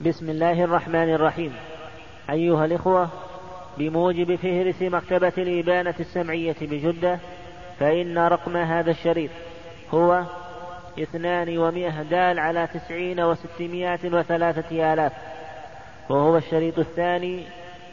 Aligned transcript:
بسم 0.00 0.30
الله 0.30 0.64
الرحمن 0.64 1.14
الرحيم. 1.14 1.56
أيها 2.30 2.64
الإخوة 2.64 3.08
بموجب 3.78 4.36
فهرس 4.36 4.82
مكتبة 4.82 5.32
الإبانة 5.38 5.94
السمعية 6.00 6.56
بجدة 6.60 7.18
فإن 7.80 8.18
رقم 8.18 8.56
هذا 8.56 8.90
الشريط 8.90 9.30
هو 9.94 10.22
اثنان 10.98 11.58
ومئة 11.58 12.02
دال 12.02 12.38
على 12.38 12.68
تسعين 12.74 13.20
وستمائة 13.20 13.98
وثلاثة 14.04 14.92
آلاف 14.92 15.12
وهو 16.08 16.36
الشريط 16.36 16.78
الثاني 16.78 17.46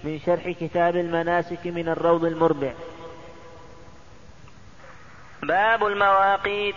من 0.03 0.19
شرح 0.19 0.49
كتاب 0.49 0.95
المناسك 0.95 1.67
من 1.67 1.89
الروض 1.89 2.25
المربع. 2.25 2.73
باب 5.43 5.85
المواقيت 5.85 6.75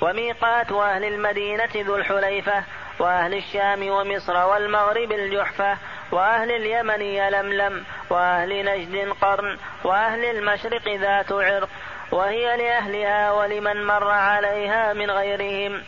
وميقات 0.00 0.72
أهل 0.72 1.04
المدينة 1.04 1.70
ذو 1.76 1.96
الحليفة 1.96 2.64
وأهل 2.98 3.34
الشام 3.34 3.88
ومصر 3.88 4.46
والمغرب 4.46 5.12
الجحفة 5.12 5.76
وأهل 6.12 6.50
اليمن 6.50 7.00
يلملم 7.00 7.84
وأهل 8.10 8.64
نجد 8.64 9.12
قرن 9.20 9.58
وأهل 9.84 10.24
المشرق 10.24 10.88
ذات 10.88 11.32
عرق 11.32 11.68
وهي 12.12 12.56
لأهلها 12.56 13.32
ولمن 13.32 13.86
مر 13.86 14.10
عليها 14.10 14.92
من 14.92 15.10
غيرهم. 15.10 15.82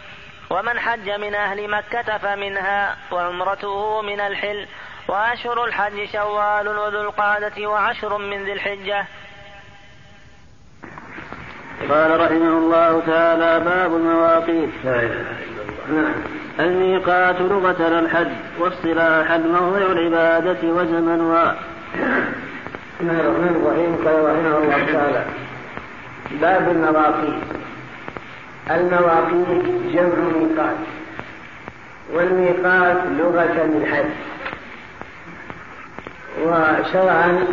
ومن 0.50 0.78
حج 0.78 1.10
من 1.10 1.34
أهل 1.34 1.70
مكة 1.70 2.18
فمنها 2.18 2.96
وعمرته 3.12 4.02
من 4.02 4.20
الحل. 4.20 4.66
وأشهر 5.08 5.64
الحج 5.64 6.08
شوال 6.12 6.68
وذو 6.68 7.00
القعدة 7.00 7.66
وعشر 7.66 8.18
من 8.18 8.44
ذي 8.44 8.52
الحجة. 8.52 9.06
قال 11.88 12.20
رحمه 12.20 12.58
الله 12.58 13.00
تعالى 13.06 13.60
باب 13.60 13.96
المواقيت. 13.96 14.70
الميقات 16.60 17.40
لغة 17.40 17.98
الحج 17.98 18.32
واصطلاحا 18.58 19.38
موضع 19.38 19.78
العبادة 19.78 20.68
وزمن 20.68 21.20
و 21.20 21.34
بسم 23.00 23.10
الله 23.10 23.20
الرحمن 23.20 23.54
الرحيم. 23.56 23.92
قال 24.04 24.24
رحمه 24.24 24.58
الله 24.58 24.92
تعالى 24.92 25.24
باب 26.40 26.68
المواقيت. 26.68 27.42
المواقيت 28.70 29.64
جمع 29.92 30.18
ميقات 30.36 30.76
والميقات 32.14 32.96
لغة 33.18 33.56
الحج. 33.64 34.10
وشرعا 36.44 37.44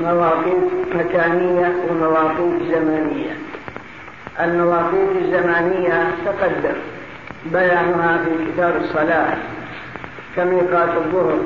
مواقيت 0.00 0.70
مكانية 0.94 1.72
ومواقيت 1.90 2.62
زمانية 2.72 3.34
المواقيت 4.40 5.10
الزمانية 5.22 6.10
تقدم. 6.24 6.76
بيانها 7.44 8.18
في 8.24 8.52
كتاب 8.52 8.76
الصلاة 8.76 9.36
كميقات 10.36 10.88
الظهر 10.88 11.38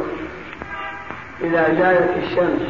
إذا 1.41 1.75
زالت 1.79 2.11
الشمس 2.25 2.63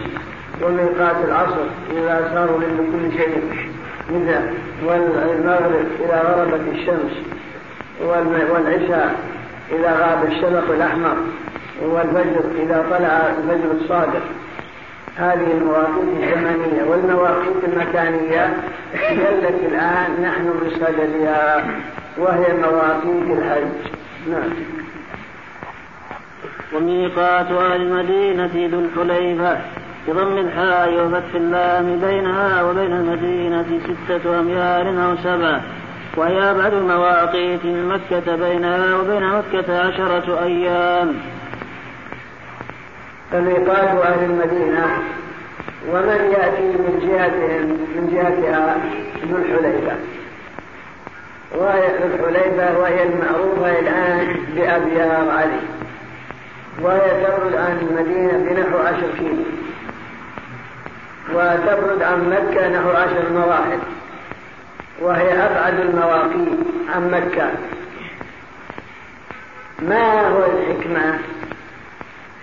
وميقات 0.63 1.17
العصر 1.25 1.67
إذا 1.93 2.31
صار 2.35 2.59
لكل 2.59 3.19
شيء 3.19 3.69
إذا 4.11 4.53
والمغرب 4.85 5.87
إذا 6.05 6.23
غربت 6.23 6.69
الشمس 6.73 7.13
والعشاء 8.51 9.15
إذا 9.73 9.93
غاب 9.93 10.25
الشفق 10.33 10.75
الأحمر 10.75 11.17
والفجر 11.83 12.45
إذا 12.63 12.87
طلع 12.91 13.35
الفجر 13.39 13.71
الصادق. 13.81 14.23
هذه 15.17 15.53
المواقيت 15.53 16.09
الزمنية 16.23 16.85
والمواقيت 16.85 17.65
المكانية 17.65 18.57
التي 19.11 19.67
الآن 19.67 20.23
نحن 20.23 20.53
بصددها 20.67 21.65
وهي 22.19 22.53
مواقيت 22.63 23.39
الحج. 23.39 23.93
نعم. 24.31 24.51
وميقات 26.75 27.47
أهل 27.47 27.83
المدينة 27.83 28.69
ذو 28.69 28.81
الحليفة 28.81 29.59
بضم 30.09 30.39
الحاء 30.39 31.07
وفتح 31.07 31.35
اللام 31.35 32.01
بينها 32.01 32.63
وبين 32.63 32.93
المدينة 32.93 33.81
ستة 33.85 34.41
أميال 34.41 34.99
أو 34.99 35.17
سبعة 35.17 35.63
وهي 36.17 36.51
أبعد 36.51 36.75
المواقيت 36.75 37.65
من 37.65 37.89
مكة 37.89 38.37
بينها 38.37 38.97
وبين 38.97 39.29
مكة 39.29 39.81
عشرة 39.87 40.43
أيام. 40.43 41.15
فميقات 43.33 43.89
أهل 44.07 44.25
المدينة 44.25 44.87
ومن 45.93 46.33
يأتي 46.33 46.63
من 46.63 46.99
جهتهم 47.03 47.67
من 47.97 48.11
جهتها 48.13 48.77
ذو 49.29 49.37
الحليفة. 49.37 49.97
وهي 51.55 51.87
ذو 51.87 52.07
الحليفة 52.15 52.79
وهي 52.79 53.03
المعروفة 53.03 53.79
الآن 53.79 54.37
بأبيار 54.57 55.31
علي. 55.31 55.61
وهي 56.83 57.25
تبعد 57.25 57.55
عن 57.55 57.79
المدينة 57.79 58.33
بنحو 58.33 58.79
عشر 58.79 59.09
كيلو. 59.19 59.45
وتبعد 61.31 62.03
عن 62.03 62.31
مكة 62.31 62.69
نحو 62.69 62.91
عشر 62.91 63.33
مراحل. 63.33 63.79
وهي 65.01 65.33
أبعد 65.33 65.81
المواقيت 65.81 66.59
عن 66.95 67.11
مكة. 67.11 67.51
ما 69.83 70.29
هو 70.29 70.45
الحكمة 70.45 71.19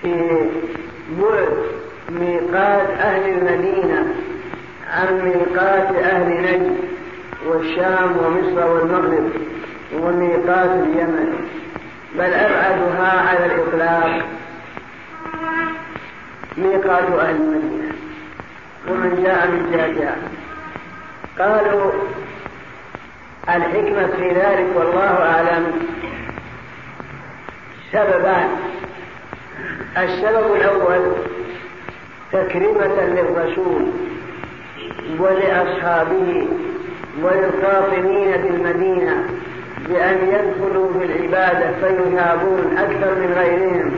في 0.02 0.50
بعد 1.22 1.48
ميقات 2.10 2.90
أهل 2.90 3.30
المدينة 3.30 4.06
عن 4.94 5.22
ميقات 5.22 5.96
أهل 5.96 6.42
نجد؟ 6.42 7.01
والشام 7.46 8.18
ومصر 8.18 8.68
والمغرب 8.68 9.30
وميقات 9.94 10.70
اليمن. 10.70 11.48
بل 12.16 12.34
أبعدها 12.34 13.30
على 13.30 13.46
الإطلاق 13.46 14.26
ميقات 16.58 17.04
أهل 17.20 17.36
المدينة. 17.36 17.92
ومن 18.90 19.24
جاء 19.24 19.48
من 19.48 19.72
جهتها 19.72 20.16
قالوا 21.40 21.92
الحكمة 23.50 24.08
في 24.08 24.30
ذلك 24.30 24.68
والله 24.76 25.34
أعلم. 25.34 25.72
سببان. 27.92 28.50
السبب 29.98 30.56
الأول 30.56 31.12
تكريمة 32.32 33.02
للرسول 33.02 33.92
ولأصحابه. 35.20 36.48
وللقاطنين 37.24 38.32
بالمدينة 38.32 39.24
بأن 39.90 40.18
يدخلوا 40.28 40.94
في 41.00 41.06
العبادة 41.06 41.72
فيثابون 41.82 42.78
أكثر 42.78 43.16
من 43.16 43.34
غيرهم. 43.38 43.92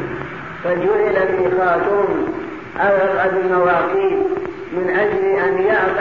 فجعل 0.63 1.27
ميقاتهم 1.39 2.33
أبعد 2.79 3.33
المواقيت 3.37 4.23
من 4.73 4.89
أجل 4.89 5.25
أن 5.25 5.53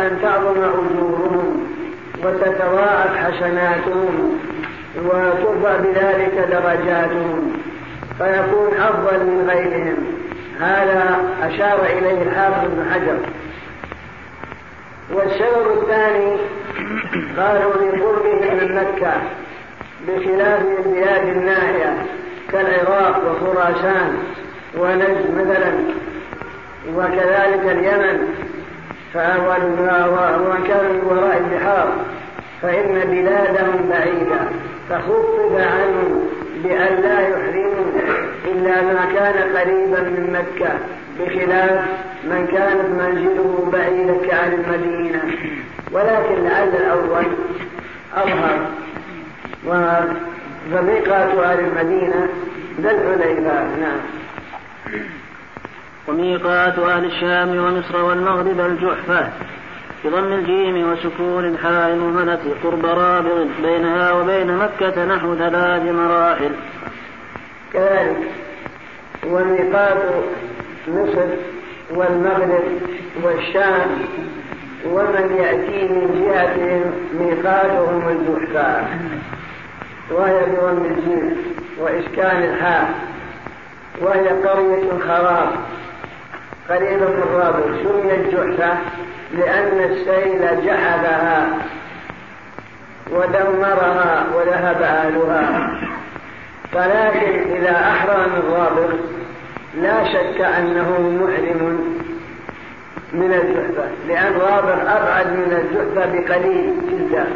أن 0.05 0.19
تعظم 0.23 0.63
أجورهم 0.63 1.67
وتتضاعف 2.25 3.17
حسناتهم 3.17 4.39
وترفع 5.05 5.77
بذلك 5.77 6.49
درجاتهم. 6.51 7.53
فيكون 8.19 8.71
أفضل 8.81 9.19
من 9.27 9.51
غيرهم. 9.51 9.97
هذا 10.61 11.17
أشار 11.43 11.85
إليه 11.99 12.23
الحافظ 12.23 12.69
بن 12.69 12.91
حجر. 12.93 13.19
والسبب 15.13 15.83
الثاني 15.83 16.37
قالوا 17.39 17.73
لقربهم 17.73 18.57
من 18.59 18.75
مكة 18.75 19.13
بخلاف 20.09 20.63
البلاد 20.79 21.29
الناحية 21.29 21.97
كالعراق 22.53 23.23
وخراسان 23.31 24.19
ونجد 24.79 25.35
مثلا 25.37 25.73
وكذلك 26.97 27.65
اليمن 27.65 28.29
ومن 29.15 30.65
كان 30.69 30.85
من 30.85 31.03
وراء 31.11 31.39
البحار 31.39 31.93
فإن 32.63 33.01
بلادهم 33.11 33.89
بعيدة 33.91 34.41
فخفف 34.89 35.53
عنهم 35.53 36.29
بأن 36.65 37.03
لا 37.03 37.21
يحرموا 37.21 37.85
إلا 38.45 38.83
ما 38.83 39.09
كان 39.15 39.57
قريبا 39.57 40.01
من 40.01 40.33
مكة. 40.33 40.73
بخلاف 41.21 41.85
من 42.25 42.47
كانت 42.53 42.89
منزله 43.01 43.71
بعيدة 43.73 44.29
كأهل 44.29 44.55
المدينة. 44.55 45.23
ولكن 45.93 46.45
لعل 46.45 46.69
الأول 46.69 47.27
أظهر 48.15 48.67
وميقات 50.73 51.39
أهل 51.39 51.61
المدينة 51.61 52.29
ذا 52.81 52.91
الحليفة 52.91 53.77
نعم. 53.77 54.01
وميقات 56.09 56.79
أهل 56.79 57.05
الشام 57.05 57.49
ومصر 57.49 58.05
والمغرب 58.05 58.61
الجحفة 58.61 59.29
بضم 60.05 60.33
الجيم 60.33 60.93
وسكون 60.93 61.45
الحاء 61.45 61.91
المهملة 61.91 62.41
قرب 62.65 62.87
رابغ 62.87 63.47
بينها 63.63 64.13
وبين 64.13 64.57
مكة 64.57 65.05
نحو 65.05 65.35
ثلاث 65.35 65.83
مراحل. 65.83 66.53
كذلك 67.73 68.17
وميقات 69.27 69.99
مصر 70.89 71.27
والمغرب 71.91 72.65
والشام 73.23 73.91
ومن 74.87 75.37
يأتي 75.39 75.89
من 75.89 76.25
جهتهم 76.27 76.93
ميقاتهم 77.21 78.09
الجحفة 78.09 78.85
وهي 80.11 80.41
بضم 80.47 80.85
الجيم 80.85 81.37
وإسكان 81.79 82.43
الحاء. 82.45 82.95
وهي 84.01 84.29
قرية 84.29 84.99
خراب. 85.09 85.49
قريبة 86.71 87.09
من 87.09 87.79
سميت 87.85 88.35
جحفة 88.35 88.79
لأن 89.35 89.91
السيل 89.91 90.67
جحدها 90.67 91.49
ودمرها 93.11 94.27
وذهب 94.35 94.83
أهلها. 94.83 95.71
فلكن 96.73 97.53
إذا 97.57 97.81
أحرم 97.81 98.33
الرابط 98.37 98.99
لا 99.75 100.05
شك 100.05 100.41
أنه 100.41 101.01
محرم 101.01 101.93
من 103.13 103.33
الجحفة 103.33 103.89
لأن 104.09 104.33
رابط 104.33 104.81
أبعد 104.89 105.27
من 105.27 105.53
الجحفة 105.53 106.13
بقليل 106.13 106.75
جدا 106.91 107.27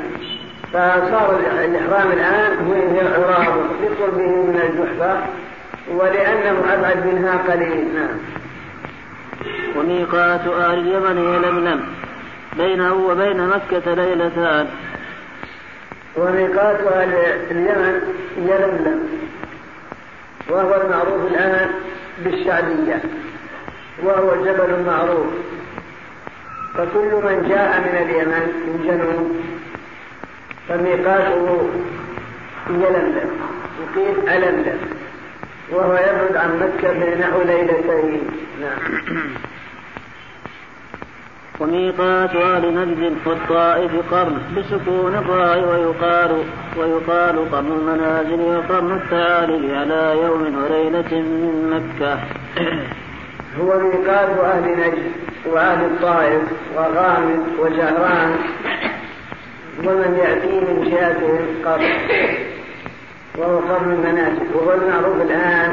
فصار 0.72 1.40
الإحرام 1.64 2.12
الآن 2.12 2.66
هو 2.66 3.00
العرابط 3.00 3.70
لقربه 3.82 4.28
من 4.28 4.60
الجحفة 4.62 5.18
ولأنه 5.90 6.74
أبعد 6.74 7.06
منها 7.06 7.36
قليل. 7.36 7.94
نعم. 7.94 8.16
وميقات 9.76 10.40
أهل 10.46 10.78
اليمن 10.78 11.34
يلملم 11.34 11.80
بينه 12.56 12.94
وبين 12.94 13.48
مكة 13.48 13.94
ليلتان. 13.94 14.66
وميقات 16.16 16.80
أهل 16.80 17.14
اليمن 17.50 18.00
يلملم 18.36 19.08
وهو 20.48 20.74
المعروف 20.74 21.32
الآن 21.32 21.70
بالشعبية 22.24 23.02
وهو 24.02 24.44
جبل 24.44 24.84
معروف. 24.86 25.26
فكل 26.74 27.10
من 27.24 27.46
جاء 27.48 27.80
من 27.80 27.96
اليمن 28.02 28.44
من 28.66 28.84
جنوب 28.86 29.36
فميقاته 30.68 31.70
يلملم 32.70 33.30
يقيم 33.80 34.28
ألملم 34.28 34.80
وهو 35.70 35.92
يبعد 35.92 36.36
عن 36.36 36.58
مكة 36.58 36.92
بنحو 36.92 37.42
ليلتين. 37.42 38.20
نعم. 38.60 38.78
وميقات 41.60 42.36
أهل 42.36 42.74
نجد 42.74 43.16
والطائف 43.26 43.92
قرن 44.10 44.38
بسكون 44.56 45.14
الراء 45.14 45.58
ويقال 45.68 46.44
ويقال 46.76 47.50
قرن 47.52 47.72
المنازل 47.72 48.40
وقرن 48.40 48.92
التعالي 48.92 49.76
على 49.76 50.20
يوم 50.22 50.62
وليلة 50.62 51.12
من 51.12 51.70
مكة. 51.72 52.18
هو 53.60 53.78
ميقات 53.78 54.28
أهل 54.38 54.62
نجد 54.62 55.12
وأهل 55.46 55.84
الطائف 55.84 56.42
وغامد 56.76 57.42
وجهران. 57.58 58.36
ومن 59.84 60.18
يأتي 60.18 60.60
من 60.60 60.90
جهتهم 60.90 61.46
قرن. 61.64 61.90
وهو 63.38 63.58
قرن 63.58 63.92
المنازل. 63.92 64.46
وهو 64.54 64.72
المعروف 64.72 65.22
الآن 65.22 65.72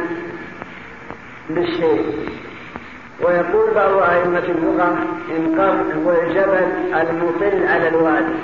بالشيء 1.49 2.33
ويقول 3.23 3.73
بعض 3.75 3.91
أئمة 3.91 4.43
اللغة 4.49 4.97
قرن 5.57 6.03
هو 6.05 6.11
الجبل 6.11 6.67
المطل 6.93 7.67
على 7.67 7.87
الوادي. 7.87 8.35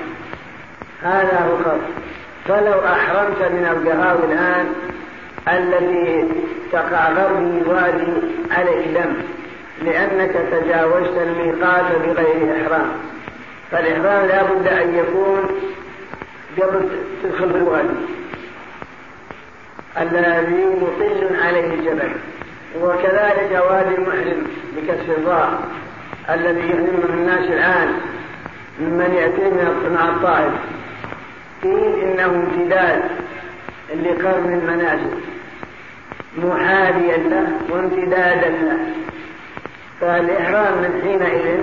هذا 1.04 1.40
هو 1.40 1.56
قرن 1.56 1.82
فلو 2.48 2.80
أحرمت 2.86 3.42
من 3.42 3.66
القهاوي 3.72 4.34
الآن 4.34 4.74
التي 5.48 6.28
تقع 6.72 7.10
غربي 7.10 7.62
الوادي 7.62 8.14
عليه 8.52 8.94
دم 8.94 9.14
لأنك 9.82 10.32
تجاوزت 10.52 11.18
الميقات 11.18 11.86
بغير 12.06 12.56
إحرام. 12.62 12.92
فالإحرام 13.72 14.26
لا 14.26 14.44
بد 14.44 14.68
أن 14.68 14.96
يكون 14.96 15.40
قبل 16.58 16.90
تدخل 17.24 17.50
في 17.52 17.58
الوادي. 17.58 18.00
الذي 19.98 20.66
مطل 20.82 21.36
عليه 21.46 21.74
الجبل. 21.74 22.12
وكذلك 22.82 23.64
وادي 23.70 23.96
المحرم 23.96 24.48
بكسر 24.78 25.18
الراء 25.18 25.62
الذي 26.30 26.60
يحرم 26.60 27.04
الناس 27.14 27.46
الآن 27.50 27.94
ممن 28.80 29.14
يأتي 29.14 29.50
مع 29.90 30.10
الطائف. 30.10 30.54
قيل 31.64 32.00
إنه 32.04 32.26
امتداد 32.26 33.02
لقرن 33.94 34.54
المنازل. 34.54 35.12
محاليا 36.38 37.18
له 37.18 37.48
وامتدادا 37.70 38.50
له. 38.50 38.80
فالإحرام 40.02 40.74
من 40.78 41.02
حينئذ 41.04 41.60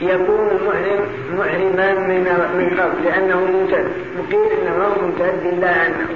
يكون 0.00 0.48
المحرم 0.48 1.06
محرما 1.38 1.92
من 1.94 2.24
من 2.58 2.80
قبل 2.80 3.04
لأنه 3.04 3.40
ممتد 3.40 3.92
وقيل 4.18 4.58
إنه 4.60 4.96
ممتد 5.02 5.46
إلا 5.46 5.86
أنه 5.86 6.08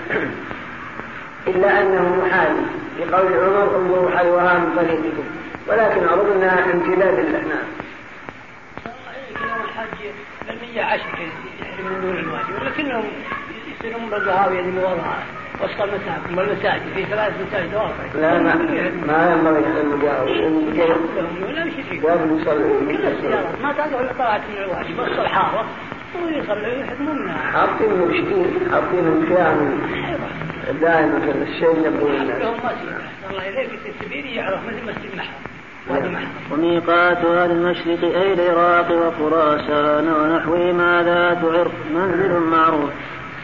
إلا 1.47 1.83
أنه 1.83 2.25
محال 2.25 2.57
لقول 3.01 3.33
عمر 3.33 3.77
انظروا 3.77 4.19
حلوها 4.19 4.59
من 4.59 4.77
طريقكم. 4.77 5.25
ولكن 5.69 6.09
أظنها 6.09 6.65
امتداد 6.65 7.19
له 7.19 7.39
نعم. 7.39 7.83
الحج 9.65 10.07
المية 10.51 10.83
عشر 10.83 11.05
من 11.85 12.01
دون 12.01 12.17
الواجب 12.17 12.63
ولكنهم 12.63 13.05
يصيرون 13.79 14.11
بالقهاوي 14.11 14.61
اللي 14.61 14.79
وضعها 14.79 15.25
وسط 15.63 15.83
المساجد 15.83 16.39
والمساجد 16.39 16.83
في 16.95 17.05
ثلاث 17.05 17.33
مساجد 17.49 17.75
واقع 17.75 17.91
لا 18.15 18.39
ما 18.39 18.55
ما 19.07 19.33
ينبغي 19.33 19.61
يصلوا 19.61 20.11
قهاوي 20.11 20.49
ولا 21.45 21.65
مش 21.65 21.73
فيه 21.91 22.01
لازم 22.01 22.39
يصلوا 22.39 22.81
ما 23.63 23.73
تقعد 23.73 24.15
طلعت 24.19 24.41
من 24.51 24.57
الواجب 24.57 24.97
بس 24.97 25.19
الحاره 25.19 25.67
ويصلوا 26.23 26.67
يحكموا 26.67 27.15
منها 27.15 27.39
حاطين 27.39 27.99
مرشدين 27.99 28.71
حاطين 28.73 29.27
خيام 29.29 29.81
دائما 30.71 31.21
في 31.21 31.31
الشيء 31.43 31.87
يبدو 31.87 32.07
الناس 32.07 32.43
الله 33.31 33.45
يليك 33.45 33.71
السبيل 33.87 34.27
يعرف 34.27 34.61
مثل 34.67 34.83
مسجد 34.85 35.17
محرم. 35.17 36.27
وميقات 36.53 37.25
أهل 37.25 37.51
المشرق 37.51 38.05
أي 38.05 38.33
العراق 38.33 38.91
وخراسان 38.93 40.09
ونحوهما 40.09 41.03
ذات 41.03 41.45
عرق 41.45 41.73
منزل 41.95 42.41
معروف. 42.41 42.91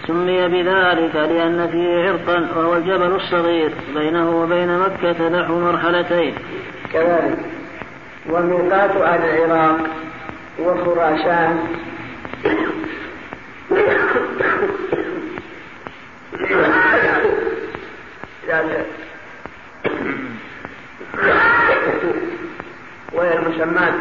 سمي 0.06 0.48
بذلك 0.48 1.14
لأن 1.14 1.68
فيه 1.72 2.08
عرقا 2.08 2.48
وهو 2.56 2.76
الجبل 2.76 3.14
الصغير. 3.14 3.72
بينه 3.94 4.30
وبين 4.42 4.78
مكة 4.78 5.28
نحو 5.28 5.60
مرحلتين. 5.60 6.34
كذلك. 6.92 7.38
وميقات 8.30 8.96
أهل 8.96 9.22
العراق 9.24 9.78
وخراسان 10.58 11.58
وهي 23.12 23.38
المسمات 23.38 23.94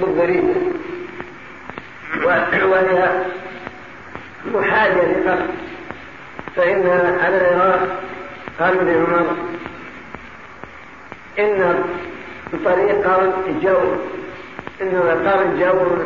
بالضريبة 0.00 0.54
وهي 2.64 3.22
محاجة 4.54 5.02
لقصد 5.02 5.50
فإن 6.56 6.86
على 7.22 7.36
العراق 7.36 8.00
قال 8.60 8.78
ابن 8.78 8.90
عمر 8.90 9.36
إن 11.38 11.84
طريق 12.64 13.06
جو 13.62 13.78
إن 14.82 14.96
قرن 15.26 15.58
جو 15.60 16.02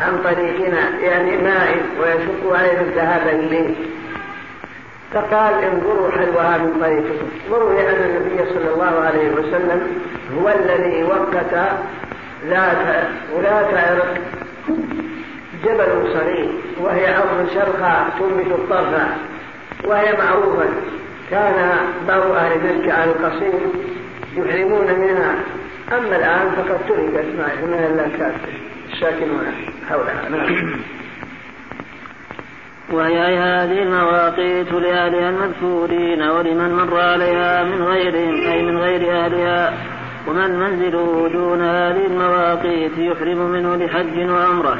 عن 0.00 0.22
طريقنا 0.24 0.98
يعني 1.00 1.36
ماء 1.36 1.82
ويشق 2.00 2.56
علينا 2.56 2.80
الذهاب 2.80 3.28
إليه. 3.28 3.74
فقال 5.14 5.54
انظروا 5.64 6.10
حلوها 6.10 6.58
من 6.58 6.80
طريقكم 6.80 7.28
وروي 7.50 7.88
أن 7.88 7.94
النبي 7.94 8.50
صلى 8.50 8.74
الله 8.74 9.00
عليه 9.00 9.30
وسلم 9.30 9.80
هو 10.38 10.48
الذي 10.48 11.04
وقت 11.04 11.54
ذات 12.48 13.06
ولاة 13.36 13.90
عرق 13.90 14.14
جبل 15.64 16.12
صغير 16.12 16.48
وهي 16.80 17.16
أرض 17.16 17.48
شرقاء 17.54 18.08
تنبت 18.18 18.46
الطرف 18.46 19.08
وهي 19.84 20.12
معروفة. 20.12 20.68
كان 21.30 21.76
بعض 22.08 22.22
أهل 22.30 22.58
مكة 22.58 22.92
على 22.92 23.10
القصير 23.10 23.60
يحرمون 24.36 24.86
منها. 24.86 25.34
أما 25.92 26.16
الآن 26.16 26.50
فقد 26.56 26.78
تركت 26.88 27.26
يحرمون 27.38 27.74
إلا 27.74 28.06
الكافر 28.06 28.48
الساكنون 28.92 29.46
حولها. 29.88 30.28
وهي 32.92 33.18
هذه 33.18 33.82
المواقيت 33.82 34.72
لأهلها 34.72 35.30
المذكورين 35.30 36.22
ولمن 36.22 36.74
مر 36.74 37.00
عليها 37.00 37.64
من 37.64 37.82
غيرهم 37.82 38.52
أي 38.52 38.62
من 38.62 38.78
غير 38.78 39.10
أهلها. 39.10 39.74
ومن 40.28 40.58
منزله 40.58 41.28
دون 41.32 41.62
هذه 41.62 42.06
المواقيت 42.06 42.98
يحرم 42.98 43.38
منه 43.38 43.76
لحج 43.76 44.30
وعمرة. 44.30 44.78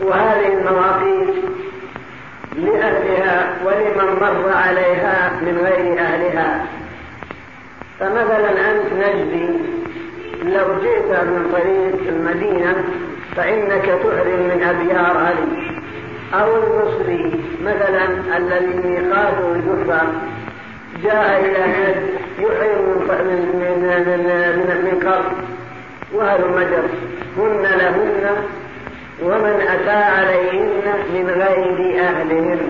وهذه 0.00 0.52
المواقيت 0.52 1.34
لأهلها 2.56 3.54
ولمن 3.64 4.20
مر 4.20 4.52
عليها 4.52 5.32
من 5.42 5.58
غير 5.58 5.98
أهلها. 6.00 6.66
فمثلا 8.00 8.70
أنت 8.70 8.92
نجدي 8.92 9.48
لو 10.42 10.66
جئت 10.82 11.24
من 11.24 11.50
طريق 11.52 12.08
المدينة 12.08 12.84
فإنك 13.36 13.84
تحرم 13.84 14.40
من 14.40 14.62
أبيار 14.62 15.16
علي. 15.16 15.71
أو 16.34 16.56
المصري 16.56 17.40
مثلا 17.62 18.36
الذي 18.36 18.88
ميقاته 18.88 19.52
الجحفة. 19.52 20.02
جاء 21.02 21.40
إلى 21.44 21.66
ناس 21.66 21.96
يحرم 22.38 22.98
من 23.08 23.40
من 23.60 23.82
من 24.56 24.84
من, 24.84 25.24
وهل 26.14 26.40
مجر 26.40 26.84
هن 27.38 27.62
لهن 27.62 28.36
ومن 29.22 29.60
أتى 29.68 29.90
عليهن 29.90 30.82
من 31.14 31.30
غير 31.30 32.00
أهلهن 32.00 32.60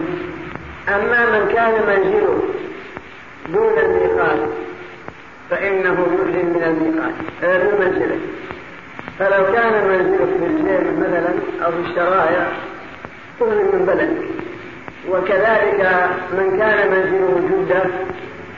أما 0.88 1.26
من 1.26 1.48
كان 1.54 1.72
منزله 1.88 2.42
دون 3.52 3.78
الميقات 3.78 4.48
فإنه 5.50 5.92
يحرم 5.92 6.46
من 6.46 6.62
الميقات. 6.66 7.14
من 7.42 7.80
منزله. 7.80 8.18
فلو 9.18 9.52
كان 9.52 9.88
منزله 9.88 10.26
في 10.38 10.46
الجيم 10.46 11.00
مثلا 11.00 11.34
أو 11.66 11.72
في 11.72 11.90
الشرايع 11.90 12.46
تهرم 13.42 13.78
من 13.78 13.86
بلد. 13.86 14.32
وكذلك 15.10 16.10
من 16.32 16.58
كان 16.58 16.90
منزله 16.90 17.40
جدة 17.50 17.82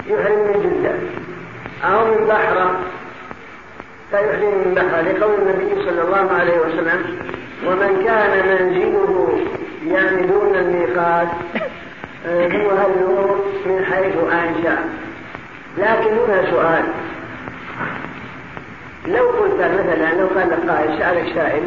يحرم 0.07 0.39
من 0.39 0.63
جدة. 0.63 0.95
أو 1.89 2.05
من 2.05 2.27
بحرة 2.27 2.81
فيحرم 4.11 4.55
من 4.65 4.75
بحرة 4.75 5.01
لقول 5.01 5.35
النبي 5.35 5.85
صلى 5.85 6.03
الله 6.03 6.33
عليه 6.33 6.59
وسلم 6.59 7.19
ومن 7.67 8.05
كان 8.05 8.49
منزله 8.49 9.39
يعني 9.87 10.27
دون 10.27 10.55
الميقات 10.55 11.29
آه، 12.27 12.49
هو 12.49 12.71
هل 12.71 12.91
من 13.67 13.85
حيث 13.85 14.15
أنشأ. 14.33 14.79
لكن 15.79 16.11
هنا 16.19 16.51
سؤال. 16.51 16.85
لو 19.07 19.29
قلت 19.29 19.55
مثلا 19.55 20.15
لو 20.15 20.27
قال 20.27 20.69
قائل 20.69 20.99
سألك 20.99 21.35
سائل 21.35 21.63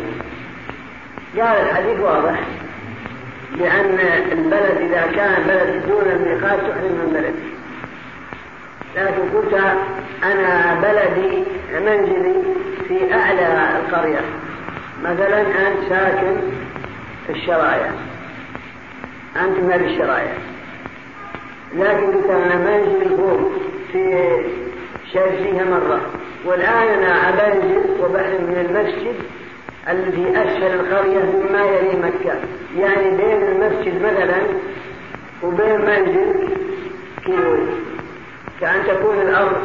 قال 1.38 1.62
الحديث 1.62 2.00
واضح. 2.00 2.40
بأن 3.60 4.00
البلد 4.32 4.78
إذا 4.78 5.12
كان 5.16 5.44
بلد 5.48 5.88
دون 5.88 6.12
الميقات 6.12 6.60
تحرم 6.60 6.92
من 6.92 7.10
بلد 7.14 7.36
لكن 8.96 9.38
قلت 9.38 9.54
أنا 10.24 10.76
بلدي 10.82 11.44
منزلي 11.74 12.44
في 12.88 13.14
أعلى 13.14 13.80
القرية. 13.80 14.22
مثلا 15.04 15.42
أنت 15.42 15.90
ساكن 15.90 16.38
في 17.28 17.34
الشرايع 17.34 17.92
أنت 19.36 19.60
من 19.60 19.74
الشرايع 19.74 20.34
لكن 21.76 22.12
قلت 22.12 22.30
أنا 22.30 22.56
منزلي 22.56 23.18
فوق 23.18 23.52
في 23.92 24.28
شايف 25.14 25.68
مرة. 25.70 26.02
والآن 26.46 26.88
أنا 26.88 27.30
أبنزل 27.30 27.84
وبحرم 28.00 28.44
من 28.44 28.66
المسجد 28.70 29.16
الذي 29.90 30.30
أسفل 30.30 30.80
القرية 30.80 31.20
مما 31.20 31.66
يلي 31.66 32.00
مكة. 32.00 32.36
يعني 32.78 33.18
بين 33.18 33.44
المسجد 33.44 34.02
مثلا 34.02 34.42
وبين 35.44 35.82
منزل 35.82 36.50
كيلو 37.26 37.58
كأن 38.62 38.84
تكون 38.88 39.22
الأرض 39.22 39.58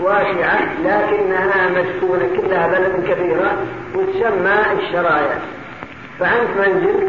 واسعة 0.00 0.82
لكنها 0.84 1.68
مسكونة 1.68 2.28
كلها 2.36 2.66
بلد 2.66 3.10
كبيرة 3.10 3.66
وتسمى 3.94 4.62
الشرايع. 4.78 5.38
فأنت 6.18 6.50
منزل 6.58 7.08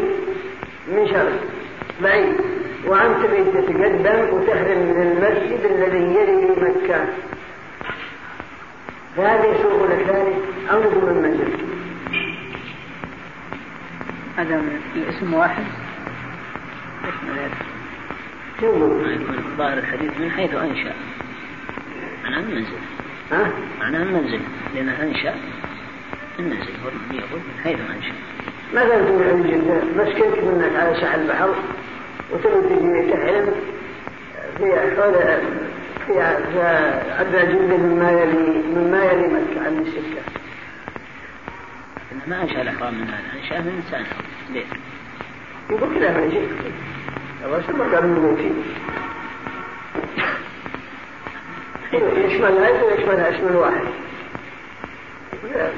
من 0.88 1.06
شرق 1.06 1.40
بعيد. 2.02 2.34
وأنت 2.86 3.26
تريد 3.26 3.46
تتقدم 3.46 4.34
وتحرم 4.34 4.78
من 4.78 5.02
المسجد 5.02 5.60
الذي 5.64 6.14
يلي 6.14 6.50
مكة. 6.50 7.04
لك 9.18 10.08
ذلك 10.08 10.36
أو 10.70 10.80
نقول 10.80 11.08
المنزل 11.08 11.77
هذا 14.38 14.62
الاسم 14.96 15.34
واحد. 15.34 15.64
ظاهر 19.58 19.78
الحديث 19.78 20.10
من 20.20 20.30
حيث 20.30 20.54
أنشأ. 20.54 20.92
معناه 22.24 22.38
المنزل 22.38 22.76
ها؟ 23.32 23.50
معناه 23.80 24.02
المنزل 24.02 24.40
لأنه 24.74 25.02
أنشأ 25.02 25.34
المنزل 26.38 26.72
هو 26.84 26.90
يقول 27.12 27.40
من 27.40 27.60
حيث 27.64 27.78
أنشأ. 27.96 28.12
مثلا 28.74 29.04
تقول 29.04 29.22
عند 29.22 29.46
جدة 29.46 30.04
مسكنك 30.04 30.44
منك 30.44 30.76
على 30.76 30.94
ساحل 31.00 31.20
البحر 31.20 31.54
وتبي 32.32 32.76
تجي 32.76 33.12
تحلم 33.12 33.54
في 34.58 34.64
حول 34.96 35.14
في 36.06 36.62
أدنى 37.20 37.52
جلد 37.52 37.80
مما 37.80 38.10
يلي 38.12 38.62
مما 38.76 39.04
يلي 39.04 39.26
مكة 39.26 39.66
عن 39.66 39.78
السكة. 39.86 40.22
ما 42.26 42.42
أنشأ 42.42 42.62
الإحرام 42.62 42.94
من 42.94 43.08
هذا 43.08 43.42
أنشأ 43.42 43.60
من 43.60 43.82
إنسان 43.84 44.04
ليه؟ 44.52 44.64
يقول 45.70 45.94
كذا 45.94 46.12
ما 46.12 46.24
يجي 46.24 46.40
الرسول 47.44 47.76
ما 47.76 47.84
قال 47.84 48.06
من 48.06 48.36
فيه 48.36 48.52
يشمل 52.26 52.52
هذا 52.52 52.82
ويشملها 52.82 53.30
اسم 53.30 53.56
واحد؟ 53.56 53.84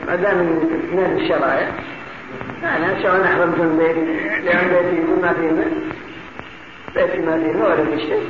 ما 0.06 0.16
دام 0.16 0.36
من 0.92 1.18
الشرائع 1.20 1.68
أنا 2.62 3.02
سواء 3.02 3.24
أحرمت 3.24 3.58
من 3.58 3.78
بيتي 3.78 4.04
لأن 4.44 4.68
بيتي 4.68 5.00
ما 5.22 5.32
فيه 5.32 5.50
بيتي 6.94 7.18
ما 7.18 7.36
فيه 7.38 7.64
ولا 7.64 7.84
في 7.84 8.00
شيء. 8.00 8.28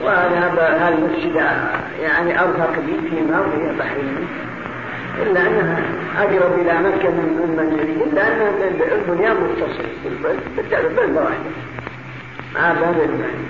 وهذا 0.00 0.50
هذا 0.78 0.88
المسجد 0.88 1.34
يعني 2.00 2.40
أرفق 2.40 2.78
بي 2.78 3.10
فيما 3.10 3.40
وهي 3.40 3.76
بحرين 3.78 4.28
إلا 5.22 5.40
أنها 5.40 5.82
أقرب 6.16 6.60
إلى 6.60 6.72
مكة 6.72 7.10
من 7.10 7.56
منزلي 7.58 8.04
إلا 8.04 8.26
أن 8.26 8.54
البنيان 8.92 9.36
متصل 9.36 9.84
بالبلدة 10.56 11.22
واحدة 11.22 11.50
مع 12.54 12.72
باب 12.72 13.00
المعنى 13.00 13.46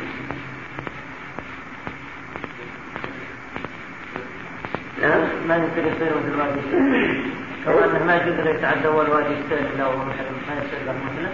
نعم 5.02 5.20
ما 5.48 5.56
يصير 5.56 5.86
يصير 5.86 6.20
في 6.22 6.28
الوادي؟ 6.34 6.60
كمان 7.64 8.06
ما 8.06 8.16
يجوز 8.16 8.56
يتعدى 8.56 8.86
اول 8.86 9.10
وادي 9.10 9.34
يستلم 9.34 9.68
لو 9.78 9.96
ما 9.96 10.54
يصير 10.54 10.86
له 10.86 10.92
مثله 10.92 11.30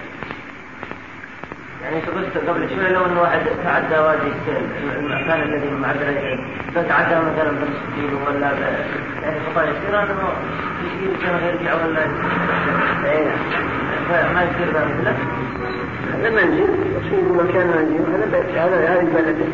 يعني 1.82 1.96
انت 1.96 2.08
قلت 2.08 2.48
قبل 2.48 2.68
شوي 2.68 2.88
لو 2.88 3.06
إنه 3.06 3.20
واحد 3.20 3.40
تعدى 3.64 3.98
وادي 3.98 4.32
المكان 4.98 5.42
الذي 5.42 5.70
معدل 5.70 6.38
لو 6.76 6.82
تعدى 6.82 7.14
مثلا 7.14 7.50
بنص 7.50 7.78
كيلو 7.96 8.18
ولا 8.26 8.50
يعني 9.22 9.40
خطا 9.40 9.62
يصير 9.62 10.02
هذا 10.02 10.16
يمكن 11.02 11.46
يرجع 11.46 11.74
ولا 11.74 12.06
فما 14.08 14.42
يصير 14.42 14.72
ذا 14.72 14.84
مثله 14.84 15.16
هذا 16.14 16.30
منزل 16.30 16.68
يصير 16.96 17.44
مكان 17.44 17.66
منزل 17.66 18.58
هذا 18.58 18.76
هذا 18.76 18.88
هذه 18.88 19.04
بلده 19.14 19.46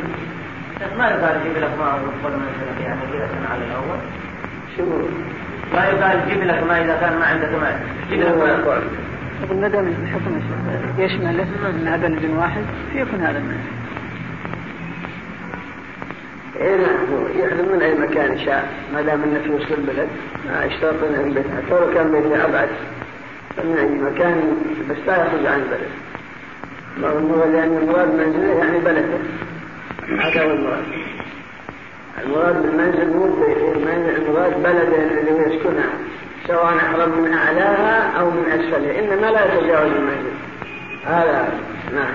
ما 0.99 1.09
يقال 1.09 1.37
يجيب 1.41 1.63
لك 1.63 1.71
ماء 1.79 1.95
ويدخل 1.95 2.39
منزلك 2.39 2.81
يعني 2.81 3.01
كذا 3.13 3.29
على 3.51 3.65
الأول. 3.65 3.99
شو 4.77 4.85
ما 5.75 5.85
يقال 5.85 6.29
جيب 6.29 6.43
لك 6.43 6.63
ماء 6.63 6.85
إذا 6.85 6.97
كان 7.01 7.19
ما 7.19 7.27
عندك 7.27 7.51
ماء. 7.63 7.81
جيب 8.11 8.21
لك 8.21 8.37
ماء. 8.37 8.83
طب 9.42 9.57
ما 9.57 9.68
دام 9.68 9.87
الحكم 10.02 10.40
يشمل 10.99 11.40
ان 11.40 11.87
هذا 11.87 12.09
بلد 12.09 12.30
واحد 12.30 12.62
فيكون 12.92 13.21
هذا. 13.21 13.42
اي 16.61 16.76
نعم. 16.76 17.07
يحرم 17.38 17.73
من 17.73 17.83
أي 17.83 17.95
مكان 17.95 18.38
شاء 18.38 18.68
ما 18.95 19.02
دام 19.02 19.23
إنه 19.23 19.40
في 19.45 19.50
وسط 19.50 19.73
البلد. 19.78 20.09
ما 20.47 20.66
اشترط 20.66 21.02
ان 21.02 21.33
بيت 21.35 21.45
حتى 21.47 21.80
لو 21.80 21.95
كان 21.95 22.12
بيته 22.12 22.45
أبعد 22.45 22.68
من 23.64 23.76
أي 23.78 24.12
مكان 24.12 24.57
بس 24.90 24.97
لا 25.07 25.26
يخرج 25.26 25.47
عن 25.47 25.61
البلد. 25.61 25.90
هو 27.04 27.45
لأن 27.45 27.76
المراد 27.76 28.09
منزله 28.09 28.59
يعني 28.59 28.78
بلده. 28.78 29.18
هذا 30.09 30.42
هو 30.42 30.50
المراد. 30.50 30.85
المراد 32.25 32.62
بالمنزل 32.62 33.16
مو 33.16 33.25
المراد 34.16 34.62
بلده 34.62 35.21
الذي 35.21 35.54
يسكنها. 35.54 35.90
سواء 36.49 36.76
أحرم 36.76 37.23
من 37.23 37.33
أعلاها 37.33 38.21
أو 38.21 38.31
من 38.31 38.45
أسفلها 38.50 38.99
إنما 38.99 39.26
لا 39.26 39.55
يتجاوز 39.55 39.93
المنزل 39.93 40.33
هذا 41.05 41.49
نعم 41.95 42.14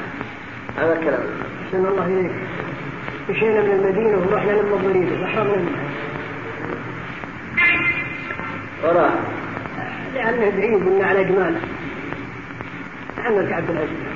هذا 0.78 0.96
كلام. 0.96 1.24
أحسن 1.66 1.86
الله 1.86 2.06
إليك. 2.06 2.32
مشينا 3.30 3.62
من 3.62 3.72
المدينة 3.72 4.18
ورحنا 4.18 4.52
لما 4.52 4.76
ضريبة 4.76 5.26
أحرمنا 5.26 5.56
منها 5.56 5.84
وراه 8.84 9.12
لأنه 10.14 10.50
بعيد 10.58 10.88
منا 10.88 11.06
على 11.06 11.24
جمال 11.24 11.56
عمك 13.18 13.52
عبد 13.52 13.70
العزيز 13.70 14.14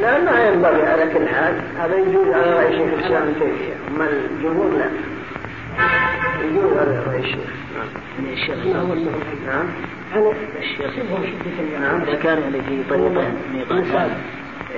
لا 0.00 0.18
ما 0.18 0.48
ينبغي 0.48 0.86
على 0.86 1.06
كل 1.14 1.28
حال. 1.28 1.54
هذا 1.78 1.96
يجوز 1.96 2.28
على 2.34 2.52
رأي 2.52 2.72
شيخ 2.72 2.92
الإسلام 2.92 3.32
تيمية. 3.38 3.74
أما 3.90 4.08
الجمهور 4.08 4.70
لا. 4.78 5.07
يقول 6.40 6.78
الشيخ 7.14 7.50
نعم 7.74 8.32
الشيخ 8.32 8.66
نعم 9.46 9.70
الشيخ 10.58 10.90
نعم 11.80 12.02
إذا 12.02 12.14
كان 12.14 12.62
في 12.68 12.82
طريقه 12.90 13.32
ميقات 13.52 14.10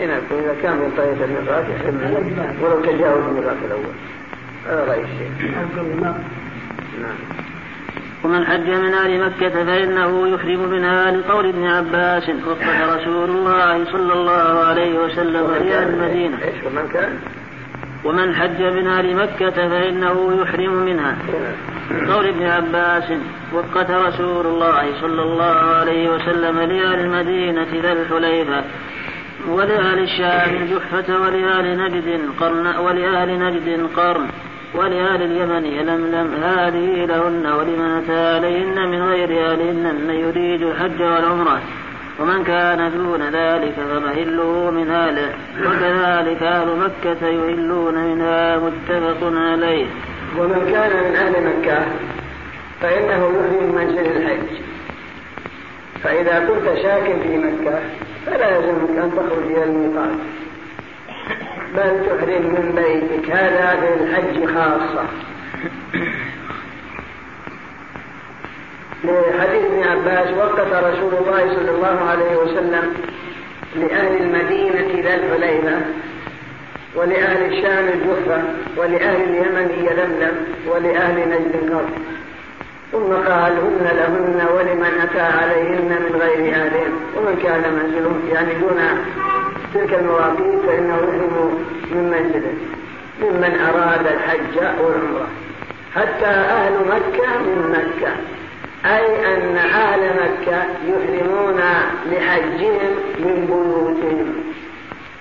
اي 0.01 0.07
نعم 0.07 0.21
إذا 0.31 0.57
كان 0.63 0.77
من 0.77 0.93
طريق 0.97 1.23
الميقات 1.23 1.65
ولو 2.63 2.81
تجاوز 2.81 3.25
الميقات 3.25 3.57
الأول 3.65 3.95
هذا 4.67 4.85
رأي 4.85 5.01
الشيخ 5.01 5.55
نعم 7.01 7.15
ومن 8.25 8.47
حج 8.47 8.71
من 8.71 8.95
أهل 8.95 9.27
مكة 9.27 9.65
فإنه 9.65 10.29
يحرم 10.29 10.71
منها 10.71 11.11
لقول 11.11 11.49
ابن 11.49 11.67
عباس 11.67 12.29
وقت 12.29 12.63
رسول 12.99 13.31
الله 13.31 13.85
صلى 13.85 14.13
الله 14.13 14.65
عليه 14.65 14.99
وسلم 14.99 15.47
في 15.55 15.79
المدينة. 15.79 16.39
ومن 16.67 16.89
كان؟ 16.93 17.19
ومن 18.05 18.35
حج 18.35 18.63
من 18.63 18.87
أهل 18.87 19.17
مكة 19.17 19.69
فإنه 19.69 20.43
يحرم 20.43 20.75
منها. 20.75 21.17
قول 22.09 22.27
ابن 22.27 22.47
عباس 22.47 23.13
وقت 23.53 23.91
رسول 23.91 24.47
الله 24.47 25.01
صلى 25.01 25.23
الله 25.23 25.57
عليه 25.79 26.11
وسلم 26.11 26.61
لأهل 26.61 27.01
المدينة 27.01 27.69
ذا 27.83 27.93
الحليفة 27.93 28.65
ولأهل 29.49 29.99
الشام 29.99 30.57
الجحفة 30.57 31.21
ولأهل 31.21 31.79
نجد 31.79 32.21
قرن 32.41 32.67
ولأهل 32.67 33.39
نجد 33.39 33.89
قرن 33.97 34.27
ولأهل 34.75 35.23
اليمن 35.23 35.63
لملم 35.63 36.35
هذه 36.43 37.05
لهن 37.05 37.47
ولمن 37.47 38.03
أتى 38.05 38.37
عليهن 38.37 38.89
من 38.89 39.03
غير 39.03 39.51
أهلهن 39.51 39.95
من 40.09 40.15
يريد 40.15 40.63
الحج 40.63 41.03
والعمرة. 41.03 41.61
ومن 42.21 42.45
كان 42.45 42.93
دون 42.93 43.23
ذلك 43.23 43.73
فمهله 43.73 44.71
من 44.71 44.91
أهله 44.91 45.33
وكذلك 45.61 46.43
أهل 46.43 46.69
مكة 46.77 47.27
يهلون 47.27 47.95
منها 47.95 48.59
متفق 48.59 49.33
عليه. 49.37 49.87
ومن 50.39 50.71
كان 50.73 50.91
من 51.05 51.17
أهل 51.17 51.35
مكة 51.49 51.83
فإنه 52.81 53.33
يحرم 53.37 53.75
منزل 53.75 54.07
الحج. 54.17 54.49
فإذا 56.03 56.47
كنت 56.49 56.77
شاكا 56.83 57.19
في 57.23 57.37
مكة 57.37 57.79
فلا 58.27 58.57
يلزمك 58.57 58.99
أن 58.99 59.13
تخرج 59.17 59.53
إلى 59.53 59.65
الميقات. 59.65 60.19
بل 61.75 62.07
تحرم 62.07 62.43
من 62.43 62.73
بيتك. 62.77 63.31
هذا 63.31 63.81
في 63.81 64.05
الحج 64.05 64.55
خاصة. 64.55 65.05
لحديث 69.05 69.65
ابن 69.65 69.83
عباس 69.83 70.29
وقت 70.37 70.61
رسول 70.61 71.15
الله 71.15 71.55
صلى 71.55 71.71
الله 71.71 72.01
عليه 72.11 72.37
وسلم 72.37 72.95
لأهل 73.77 74.17
المدينة 74.17 75.03
ذا 75.03 75.15
الحليفة 75.15 75.81
ولأهل 76.95 77.53
الشام 77.53 77.89
الجحفة 77.89 78.43
ولأهل 78.77 79.23
اليمن 79.23 79.71
يلملم 79.71 80.47
ولأهل 80.67 81.17
نجد 81.29 81.71
قرن 81.71 81.91
ثم 82.93 83.13
قال 83.13 83.53
هن 83.53 83.89
لهن 83.97 84.47
ولمن 84.55 85.01
أتى 85.03 85.21
عليهن 85.21 85.89
من 85.89 86.21
غير 86.21 86.55
أهلهم 86.55 86.93
ومن 87.17 87.39
كان 87.43 87.75
منزله 87.75 88.15
يعني 88.33 88.55
دون 88.55 88.81
تلك 89.75 89.95
المواقيت 89.95 90.61
فإنه 90.67 90.95
يحرم 90.95 91.65
من 91.91 92.05
منزله 92.11 92.55
ممن 93.23 93.61
أراد 93.69 94.07
الحج 94.07 94.57
والعمرة. 94.81 95.29
حتى 95.95 96.27
أهل 96.27 96.73
مكة 96.73 97.39
من 97.39 97.71
مكة. 97.71 98.13
أي 98.85 99.35
أن 99.35 99.57
أهل 99.57 100.01
مكة 100.01 100.63
يحرمون 100.87 101.61
لحجهم 102.11 102.95
من 103.19 103.47
بيوتهم. 103.47 104.35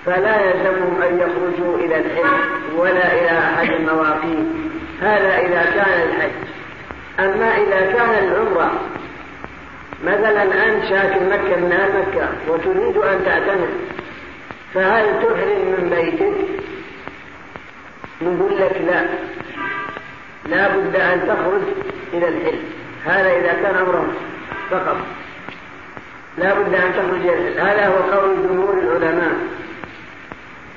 فلا 0.06 0.40
يلزمهم 0.40 1.02
أن 1.02 1.18
يخرجوا 1.18 1.76
إلى 1.76 1.96
الحج 1.96 2.78
ولا 2.78 3.12
إلى 3.12 3.38
أحد 3.38 3.70
المواقيت 3.70 4.46
هذا 5.00 5.38
إذا 5.38 5.62
كان 5.74 6.08
الحج. 6.08 6.30
أما 7.18 7.56
إذا 7.56 7.92
كان 7.92 8.24
العمرة 8.24 8.72
مثلا 10.04 10.42
أنت 10.42 10.84
شاكل 10.84 11.26
مكة 11.26 11.56
من 11.56 11.72
أهل 11.72 11.90
مكة 11.98 12.28
وتريد 12.48 12.96
أن 12.96 13.24
تعتمر 13.24 13.68
فهل 14.74 15.04
تحرم 15.04 15.74
من 15.78 15.90
بيتك؟ 15.90 16.32
نقول 18.22 18.58
لك 18.58 18.80
لا. 18.86 19.04
لا 20.46 20.68
بد 20.68 20.96
أن 20.96 21.20
تخرج 21.20 21.62
إلى 22.12 22.28
الحل 22.28 22.58
هذا 23.04 23.30
إذا 23.36 23.52
كان 23.62 23.74
أمره 23.74 24.06
فقط. 24.70 24.96
لا 26.38 26.54
بد 26.54 26.74
أن 26.74 26.92
تخرج 26.92 27.26
هذا 27.58 27.86
هو 27.86 28.18
قول 28.18 28.48
جمهور 28.48 28.78
العلماء. 28.78 29.32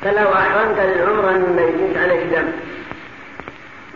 فلو 0.02 0.34
أحرمت 0.34 0.80
للعمرة 0.80 1.32
من 1.32 1.56
بيتك 1.56 2.04
عليك 2.04 2.24
دم. 2.24 2.52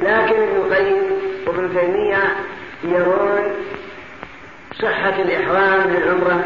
لكن 0.01 0.41
ابن 0.41 0.55
القيم 0.55 1.03
وابن 1.47 1.79
تيمية 1.79 2.35
يرون 2.83 3.43
صحة 4.81 5.21
الإحرام 5.21 5.89
للعمرة 5.89 6.45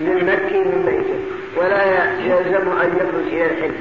للمكي 0.00 0.58
من 0.58 0.82
بيته 0.86 1.20
ولا 1.56 2.04
يلزم 2.20 2.68
أن 2.70 2.96
يخرج 2.96 3.26
إلى 3.26 3.46
الحل 3.46 3.72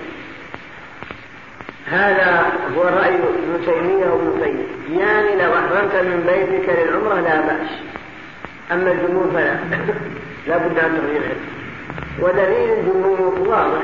هذا 1.92 2.52
هو 2.78 2.84
رأي 2.84 3.16
ابن 3.16 3.66
تيمية 3.66 4.06
وابن 4.06 4.28
القيم 4.28 4.68
يعني 5.00 5.36
لو 5.36 5.54
أحرمت 5.54 5.96
من 5.96 6.24
بيتك 6.28 6.70
للعمرة 6.70 7.20
لا 7.20 7.42
بأس. 7.42 7.70
أما 8.72 8.92
الجمهور 8.92 9.32
فلا. 9.34 9.56
لا 10.48 10.58
بد 10.58 10.80
أن 10.80 10.96
الحل 10.96 11.36
ودليل 12.20 12.80
الجمهور 12.80 13.40
واضح. 13.40 13.84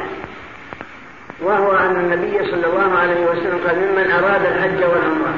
وهو 1.42 1.72
أن 1.72 1.96
النبي 1.96 2.52
صلى 2.52 2.68
الله 2.68 2.98
عليه 2.98 3.26
وسلم 3.26 3.60
قال 3.68 3.76
ممن 3.76 4.12
أراد 4.12 4.46
الحج 4.46 4.84
والعمرة. 4.84 5.36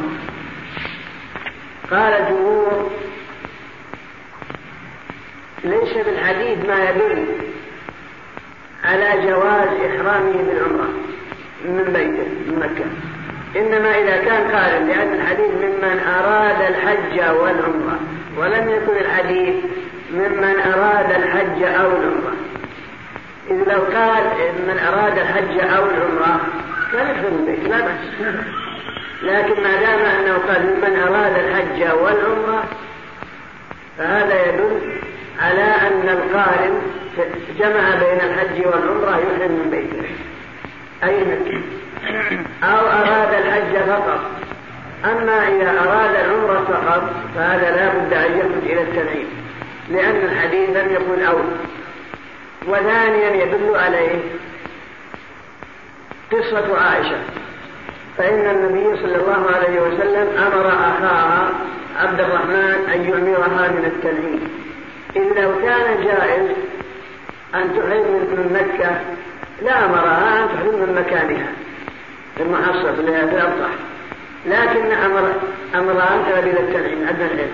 قال 1.92 2.14
الجمهور 2.14 2.92
ليس 5.64 5.94
بالحديث 6.06 6.66
ما 6.66 6.90
يدل 6.90 7.26
على 8.84 9.28
جواز 9.28 9.68
إحرامه 9.68 10.32
بالعمرة. 10.32 10.90
من 11.66 11.84
بيته 11.94 12.28
من 12.48 12.60
مكة. 12.60 12.86
إنما 13.56 13.98
إذا 13.98 14.18
كان 14.18 14.52
قال 14.52 14.88
لأن 14.88 15.14
الحديث 15.14 15.52
ممن 15.52 16.00
أراد 16.20 16.62
الحج 16.62 17.36
والعمرة 17.36 18.00
ولم 18.38 18.70
يكن 18.70 18.98
الحديث 18.98 19.56
ممن 20.14 20.56
أراد 20.76 21.12
الحج 21.12 21.64
أو 21.64 21.88
العمرة. 21.88 22.34
إذ 23.50 23.56
لو 23.56 23.82
قال 23.98 24.24
من 24.68 24.80
أراد 24.88 25.18
الحج 25.18 25.60
أو 25.60 25.86
العمرة 25.86 26.42
كان 26.94 27.08
يحرم 27.08 27.36
البيت 27.40 27.70
لا 27.70 27.78
بأس. 27.78 28.36
لكن 29.24 29.64
ما 29.64 29.76
دام 29.76 30.00
أنه 30.00 30.38
قال 30.48 30.64
من 30.82 31.00
أراد 31.08 31.38
الحج 31.38 31.98
والعمرة 32.02 32.64
فهذا 33.98 34.46
يدل 34.46 34.80
على 35.40 35.62
أن 35.62 36.10
القارن 36.10 36.82
جمع 37.60 37.96
بين 37.96 38.30
الحج 38.30 38.68
والعمرة 38.68 39.18
يحرم 39.18 39.52
من 39.52 39.70
بيته. 39.72 40.10
أو 42.64 42.88
أراد 42.88 43.34
الحج 43.34 43.90
فقط. 43.90 44.20
أما 45.06 45.48
إذا 45.48 45.70
أراد 45.70 46.16
العمرة 46.16 46.64
فقط 46.68 47.04
فهذا 47.36 47.76
لا 47.76 47.90
بد 47.90 48.14
أن 48.14 48.40
يخرج 48.40 48.72
إلى 48.72 48.82
التنعيم 48.82 49.28
لأن 49.90 50.16
الحديث 50.16 50.70
لم 50.70 50.92
يقل 50.92 51.24
أول. 51.26 51.46
وثانيا 52.68 53.44
يدل 53.44 53.76
عليه 53.76 54.20
قصة 56.32 56.82
عائشة. 56.82 57.18
فإن 58.18 58.50
النبي 58.50 59.02
صلى 59.02 59.16
الله 59.16 59.46
عليه 59.56 59.82
وسلم 59.82 60.28
أمر 60.38 60.68
أخاها 60.68 61.50
عبد 62.00 62.20
الرحمن 62.20 62.90
أن 62.94 63.10
يعمرها 63.10 63.68
من 63.68 63.86
التنعيم 63.86 64.50
إذ 65.16 65.42
لو 65.42 65.52
كان 65.62 66.04
جائز 66.04 66.50
أن 67.56 67.74
تحرم 67.74 68.28
من 68.32 68.54
مكة 68.54 68.92
لأمرها 69.62 70.44
أن 70.44 70.48
تحرم 70.48 70.80
من 70.80 70.96
مكانها. 70.96 71.48
في 72.38 72.44
هي 73.10 73.28
في 73.28 73.36
الأبطح 73.36 73.70
لكن 74.46 74.92
أمر 74.92 75.34
أمرها 75.76 76.16
أن 76.16 76.26
تذهب 76.26 76.48
إلى 76.48 76.60
التنعيم 76.60 77.08
أدنى 77.08 77.26
الحل 77.26 77.52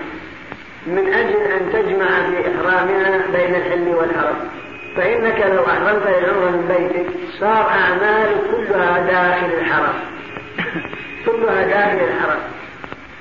من 0.86 1.12
أجل 1.12 1.36
أن 1.36 1.72
تجمع 1.72 2.06
في 2.06 2.50
إحرامها 2.50 3.22
بين 3.32 3.54
الحل 3.54 3.88
والحرم 3.88 4.36
فإنك 4.96 5.46
لو 5.46 5.64
أحرمت 5.66 6.06
العمرة 6.06 6.50
من 6.50 6.66
بيتك 6.68 7.06
صار 7.40 7.70
أعمالك 7.70 8.36
كلها 8.50 8.98
داخل 8.98 9.54
الحرم. 9.58 9.94
كلها 11.26 11.66
داخل 11.66 12.04
الحرم. 12.04 12.40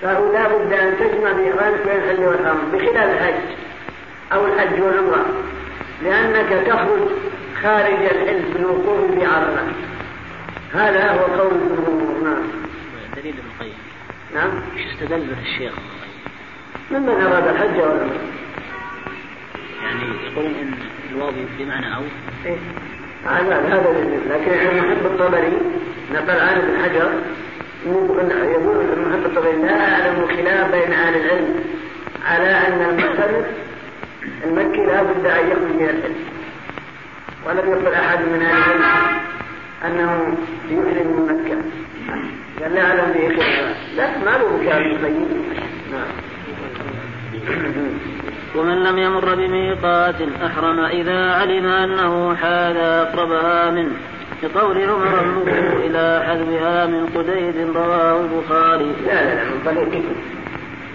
فهو 0.01 0.33
لا 0.33 0.47
بد 0.47 0.73
أن 0.73 0.93
تجمع 0.99 1.33
في 1.33 1.49
إحرامك 1.49 1.79
بين 1.85 2.03
الحل 2.03 2.25
والحرم 2.25 2.71
بخلاف 2.73 3.11
الحج 3.13 3.41
أو 4.33 4.45
الحج 4.45 4.81
والعمرة. 4.81 5.25
لأنك 6.03 6.67
تخرج 6.67 7.09
خارج 7.63 8.01
الحل 8.03 8.41
بالوقوف 8.53 9.11
بعرفة. 9.11 9.63
هذا 10.73 11.11
هو 11.11 11.19
قول 11.19 11.51
الجمهور. 11.51 12.23
نعم. 12.23 12.43
دليل 13.15 13.33
ابن 13.33 13.47
القيم. 13.55 13.77
نعم. 14.35 14.51
إيش 14.77 14.85
استدل 14.93 15.25
به 15.25 15.41
الشيخ 15.41 15.73
ممن 16.91 17.09
أراد 17.09 17.47
الحج 17.47 17.79
والعمرة 17.79 18.19
يعني 19.83 20.03
يقولون 20.31 20.53
إن 20.61 20.73
الواو 21.11 21.31
بمعنى 21.59 21.95
أو. 21.95 22.01
إيه؟ 22.45 22.57
هذا 23.25 23.59
هذا 23.59 23.91
لكن 24.29 24.51
المحب 24.51 25.05
الطبري 25.05 25.57
نقل 26.13 26.39
عن 26.39 26.57
ابن 26.57 26.83
حجر. 26.83 27.11
يقول 27.85 28.19
المحب 28.97 29.25
الطبري 29.25 29.55
لا 29.55 29.93
أعلم 29.93 30.27
خلاف 30.27 30.71
بين 30.71 30.93
أهل 30.93 31.15
العلم 31.15 31.63
على 32.25 32.49
أن 32.49 32.81
المعترف 32.89 33.45
المكي 34.45 34.85
لا 34.85 35.03
بد 35.03 35.25
أن 35.25 35.47
يخرج 35.51 35.75
من 35.75 35.89
العلم 35.89 36.15
ولم 37.45 37.69
يقل 37.71 37.93
أحد 37.93 38.19
من 38.19 38.41
أهل 38.41 38.75
العلم 38.75 39.19
أنه 39.85 40.37
يحرم 40.69 41.07
من 41.07 41.25
مكة. 41.25 41.57
قال 42.61 42.75
لا 42.75 42.81
أعلم 42.81 43.13
به 43.13 43.29
خلاف 43.29 43.77
لا 43.95 44.17
ما 44.17 44.37
له 44.37 44.59
كلام 44.63 45.01
طيب 45.01 45.27
نعم. 45.91 46.07
ومن 48.55 48.83
لم 48.83 48.97
يمر 48.97 49.35
بميقات 49.35 50.15
أحرم 50.45 50.79
إذا 50.79 51.31
علم 51.31 51.65
أنه 51.65 52.35
حال 52.35 52.77
أقربها 52.77 53.71
منه. 53.71 53.95
لقول 54.43 54.89
عمر 54.89 55.19
انظروا 55.19 55.79
إلى 55.85 56.23
حذوها 56.27 56.85
من 56.85 57.05
قديد 57.05 57.75
رواه 57.75 58.21
البخاري. 58.21 58.95
لا 59.05 59.13
لا 59.13 59.35
لا 59.35 59.43
من 59.43 59.61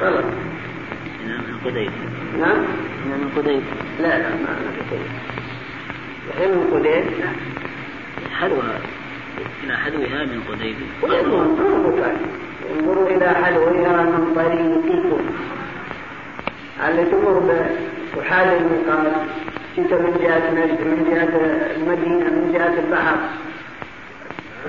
غلط 0.01 0.25
من 1.27 1.59
قديد 1.65 1.91
نعم. 2.41 2.90
من 3.05 3.33
قديد 3.37 3.63
لا 4.01 4.19
لا 4.19 4.29
ما 4.29 4.57
قديد 4.91 5.07
الحين 6.29 6.51
من 6.51 6.65
قديد 6.75 7.05
حذوها 8.41 8.79
إلى 9.65 9.77
حذوها 9.77 10.25
من 10.25 10.41
قديد 10.51 10.77
انظروا 12.71 13.09
إلى 13.09 13.29
حلوها 13.29 14.03
من 14.03 14.33
طريقكم. 14.37 15.21
اللي 16.89 17.05
تمر 17.05 17.65
بحال 18.17 18.49
الميقات 18.49 19.13
جئت 19.77 19.93
من 19.93 20.13
جهة 20.23 20.51
نجد 20.51 20.81
من 20.81 21.01
جهة 21.11 21.33
المدينة 21.77 22.31
من 22.31 22.53
جهة 22.53 22.75
البحر. 22.85 23.17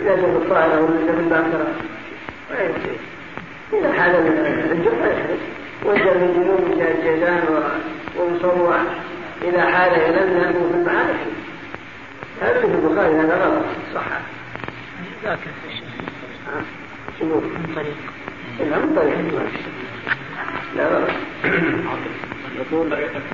لازم 0.06 0.30
الطائرة 0.36 0.82
ولا 0.82 1.20
الباكرة 1.20 1.68
إلى 3.74 3.94
حال 3.94 4.14
يحرس 4.86 5.40
وانزل 5.86 6.18
من 6.20 6.34
جنوب 6.36 6.80
جهة 6.80 6.96
جيزان 7.04 7.44
ومصوع 8.18 8.82
إلى 9.42 9.62
حال 9.62 9.92
يلملم 10.02 10.54
في 10.54 10.78
البحر 10.78 11.10
يحرس 11.10 11.52
هذا 12.42 12.60
في 12.60 12.66
البخاري 12.66 13.16
هذا 13.16 13.36
غلط. 13.46 13.66
صح. 13.94 14.04
في 15.22 15.68
الشيخ 15.70 15.88
شنو؟ 17.20 17.36
من 17.36 17.74
طريق 17.76 17.96
لا 18.70 18.78
من 18.78 18.96
طريق 18.96 19.18
لا 20.76 20.88
غلط. 20.88 21.10
يقول 22.56 22.90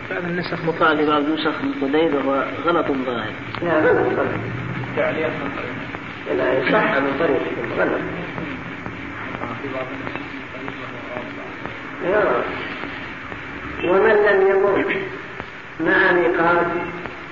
بعض 0.10 0.24
النسخ 0.24 0.66
مطال 0.66 0.98
لبعض 0.98 1.22
النسخ 1.22 1.62
من 1.64 1.74
قديد 1.82 2.16
وهو 2.16 2.44
غلط 2.66 2.88
ظاهر. 2.88 3.32
لا 3.62 3.80
غلط. 3.80 4.20
غلط 4.20 4.28
تعليق 4.96 5.28
من 5.28 5.52
طريق. 5.58 6.38
لا 6.38 6.72
صح 6.72 6.98
من 6.98 7.14
طريق 7.20 7.42
غلط. 7.78 8.02
يا 12.06 12.20
رب. 12.20 12.44
ومن 13.84 14.14
لم 14.14 14.48
يمر 14.48 14.96
مع 15.80 16.12
ميقات 16.12 16.68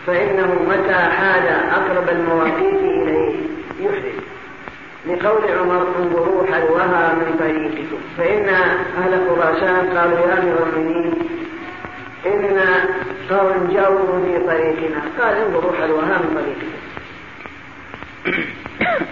فإنه 0.08 0.56
متى 0.70 0.94
حال 0.94 1.48
أقرب 1.48 2.10
المواقيت 2.10 2.82
إليه؟ 2.82 3.36
يحرم 3.80 4.26
لقول 5.08 5.52
عمر 5.52 5.88
انظروا 6.00 6.46
حلوها 6.46 7.14
من 7.14 7.36
طريقكم. 7.40 7.98
فإن 8.18 8.50
أهل 8.98 9.30
خراسان 9.30 9.98
قالوا 9.98 10.20
يا 10.20 10.40
أمير 10.40 10.58
المؤمنين 10.64 11.14
إن 12.26 12.60
قوم 13.30 13.70
جاوروا 13.74 14.26
في 14.26 14.40
طريقنا. 14.48 15.02
قال 15.20 15.38
انظروا 15.38 15.72
حلوها 15.82 16.18
من 16.18 16.30
طريقكم. 16.36 16.76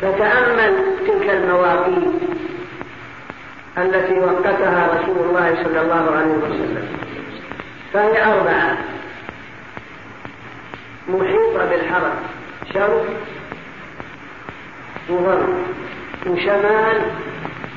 فتأمل 0.00 0.74
تلك 1.06 1.30
المواقيت. 1.30 2.12
التي 3.78 4.18
وقتها 4.18 4.88
رسول 4.94 5.16
الله 5.28 5.64
صلى 5.64 5.80
الله 5.80 6.16
عليه 6.16 6.34
وسلم. 6.34 6.88
فهي 7.92 8.24
أربعة. 8.24 8.76
محيطة 11.08 11.64
بالحرم. 11.70 12.16
شرق 12.74 13.06
وغرب 15.08 15.54
وشمال 16.26 17.02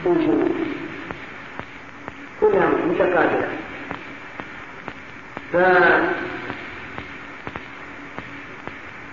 وجنوب. 0.06 0.56
كلها 2.42 2.68
متقابلة. 2.68 3.50
ف 5.54 5.58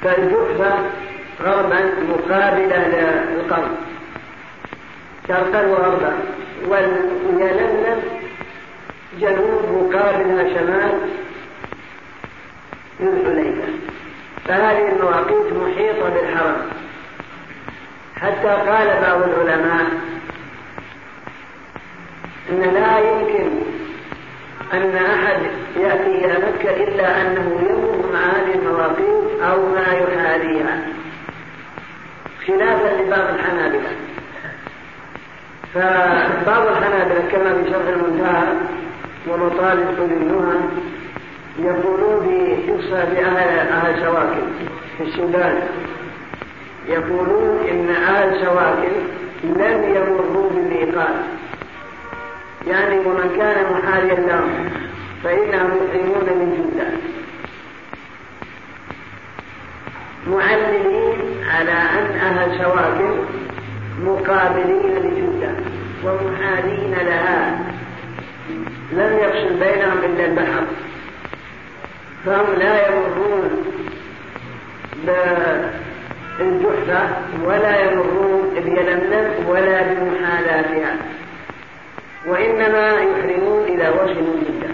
فالجحفة 0.03 0.73
غربا 1.43 1.81
مقابلة 2.09 2.89
للقرن. 2.89 3.77
شرقا 5.29 5.67
وغربا 5.67 6.13
واليلملم 6.69 8.03
جنوب 9.21 9.63
مقابلها 9.73 10.55
شمال 10.55 10.93
ذو 13.03 13.13
الحليفة 13.13 13.69
فهذه 14.45 14.89
المواقيت 14.89 15.53
محيطة 15.53 16.09
بالحرم. 16.09 16.57
حتى 18.17 18.49
قال 18.49 19.01
بعض 19.03 19.23
العلماء 19.23 19.87
أن 22.51 22.61
لا 22.61 22.99
يمكن 22.99 23.51
أن 24.73 24.97
أحد 24.97 25.43
يأتي 25.77 26.25
إلى 26.25 26.35
مكة 26.39 26.71
إلا 26.71 27.21
أنه 27.21 27.67
يمر 27.71 28.13
مع 28.13 28.21
هذه 28.21 28.55
المواقيت 28.55 29.41
أو 29.43 29.69
ما 29.69 29.87
يحاذيها. 29.93 30.79
خلافا 32.47 33.03
لبعض 33.03 33.35
الحنابلة. 33.35 33.91
فبعض 35.75 36.67
الحنابلة 36.67 37.29
كما 37.33 37.55
في 37.55 37.71
شرح 37.71 37.89
المنتهى 37.89 38.55
ومطالب 39.29 39.87
كل 39.97 40.13
النهى 40.13 40.59
يقولون 41.59 42.27
بقصة 42.27 43.05
لأهل 43.05 43.69
أهل 43.69 44.01
شواكل 44.01 44.43
في 44.99 45.05
السودان. 45.05 45.63
يقولون 46.89 47.67
إن 47.71 47.91
أهل 47.91 48.45
شواكل 48.45 48.93
لم 49.45 49.97
يمروا 49.97 50.51
بالميقات. 50.51 51.15
يعني 52.67 52.99
ومن 52.99 53.37
كان 53.37 53.73
محاليا 53.73 54.15
لهم 54.15 54.71
فإنهم 55.25 55.71
يحرمون 55.77 56.25
من 56.25 56.71
جدة. 56.73 56.87
معللين 60.27 61.45
على 61.51 61.73
أن 61.73 62.17
أهل 62.17 62.59
شواكل 62.59 63.15
مقابلين 64.05 64.95
لجدة 64.97 65.53
ومحالين 66.05 66.95
لها. 67.07 67.59
لم 68.93 69.19
يفصل 69.19 69.55
بينهم 69.61 69.99
إلا 70.05 70.25
البحر. 70.27 70.65
فهم 72.27 72.55
لا 72.59 72.89
يمرون 72.89 73.51
بالجحفة 76.39 77.09
ولا 77.45 77.93
يمرون 77.93 78.51
بيلملم 78.55 79.47
ولا 79.49 79.83
بمحالاتها 79.83 80.97
وإنما 82.27 82.93
يحرمون 82.93 83.65
إلى 83.65 83.89
وجه 83.89 84.15
جدا 84.15 84.73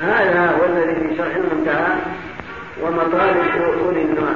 هذا 0.00 0.50
هو 0.50 0.64
الذي 0.64 0.94
في 0.94 1.16
شرح 1.16 1.34
المنتهى 1.36 1.96
ومطالب 2.82 3.36
أولي 3.84 4.02
النوع. 4.02 4.32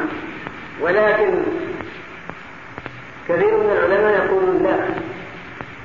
ولكن 0.80 1.34
كثير 3.28 3.56
من 3.56 3.70
العلماء 3.72 4.24
يقولون 4.24 4.62
لا. 4.62 4.76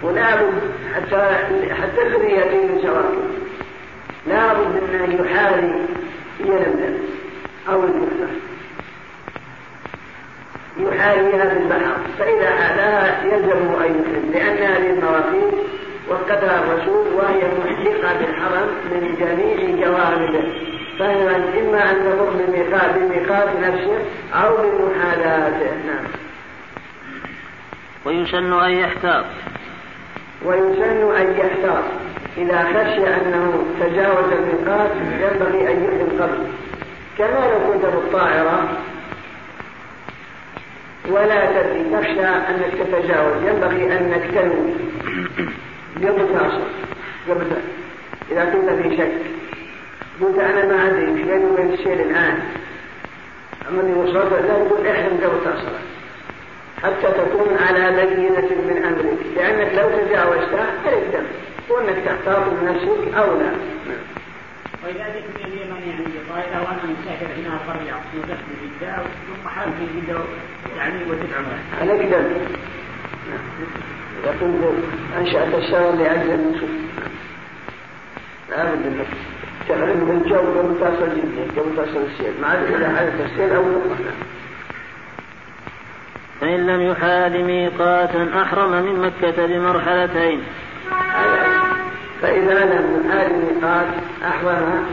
ولا 0.04 0.36
بد 0.36 0.62
حتى 0.96 1.36
حتى 1.74 2.02
الذي 2.02 2.32
يأتي 2.32 2.58
من 2.58 2.82
شواكل 2.82 3.42
لا 4.28 4.54
بد 4.54 4.84
من 4.84 5.00
أن 5.04 5.26
يحاذي 5.26 5.86
يلملم 6.40 6.98
أو 7.70 7.84
الجحفة 7.84 8.28
يحاذيها 10.78 11.50
في 11.50 11.58
البحر. 11.58 11.98
فإذا 12.20 12.50
حاذاها 12.50 13.26
يلزم 13.26 13.76
أن 13.84 14.02
يحرم 14.02 14.32
لأن 14.34 14.58
هذه 14.58 14.90
المواقيت 14.90 15.54
وقتها 16.10 16.64
الرسول 16.64 17.08
وهي 17.14 17.42
محيقة 17.60 18.14
بالحرم 18.20 18.68
من 18.92 19.16
جميع 19.20 19.88
جوانبه 19.88 20.44
فهي 21.00 21.36
إما 21.62 21.92
أن 21.92 21.96
تمر 21.96 22.30
بالميقات 22.30 22.94
بالميقات 22.94 23.50
نفسه 23.62 24.00
أو 24.34 24.58
بمحاذاته 24.58 25.72
نعم. 25.88 26.06
ويسن 28.06 28.54
أن 28.54 28.72
يحتاط. 28.72 29.26
ويسن 30.46 31.16
أن 31.16 31.36
يحتاط. 31.38 31.84
إذا 32.38 32.64
خشي 32.64 33.08
أنه 33.08 33.66
تجاوز 33.80 34.32
الميقات 34.32 34.92
ينبغي 34.96 35.72
أن 35.72 35.84
يحرم 35.84 36.22
قبل. 36.22 36.48
كما 37.18 37.48
لو 37.48 37.74
كنت 37.74 37.86
بالطائرة 37.86 38.70
ولا 41.10 41.62
تدري 41.62 41.84
تخشى 41.94 42.26
أنك 42.26 42.74
تتجاوز. 42.80 43.44
ينبغي 43.44 43.98
أنك 43.98 44.24
تنوي 44.34 44.74
قبل 45.98 46.34
تعصر 46.34 46.68
قبل 47.30 47.48
إذا 48.32 48.46
كنت 48.46 48.70
في 48.70 48.98
شك. 48.98 49.12
قلت 50.22 50.40
أنا 50.40 50.66
ما 50.66 50.88
أدري 50.88 51.06
بيني 51.06 51.46
وبين 51.46 51.74
الشيء 51.74 51.94
الآن. 51.94 52.40
اللي 53.70 53.94
وصلت 53.94 54.34
لا 54.34 54.42
تقول 54.42 54.88
إحرم 54.88 55.18
قبل 55.24 55.44
تعصر 55.44 55.72
حتى 56.84 57.12
تكون 57.12 57.58
على 57.68 57.92
بينة 57.92 58.50
من 58.68 58.84
أمرك 58.86 59.20
لأنك 59.36 59.74
لو 59.74 59.90
تجاوزتها 59.90 60.68
تلك 60.86 61.24
وأنك 61.70 61.96
تحتاط 62.06 62.44
بنفسك 62.62 63.14
أو 63.18 63.40
لا 63.40 63.52
وإذا 64.84 65.06
جئت 65.14 65.46
من 65.46 65.46
اليمن 65.46 65.82
يعني 65.90 66.06
طائرة 66.30 66.62
وأنا 66.62 66.82
مسافر 66.84 67.26
هنا 67.26 67.58
قرية 67.68 67.94
ونزلت 67.94 68.38
في 68.38 68.68
جدة 68.68 68.96
ثم 68.98 69.50
حالت 69.50 69.74
في 69.80 70.02
جدة 70.02 70.20
يعني 70.78 70.96
عمرة. 71.38 71.60
عليك 71.82 72.02
دم. 72.02 72.24
إذا 74.24 74.36
كنت 74.40 74.64
أنشأت 75.18 75.54
الشر 75.54 75.92
لأجل 75.92 76.32
النصوص. 76.32 76.70
لابد 78.50 78.86
انك 78.86 79.08
تعلم 79.70 80.06
بالجو 80.06 80.38
قبل 80.38 80.80
تصل 80.80 81.10
جدة 81.16 81.62
قبل 81.62 81.76
تصل 81.76 82.02
السيل 82.12 82.42
ما 82.42 82.48
عاد 82.48 82.74
إذا 82.74 82.96
حدث 82.96 83.32
السيل 83.32 83.54
أو 83.54 83.64
فإن 86.42 86.68
لم 86.68 86.82
يحال 86.82 87.46
ميقاتا 87.46 88.42
أحرم 88.42 88.72
من 88.72 89.00
مكة 89.00 89.46
بمرحلتين. 89.46 90.44
فإذا 92.22 92.66
لم 92.66 93.06
يحال 93.06 93.30
ميقات 93.34 93.88
أحرم 94.24 94.86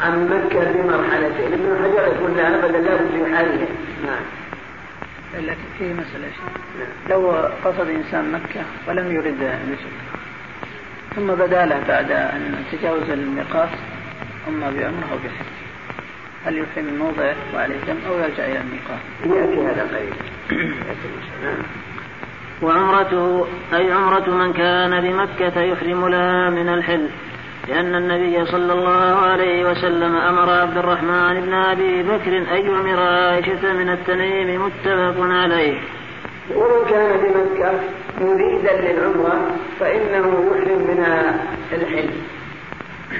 عن 0.00 0.28
مكة 0.28 0.72
بمرحلتين. 0.72 1.52
ابن 1.52 1.78
حجر 1.84 2.06
يقول 2.06 2.36
لا 2.36 2.64
أبدا 2.64 2.78
لا 2.78 2.94
بد 2.96 3.14
يحالها 3.14 3.66
نعم. 4.04 4.24
لكن 5.46 5.68
في 5.78 5.84
مسألة 5.92 6.28
شيء. 6.30 6.86
لو 7.10 7.30
قصد 7.64 7.88
إنسان 7.88 8.32
مكة 8.32 8.60
ولم 8.88 9.12
يرد 9.12 9.42
نسك 9.72 10.20
ثم 11.16 11.26
بدا 11.26 11.66
له 11.66 11.80
بعد 11.88 12.10
أن 12.10 12.64
تجاوز 12.72 13.10
الميقات 13.10 13.68
أما 14.48 14.70
بأمره 14.70 15.08
أو 15.12 15.16
بحج. 15.16 15.69
هل 16.44 16.58
يحرم 16.58 16.84
من 16.84 16.98
موضعه 16.98 17.36
وعليه 17.54 17.76
دم 17.76 17.96
أو 18.08 18.18
يرجع 18.18 18.44
إلى 18.44 18.60
الميقات؟ 18.60 19.00
يأتي 19.24 19.60
هذا 19.60 19.88
قريب 19.92 20.12
وعمرته 22.62 23.46
أي 23.74 23.92
عمرة 23.92 24.30
من 24.30 24.52
كان 24.52 25.00
بمكة 25.00 25.60
يحرم 25.60 26.08
لها 26.08 26.50
من 26.50 26.68
الحل 26.68 27.08
لأن 27.68 27.94
النبي 27.94 28.46
صلى 28.46 28.72
الله 28.72 29.16
عليه 29.16 29.70
وسلم 29.70 30.16
أمر 30.16 30.50
عبد 30.50 30.76
الرحمن 30.76 31.40
بن 31.40 31.52
أبي 31.52 32.02
بكر 32.02 32.36
أن 32.36 32.66
يعمر 32.66 33.00
عائشة 33.00 33.72
من 33.72 33.88
التنعيم 33.88 34.64
متفق 34.64 35.20
عليه. 35.20 35.80
ومن 36.54 36.84
كان 36.90 37.20
بمكة 37.20 37.80
مريدا 38.20 38.80
للعمرة 38.80 39.56
فإنه 39.80 40.44
يحرم 40.50 40.78
من 40.78 41.06
الحل. 41.72 42.10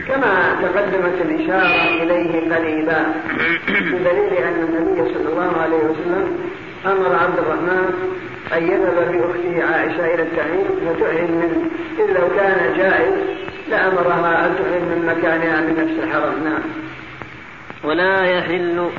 كما 0.09 0.57
تقدمت 0.63 1.21
الإشارة 1.21 2.03
إليه 2.03 2.55
قريبا 2.55 3.15
بدليل 3.69 4.33
أن 4.33 4.55
النبي 4.69 5.15
صلى 5.15 5.29
الله 5.33 5.57
عليه 5.63 5.77
وسلم 5.77 6.39
أمر 6.87 7.17
عبد 7.17 7.39
الرحمن 7.39 8.11
أن 8.57 8.63
يذهب 8.63 9.13
بأخته 9.13 9.65
عائشة 9.73 10.15
إلى 10.15 10.23
التعيين 10.23 10.65
فتحرم 10.65 11.31
منه. 11.31 11.71
إذ 11.99 12.21
لو 12.21 12.29
كان 12.37 12.77
جائز 12.77 13.15
لأمرها 13.71 14.47
أن 14.47 14.55
تحرم 14.55 14.85
من 14.85 15.07
مكانها 15.07 15.61
من 15.61 15.71
نفس 15.71 16.05
الحرم. 16.05 16.45
نعم. 16.45 16.63
ولا 17.85 18.25
يحل 18.25 18.91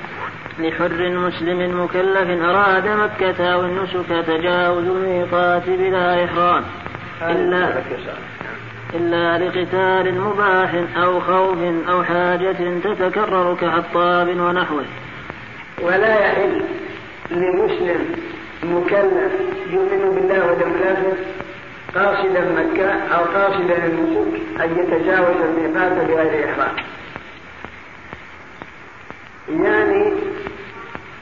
لحر 0.60 1.10
مسلم 1.10 1.84
مكلف 1.84 2.44
أراد 2.44 2.88
مكة 2.88 3.54
أو 3.54 3.62
النسك 3.62 4.26
تجاوز 4.28 4.86
الميقات 4.88 5.70
بلا 5.70 6.26
إحرام. 6.26 6.64
إلا 7.22 7.74
إلا 8.96 9.38
لقتال 9.38 10.22
مباح 10.22 10.72
أو 10.98 11.20
خوف 11.20 11.58
أو 11.90 12.04
حاجة 12.04 12.80
تتكرر 12.84 13.56
كحطاب 13.62 14.28
ونحوه. 14.28 14.86
ولا 15.82 16.20
يحل 16.20 16.62
لمسلم 17.32 18.16
مكلف 18.64 19.34
يؤمن 19.70 20.16
بالله 20.16 20.46
واليوم 20.48 20.74
الآخر 20.76 21.16
قاصدا 21.96 22.42
مكة 22.42 22.92
أو 22.92 23.24
قاصدا 23.24 23.86
النسك 23.86 24.42
أن 24.62 24.70
يتجاوز 24.80 25.36
الميقات 25.42 25.92
بغير 25.92 26.50
إحرام. 26.50 26.76
يعني 29.50 30.14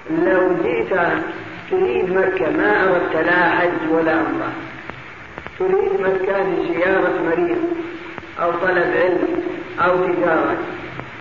لو 0.10 0.56
جئت 0.64 1.00
تريد 1.72 2.10
مكة 2.10 2.50
ما 2.52 2.84
أردت 2.84 3.16
لا 3.16 3.50
حج 3.50 3.92
ولا 3.92 4.12
عمرة. 4.12 4.52
تريد 5.60 6.02
مكة 6.02 6.44
لزيارة 6.44 7.14
مريض 7.26 7.62
أو 8.42 8.52
طلب 8.52 8.92
علم 9.02 9.44
أو 9.80 10.06
تجارة 10.06 10.58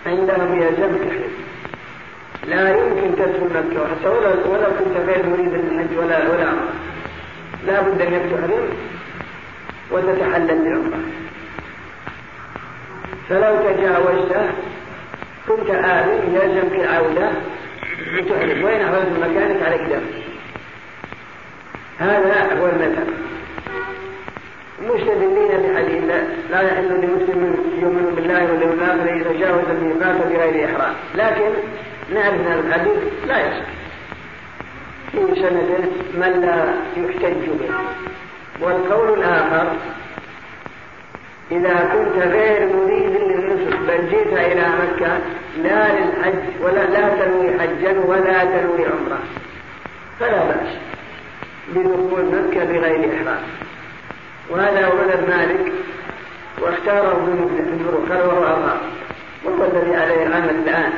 عندهم 0.05 0.61
يلزم 0.61 0.97
تحرم 0.97 1.31
لا 2.47 2.69
يمكن 2.69 3.15
تدخل 3.15 3.45
مكة 3.45 3.87
حتى 3.87 4.07
ولو 4.49 4.69
كنت 4.79 4.97
غير 5.07 5.25
مريد 5.25 5.53
للحج 5.53 5.97
ولا 5.97 6.29
ولا 6.29 6.53
لا 7.67 7.81
بد 7.81 8.01
أنك 8.01 8.21
تحرم 8.31 8.69
وتتحلل 9.91 10.63
بعمرة. 10.63 10.99
فلو 13.29 13.55
تجاوزته 13.55 14.49
كنت 15.47 15.69
آمن 15.69 16.19
يلزمك 16.35 16.75
العودة 16.79 17.29
وتحرم 18.17 18.63
وين 18.63 18.81
أخرج 18.81 19.07
مكانك؟ 19.21 19.63
عليك 19.63 19.81
دم 19.81 20.01
هذا 21.99 22.59
هو 22.59 22.65
المذهب. 22.65 23.07
مستدلين 24.81 25.47
بحديث 25.47 26.03
لا 26.51 26.61
يحل 26.61 26.87
لمسلم 26.87 27.55
يؤمن 27.81 28.13
بالله 28.15 28.51
واليوم 28.51 28.73
الآخر 28.73 29.13
إذا 29.13 29.39
جاوز 29.39 29.63
الميقات 29.69 30.27
بغير 30.27 30.65
إحرام. 30.65 30.93
لكن 31.15 31.51
نعرف 32.13 32.33
ان 32.33 32.59
الحديث 32.67 32.97
لا 33.27 33.37
يصح. 33.39 33.65
في 35.11 35.35
سنده 35.35 35.79
من 36.13 36.41
لا 36.41 36.73
يحتج 36.97 37.49
به. 37.59 37.69
والقول 38.61 39.19
الآخر 39.19 39.67
إذا 41.51 41.89
كنت 41.93 42.23
غير 42.23 42.75
مريد 42.75 43.21
للنسك 43.21 43.77
بل 43.87 44.09
جئت 44.09 44.33
إلى 44.33 44.65
مكة 44.81 45.17
لا 45.63 45.99
للحج 45.99 46.43
ولا 46.61 46.83
لا 46.83 47.25
تنوي 47.25 47.59
حجا 47.59 47.99
ولا 47.99 48.43
تنوي 48.43 48.85
عمرة. 48.85 49.19
فلا 50.19 50.45
بأس. 50.45 50.77
بدخول 51.75 52.25
مكة 52.25 52.65
بغير 52.65 53.09
إحرام. 53.13 53.41
وهذا 54.49 54.87
هو 54.87 54.95
مذهب 54.95 55.29
مالك 55.29 55.71
واختاره 56.61 57.11
ابن 57.11 57.73
الفروق 57.73 58.09
قال 58.09 58.27
وهو 58.27 58.43
أظهر 58.43 58.77
وهو 59.45 59.63
الذي 59.63 59.95
عليه 59.95 60.27
العمل 60.27 60.49
الآن. 60.49 60.91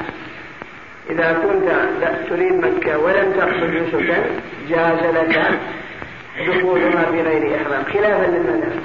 إذا 1.10 1.34
كنت 1.34 1.72
تريد 2.30 2.54
مكة 2.54 3.00
ولم 3.00 3.34
تقصد 3.34 3.64
نسكا 3.64 4.26
جاز 4.70 5.16
لك 5.16 5.60
دخولها 6.48 7.12
بغير 7.12 7.56
إحرام 7.56 7.84
خلافا 7.84 8.32
للمذهب. 8.32 8.82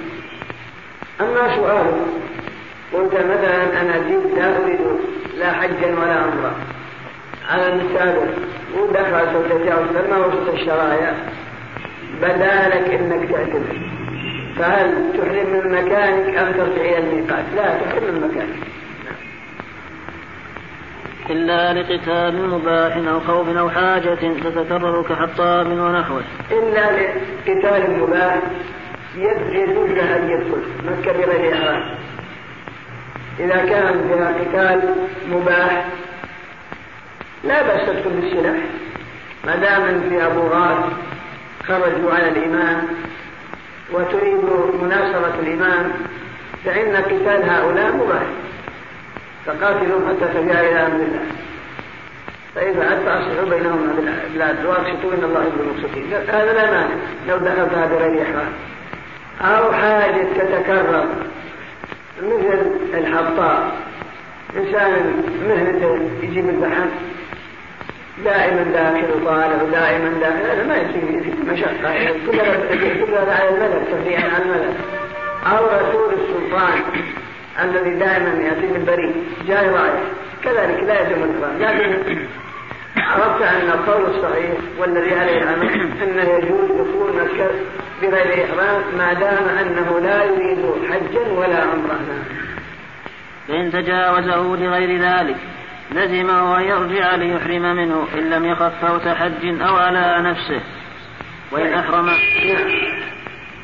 أما 1.21 1.57
سؤال 1.57 1.87
قلت 2.93 3.15
مثلا 3.15 3.81
أنا 3.81 3.97
جئت 4.09 4.39
لا 4.39 4.57
أريد 4.57 4.81
لا 5.39 5.53
حجا 5.53 5.87
ولا 5.87 6.15
عمرة. 6.15 6.55
على 7.51 7.69
المثال 7.69 8.35
ودخل 8.79 9.49
تتجاوز 9.49 10.09
ما 10.11 10.27
وسط 10.27 10.49
الشرايع 10.55 11.13
بدا 12.23 12.69
لك 12.69 12.91
إنك 12.91 13.31
تعتمد 13.31 14.06
فهل 14.59 15.13
تحرم 15.19 15.51
من 15.53 15.73
مكانك 15.73 16.37
أم 16.37 16.53
ترجع 16.53 16.83
إلى 16.83 16.99
الميقات؟ 16.99 17.45
لا 17.57 17.79
تحرم 17.79 18.15
من 18.15 18.29
مكانك. 18.31 18.57
إلا 21.31 21.73
لقتال 21.73 22.49
مباح 22.49 22.97
أو 22.97 23.21
خوف 23.21 23.57
أو 23.57 23.71
حاجة 23.71 24.15
تتكرر 24.15 25.03
كحطاب 25.03 25.67
ونحوه. 25.67 26.23
إلا 26.51 26.93
لقتال 27.47 28.01
مباح 28.01 28.39
يجوز 29.17 29.91
له 29.91 30.17
أن 30.17 30.31
يدخل 30.31 30.63
مكة 30.87 31.13
بغير 31.13 31.55
إحرام 31.55 31.95
إذا 33.41 33.57
كان 33.57 34.09
فيها 34.09 34.35
قتال 34.41 34.95
مباح 35.31 35.85
لا 37.45 37.63
بأس 37.63 37.87
تدخل 37.87 38.11
بالسلاح 38.11 38.57
ما 39.47 39.57
دام 39.57 40.01
في 40.09 40.27
أبو 40.27 40.41
غار 40.41 40.93
خرجوا 41.69 42.13
على 42.13 42.29
الإمام 42.29 42.89
وتريد 43.93 44.45
مناصرة 44.83 45.35
الإمام 45.41 45.93
فإن 46.65 46.97
قتال 46.97 47.51
هؤلاء 47.51 47.97
مباح. 47.97 48.27
فقاتلوا 49.47 50.09
حتى 50.09 50.33
ترجع 50.35 50.61
إلى 50.61 50.87
أمر 50.87 50.97
الله. 50.97 51.27
فإذا 52.55 52.91
عدت 52.91 53.09
أصلحوا 53.09 53.51
بينهما 53.51 53.95
بالعدل 54.33 54.67
وأقسطوا 54.67 55.13
إن 55.13 55.25
الله 55.25 55.41
يحب 55.41 55.61
المقسطين 55.61 56.13
هذا 56.29 56.53
لا 56.53 56.71
مانع. 56.71 56.95
لو 57.29 57.37
دخلتها 57.37 57.87
بغير 57.87 58.23
إحرام. 58.23 58.53
أو 59.41 59.73
حاجة 59.73 60.27
تتكرر. 60.39 61.07
مثل 62.23 62.71
الحطاب 62.95 63.73
إنسان 64.57 65.23
مهنته 65.49 66.11
يجيب 66.23 66.49
البحر. 66.49 66.87
دائما 68.25 68.63
داخل 68.63 69.23
وطالع 69.23 69.63
ودائما 69.63 70.21
داخل. 70.21 70.51
هذا 70.51 70.67
ما 70.67 70.77
يصير 70.77 71.35
مشقة. 71.53 72.17
كلها 73.07 73.35
على 73.35 73.49
الملل 73.49 73.85
تفريعا 73.93 74.31
على 74.35 74.43
الملل. 74.45 74.75
أو 75.47 75.67
رسول 75.67 76.15
السلطان 76.15 76.83
الذي 77.63 77.91
دائما 77.91 78.43
يأتي 78.43 78.67
من 78.67 78.85
بريد 78.87 79.15
جاي 79.47 79.69
رايح 79.69 80.03
كذلك 80.43 80.83
لا 80.83 81.01
يجب 81.01 81.23
الإكرام 81.23 81.59
لكن 81.59 82.17
عرفت 82.97 83.43
أن 83.43 83.71
القول 83.71 84.05
الصحيح 84.15 84.53
والذي 84.79 85.15
عليه 85.15 85.43
العمل 85.43 85.69
أنه 86.03 86.23
يجوز 86.23 86.71
دخول 86.71 87.13
مكة 87.17 87.51
بغير 88.03 88.45
إحرام 88.45 88.83
ما 88.99 89.13
دام 89.13 89.49
أنه 89.49 90.01
لا 90.01 90.25
يريد 90.25 90.65
حجا 90.91 91.33
ولا 91.33 91.63
عمرة 91.63 92.01
فإن 93.49 93.73
تجاوزه 93.73 94.57
لغير 94.57 95.01
ذلك 95.01 95.37
لزمه 95.91 96.59
أن 96.59 96.65
يرجع 96.65 97.15
ليحرم 97.15 97.77
منه 97.77 98.07
إن 98.15 98.31
لم 98.31 98.45
يخف 98.45 98.85
فوت 98.87 99.09
حج 99.09 99.61
أو 99.63 99.77
على 99.77 100.17
نفسه. 100.31 100.61
وإن 101.53 101.73
أحرم 101.73 102.11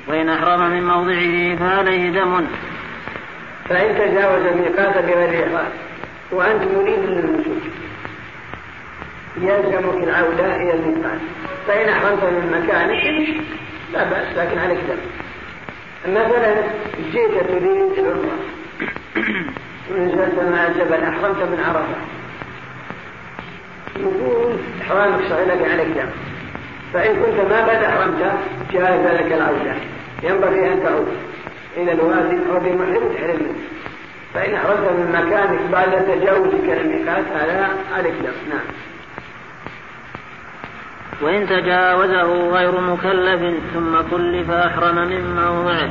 وإن 0.09 0.29
أحرم 0.29 0.71
من 0.71 0.87
موضعه 0.87 1.57
فعليه 1.57 2.11
دم. 2.11 2.47
فإن 3.69 3.95
تجاوز 3.99 4.47
الميقات 4.47 5.05
بغير 5.05 5.47
إحرام. 5.47 5.71
وأنت 6.33 6.63
مريد 6.63 6.99
للنسك 6.99 7.63
يلزمك 9.37 10.05
العودة 10.05 10.57
إلى 10.57 10.75
الميقات. 10.75 11.21
فإن 11.67 11.89
أحرمت 11.89 12.25
من 12.25 12.63
مكانك 12.63 13.37
لا 13.93 14.05
بأس 14.05 14.37
لكن 14.37 14.59
عليك 14.59 14.79
دم. 14.79 14.99
مثلا 16.13 16.55
جئت 17.13 17.47
تريد 17.49 17.99
العمرة. 17.99 18.39
ونزلت 19.91 20.35
مع 20.53 20.67
الجبل 20.67 21.03
أحرمت 21.05 21.37
من 21.37 21.65
عرفة. 21.67 21.97
يقول 23.97 24.57
إحرامك 24.83 25.21
صحيح 25.31 25.73
عليك 25.73 25.89
دم 25.89 26.11
فإن 26.93 27.15
كنت 27.15 27.51
ما 27.51 27.65
قد 27.65 27.83
أحرمت 27.85 28.33
جاز 28.73 29.21
لك 29.21 29.33
العودة 29.33 29.75
ينبغي 30.23 30.73
أن 30.73 30.83
تعود. 30.83 31.09
إلى 31.77 31.93
الوادي 31.93 32.39
أو 32.51 32.59
بمحرم 32.59 33.15
تحرم. 33.15 33.37
منه 33.41 33.55
فإن 34.35 34.55
أحرمت 34.55 34.79
من 34.79 35.13
مكانك 35.13 35.61
بعد 35.73 36.07
تجاوزك 36.07 36.81
الميقات 36.81 37.25
هذا 37.35 37.69
عليك 37.97 38.13
دم 38.13 38.51
نعم. 38.51 38.67
وإن 41.23 41.47
تجاوزه 41.47 42.51
غير 42.51 42.81
مكلف 42.81 43.61
ثم 43.75 44.01
كلف 44.11 44.51
أحرم 44.51 44.95
من 44.95 45.37
موضعه 45.37 45.91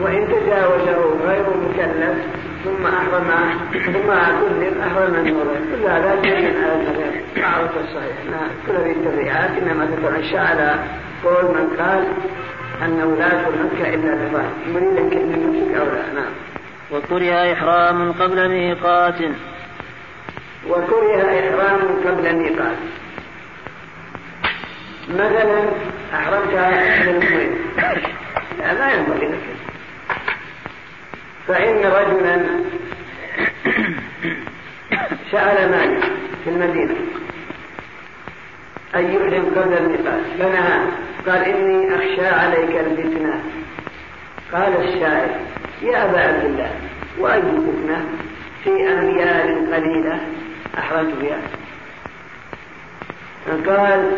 وإن 0.00 0.28
تجاوزه 0.28 1.26
غير 1.26 1.44
مكلف 1.56 2.16
ثم 2.64 2.86
أحرم 2.86 3.30
ثم 3.72 4.10
كلف 4.40 4.78
أحرم 4.80 5.24
موضعه 5.24 5.60
كل 5.72 5.82
هذا 5.82 6.14
من 6.14 6.64
على 6.64 6.74
المذهب 6.74 7.22
معروف 7.36 7.70
الصحيح. 7.70 8.16
كل 8.66 8.72
هذه 8.72 8.90
التبعات 8.90 9.50
إنما 9.50 9.86
تتمشى 9.86 10.38
على 10.38 10.74
قول 11.24 11.44
من 11.44 11.76
قال 11.80 12.04
أنه 12.84 13.16
لا 13.16 13.26
مكة 13.26 13.94
إلا 13.94 14.14
بفعل 14.14 14.50
مريدا 14.74 15.08
كأن 15.10 15.34
المسك 15.34 15.76
أو 15.76 15.84
لا؟ 15.84 16.12
نعم. 16.14 16.32
وكره 16.92 17.52
إحرام 17.52 18.12
قبل 18.12 18.48
ميقات. 18.48 19.20
وكره 20.68 21.22
إحرام 21.40 21.80
قبل 22.06 22.36
ميقات. 22.36 22.76
مثلا 25.08 25.64
أحرمت 26.14 26.54
من 26.54 27.08
المهم 27.08 27.54
لا 28.58 28.74
لا 28.74 28.94
ينبغي 28.94 29.26
لك. 29.26 29.55
فإن 31.48 31.76
رجلا 31.76 32.42
سأل 35.32 35.70
مالك 35.70 36.04
في 36.44 36.50
المدينة 36.50 36.94
أن 38.94 39.04
يحرم 39.04 39.44
قبل 39.56 39.74
الميقات 39.74 40.20
فنهى 40.38 40.80
قال 41.26 41.44
إني 41.44 41.94
أخشى 41.94 42.26
عليك 42.26 42.76
الفتنة. 42.76 43.42
قال 44.52 44.88
الشاعر 44.88 45.28
يا 45.82 46.04
أبا 46.04 46.20
عبد 46.20 46.44
الله 46.44 46.70
وأي 47.18 47.42
فتنة؟ 47.42 48.04
في 48.64 48.70
أميال 48.70 49.74
قليلة 49.74 50.20
أحرمت 50.78 51.14
بها 51.14 51.38
فقال 53.46 54.12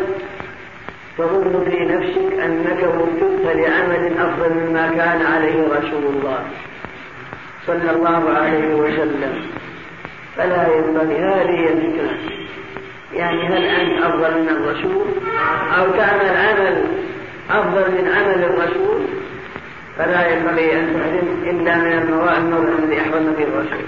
تظن 1.17 1.65
في 1.69 1.85
نفسك 1.85 2.39
أنك 2.39 2.83
وفقت 2.83 3.55
لعمل 3.55 4.17
أفضل 4.17 4.53
مما 4.53 4.87
كان 4.87 5.25
عليه 5.25 5.63
رسول 5.63 6.05
الله. 6.05 6.45
صلى 7.69 7.91
الله 7.91 8.37
عليه 8.37 8.75
وسلم. 8.75 9.33
فلا 10.37 10.75
ينبغي 10.75 11.17
هذه 11.17 11.69
الفكرة 11.73 12.17
يعني 13.13 13.47
هل 13.47 13.63
أنت 13.63 14.03
أفضل 14.03 14.41
من 14.41 14.49
الرسول؟ 14.49 15.05
أو 15.77 15.91
تعمل 15.91 16.37
عمل 16.37 16.83
أفضل 17.49 17.91
من 17.91 18.11
عمل 18.15 18.43
الرسول؟ 18.43 19.01
فلا 19.97 20.27
ينبغي 20.27 20.79
أن 20.79 20.93
تحرم 20.93 21.43
إلا 21.43 21.75
من 21.77 21.93
الموضع 21.93 22.37
الذي 22.79 23.01
أحرم 23.01 23.33
فيه 23.37 23.43
الرسول. 23.43 23.85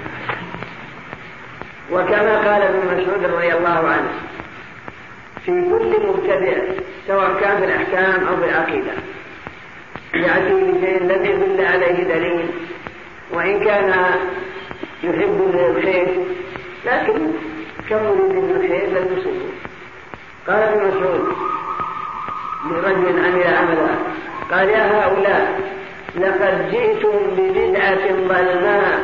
وكما 1.92 2.38
قال 2.38 2.62
ابن 2.62 2.80
مسعود 2.86 3.26
رضي 3.26 3.54
الله 3.54 3.90
عنه 3.90 4.12
في 5.46 5.52
كل 5.52 6.08
مبتدع 6.08 6.58
سواء 7.08 7.40
كان 7.42 7.58
في 7.58 7.66
الأحكام 7.66 8.28
أو 8.28 8.38
في 8.38 8.46
العقيدة 8.46 8.92
يأتي 10.14 10.54
بشيء 10.54 11.02
الذي 11.02 11.30
يدل 11.30 11.66
عليه 11.66 12.04
دليل. 12.04 12.46
وإن 13.34 13.64
كان 13.66 13.94
يحب 15.04 15.52
الخير 15.54 16.08
لكن 16.86 17.32
كم 17.90 17.98
يريد 17.98 18.44
من 18.44 18.52
الخير 18.56 18.90
لم 18.90 19.18
يصيبه 19.18 19.52
قال 20.48 20.60
ابن 20.60 20.88
مسعود 20.88 21.28
لرجل 22.66 23.26
عمل 23.26 23.44
عملا 23.44 23.96
قال 24.52 24.70
يا 24.70 25.06
هؤلاء 25.06 25.60
لقد 26.16 26.72
جئتم 26.72 27.36
ببدعة 27.38 28.08
ظلماء 28.08 29.00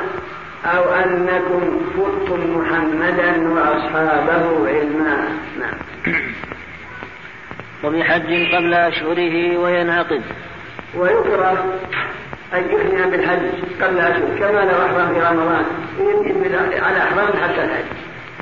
أو 0.66 0.84
أنكم 0.84 1.80
فتم 1.94 2.58
محمدا 2.58 3.50
وأصحابه 3.50 4.68
علما. 4.68 5.28
نعم. 5.60 5.78
وبحج 7.84 8.56
قبل 8.56 8.74
أشهره 8.74 9.58
وينعقد 9.58 10.22
ويكره 10.96 11.66
أن 12.54 12.64
يحرم 12.70 13.12
بالحج 13.12 13.40
قبل 13.82 14.00
أشهر 14.00 14.38
كما 14.40 14.60
لو 14.60 14.86
أحرم 14.86 15.14
في 15.14 15.20
رمضان. 15.20 15.66
على 16.84 16.98
أحرام 16.98 17.28
حتى 17.28 17.64
الحج 17.64 17.86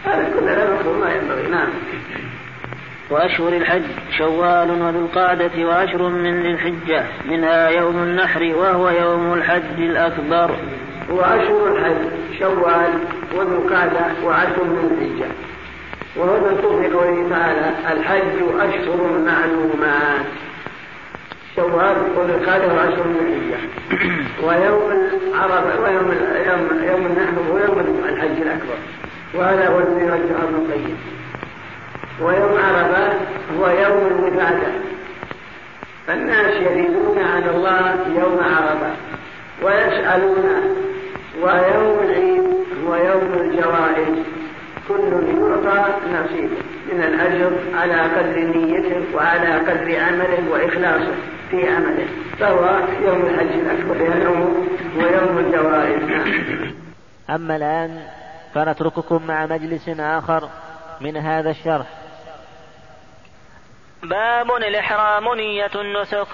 هذا 0.05 0.29
كله 0.39 0.55
لا 0.55 0.73
مفهوم 0.73 0.99
ما 0.99 1.13
ينبغي. 1.13 1.47
نعم. 1.51 1.67
وأشهر 3.09 3.53
الحج 3.53 3.83
شوال 4.17 4.71
وذو 4.71 4.99
القعدة 4.99 5.65
وعشر 5.67 6.09
من 6.09 6.41
ذي 6.41 6.51
الحجة. 6.51 7.03
منها 7.29 7.69
يوم 7.69 7.95
النحر 7.95 8.53
وهو 8.55 8.89
يوم 8.89 9.33
الحج 9.33 9.77
الأكبر. 9.77 10.55
وأشهر 11.09 11.67
الحج 11.67 11.95
شوال 12.39 12.93
وذو 13.35 13.57
القعدة 13.57 14.05
وعشر 14.23 14.63
من 14.63 14.91
الحجة. 14.91 15.31
وهو 16.15 16.55
في 16.81 16.87
قوله 16.87 17.29
تعالى 17.29 17.71
الحج 17.91 18.37
أشهر 18.59 19.19
معلومات. 19.25 20.25
شوال 21.55 21.95
وعشر 22.17 23.07
من 23.07 23.19
الحجة 23.19 23.59
ويوم 24.43 24.91
العرفة 25.33 25.81
ويوم 25.81 26.11
يوم 26.47 26.83
يوم 26.83 27.05
النحر 27.05 27.33
هو 27.51 27.57
يوم 27.57 28.03
الحج 28.09 28.41
الأكبر. 28.41 28.77
وهذا 29.33 29.67
هو 29.67 29.79
الذي 29.79 30.05
رجحه 30.05 30.43
ابن 30.43 30.55
القيم. 30.55 30.97
ويوم 32.21 32.57
عرفة 32.65 33.13
هو 33.59 33.67
يوم 33.67 34.07
الوفادة. 34.07 34.67
فالناس 36.07 36.55
يريدون 36.55 37.17
على 37.19 37.49
الله 37.55 37.95
يوم 38.19 38.39
عرفة 38.43 38.91
ويسألون 39.63 40.45
ويوم 41.41 41.99
العيد 42.03 42.43
هو 42.87 42.95
يوم 42.95 43.33
الجوائز. 43.33 44.17
كل 44.87 45.11
يعطى 45.13 45.93
نصيبه 46.13 46.57
من 46.93 47.03
الأجر 47.03 47.51
على 47.73 48.01
قدر 48.01 48.39
نيته 48.39 49.01
وعلى 49.15 49.55
قدر 49.55 49.99
عمله 49.99 50.39
وإخلاصه. 50.51 51.15
في 51.49 51.69
عمله. 51.69 52.07
فهو 52.39 52.65
يوم 53.07 53.21
الحج 53.21 53.59
الأكبر 53.59 54.21
يوم 54.23 54.67
ويوم 54.97 55.37
الجوائز. 55.37 56.03
أما 57.29 57.55
الآن 57.55 58.07
فنترككم 58.53 59.27
مع 59.27 59.45
مجلس 59.45 59.89
آخر 59.99 60.49
من 61.01 61.17
هذا 61.17 61.49
الشرح. 61.49 61.87
باب 64.03 64.51
الإحرام 64.51 65.35
نية 65.35 65.71
النسك. 65.75 66.27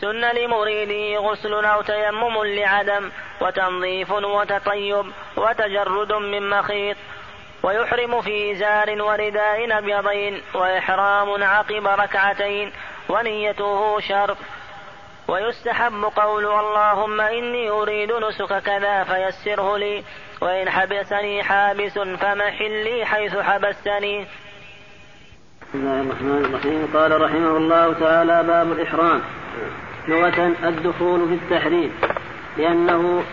سن 0.00 0.20
لمريده 0.20 1.18
غسل 1.20 1.64
أو 1.64 1.82
تيمم 1.82 2.44
لعدم 2.44 3.10
وتنظيف 3.40 4.10
وتطيب 4.10 5.06
وتجرد 5.36 6.12
من 6.12 6.50
مخيط. 6.50 6.96
ويحرم 7.62 8.20
في 8.20 8.52
إزار 8.52 9.02
ورداء 9.02 9.78
أبيضين 9.78 10.42
وإحرام 10.54 11.42
عقب 11.42 11.86
ركعتين 11.86 12.72
ونيته 13.08 14.00
شرط 14.00 14.36
ويستحب 15.28 16.04
قول 16.16 16.44
اللهم 16.44 17.20
إني 17.20 17.70
أريد 17.70 18.12
نسك 18.12 18.62
كذا 18.62 19.04
فيسره 19.04 19.76
لي. 19.76 20.02
وإن 20.40 20.70
حبسني 20.70 21.42
حابس 21.42 21.98
فمحلي 21.98 23.04
حيث 23.04 23.36
حبستني. 23.36 24.26
بسم 25.62 25.78
الله 25.78 26.00
الرحمن 26.00 26.44
الرحيم. 26.44 26.88
قال 26.94 27.20
رحمه 27.22 27.56
الله 27.56 27.92
تعالى 27.92 28.42
باب 28.42 28.72
الإحرام. 28.72 29.22
لغة 30.08 30.52
الدخول 30.64 31.28
في 31.28 31.34
التحريم. 31.34 31.92
لأنه 32.56 33.24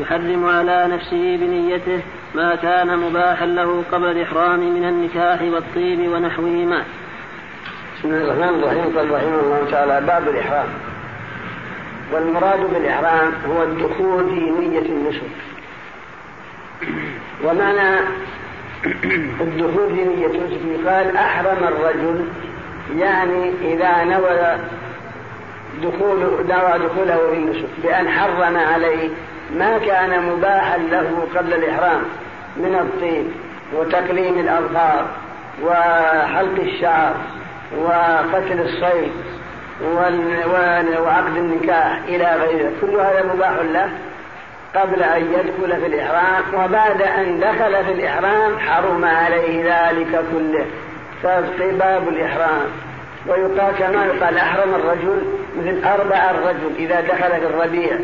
يحرم 0.00 0.46
على 0.46 0.86
نفسه 0.86 1.36
بنيته 1.36 2.02
ما 2.34 2.54
كان 2.54 2.98
مباحا 2.98 3.46
له 3.46 3.84
قبل 3.92 4.04
الإحرام 4.04 4.60
من 4.60 4.84
النكاح 4.88 5.42
والطيب 5.42 6.12
ونحوهما. 6.12 6.84
بسم 7.98 8.08
الله 8.08 8.32
الرحمن 8.32 8.62
الرحيم. 8.62 8.96
قال 8.98 9.10
رحمه 9.10 9.40
الله 9.40 9.66
تعالى 9.70 10.06
باب 10.06 10.28
الإحرام. 10.28 10.68
والمراد 12.12 12.60
بالإحرام 12.74 13.32
هو 13.48 13.62
الدخول 13.62 14.30
في 14.30 14.40
نية 14.50 14.78
النسك 14.78 15.22
ومعنى 17.44 18.00
الدخول 19.40 19.88
في 19.88 20.04
نية 20.04 20.26
النسك 20.26 20.88
قال 20.88 21.16
أحرم 21.16 21.64
الرجل 21.64 22.28
يعني 22.96 23.52
إذا 23.62 24.04
نوى 24.04 24.58
دخول 25.82 26.18
نوى 26.48 26.88
دخوله 26.88 27.30
في 27.30 27.36
النسك 27.36 27.68
بأن 27.82 28.08
حرم 28.08 28.56
عليه 28.56 29.08
ما 29.56 29.78
كان 29.78 30.22
مباحا 30.22 30.78
له 30.78 31.26
قبل 31.36 31.54
الإحرام 31.54 32.02
من 32.56 32.74
الطيب 32.74 33.26
وتقليم 33.74 34.38
الأظفار 34.40 35.06
وحلق 35.64 36.60
الشعر 36.60 37.14
وقتل 37.76 38.60
الصيد 38.60 39.12
وعقد 41.00 41.36
النكاح 41.36 41.98
إلى 42.08 42.36
غيره. 42.36 42.72
كل 42.80 42.90
هذا 42.90 43.32
مباح 43.34 43.50
له 43.50 43.88
قبل 44.74 45.02
أن 45.02 45.22
يدخل 45.22 45.80
في 45.80 45.86
الإحرام 45.86 46.42
وبعد 46.54 47.02
أن 47.02 47.40
دخل 47.40 47.84
في 47.84 47.92
الإحرام 47.92 48.58
حرم 48.58 49.04
عليه 49.04 49.64
ذلك 49.64 50.24
كله. 50.32 50.66
فباب 51.22 52.08
الإحرام. 52.08 52.66
ويقال 53.26 53.74
كما 53.78 54.06
يقال 54.06 54.38
أحرم 54.38 54.74
الرجل 54.74 55.22
مثل 55.56 55.84
أربع 55.84 56.30
الرجل 56.30 56.76
إذا 56.78 57.00
دخل 57.00 57.40
في 57.40 57.46
الربيع 57.46 57.98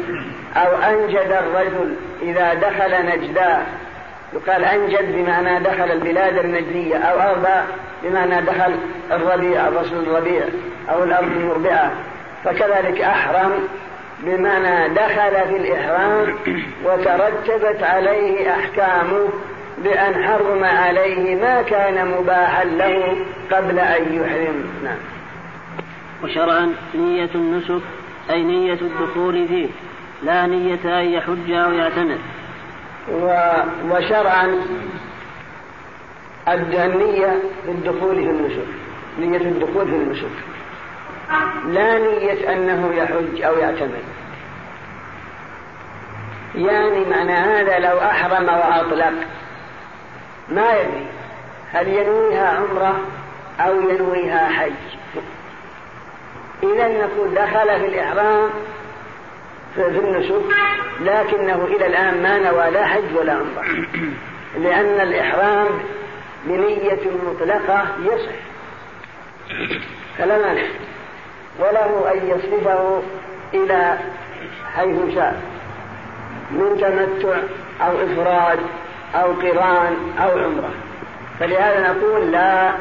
أو 0.56 0.76
أنجد 0.76 1.32
الرجل 1.42 1.96
إذا 2.22 2.54
دخل 2.54 3.06
نجداء 3.06 3.66
يقال 4.34 4.64
أنجد 4.64 5.16
بمعنى 5.16 5.60
دخل 5.60 5.92
البلاد 5.92 6.38
النجدية 6.38 6.96
أو 6.96 7.20
أربع 7.20 7.64
بمعنى 8.02 8.42
دخل 8.42 8.74
الربيع 9.12 9.68
الرسول 9.68 9.98
الربيع 9.98 10.42
أو 10.90 11.04
الأرض 11.04 11.32
المربعة. 11.36 11.92
فكذلك 12.44 13.00
أحرم 13.00 13.52
بمعنى 14.20 14.94
دخل 14.94 15.48
في 15.48 15.56
الإحرام 15.56 16.36
وترتبت 16.84 17.82
عليه 17.82 18.54
أحكامه 18.54 19.28
بأن 19.78 20.24
حرم 20.24 20.64
عليه 20.64 21.36
ما 21.36 21.62
كان 21.62 22.08
مباحا 22.08 22.64
له 22.64 23.16
قبل 23.52 23.78
أن 23.78 24.02
يحرم. 24.02 24.64
نعم. 24.84 24.98
وشرعا 26.24 26.72
نية 26.94 27.30
النسك 27.34 27.82
أي 28.30 28.42
نية 28.42 28.78
الدخول 28.82 29.48
فيه 29.48 29.66
لا 30.22 30.46
نية 30.46 31.00
أن 31.00 31.08
يحج 31.08 31.50
أو 31.50 31.72
يعتمر 31.72 32.18
وشرعا 33.90 34.60
النية 36.48 37.42
للدخول 37.66 38.14
في 38.14 38.30
النسك 38.30 38.66
نية 39.18 39.48
الدخول 39.48 39.86
في 39.86 39.96
النسك 39.96 40.30
لا 41.66 41.98
نية 41.98 42.52
أنه 42.52 42.94
يحج 42.94 43.42
أو 43.42 43.58
يعتمر 43.58 44.02
يعني 46.54 47.04
معنى 47.10 47.32
هذا 47.32 47.78
لو 47.78 47.98
أحرم 47.98 48.44
وأطلق. 48.44 49.12
ما 50.48 50.72
يدري 50.72 51.06
هل 51.72 51.88
ينويها 51.88 52.48
عمرة 52.48 53.00
أو 53.60 53.80
ينويها 53.80 54.48
حج. 54.48 54.72
إذا 56.62 56.88
نقول 56.88 57.34
دخل 57.34 57.80
في 57.80 57.86
الإحرام 57.86 58.50
في 59.74 59.98
النسك 59.98 60.42
لكنه 61.00 61.64
إلى 61.64 61.86
الآن 61.86 62.22
ما 62.22 62.38
نوى 62.38 62.70
لا 62.70 62.86
حج 62.86 63.16
ولا 63.16 63.32
عمرة. 63.32 63.64
لأن 64.64 65.00
الإحرام 65.00 65.66
بنية 66.44 67.00
مطلقة 67.26 67.86
يصح. 68.02 68.34
فلا 70.18 70.38
مانع 70.38 70.62
وله 71.58 72.12
أن 72.12 72.28
يصرفه 72.28 73.02
إلى 73.54 73.98
حيث 74.76 75.14
شاء. 75.14 75.42
من 76.50 76.76
تمتع 76.80 77.36
أو 77.80 77.92
إفراد 78.02 78.58
أو 79.14 79.32
قران 79.32 79.96
أو 80.18 80.38
عمرة. 80.38 80.70
فلهذا 81.40 81.92
نقول 81.92 82.32
لا 82.32 82.72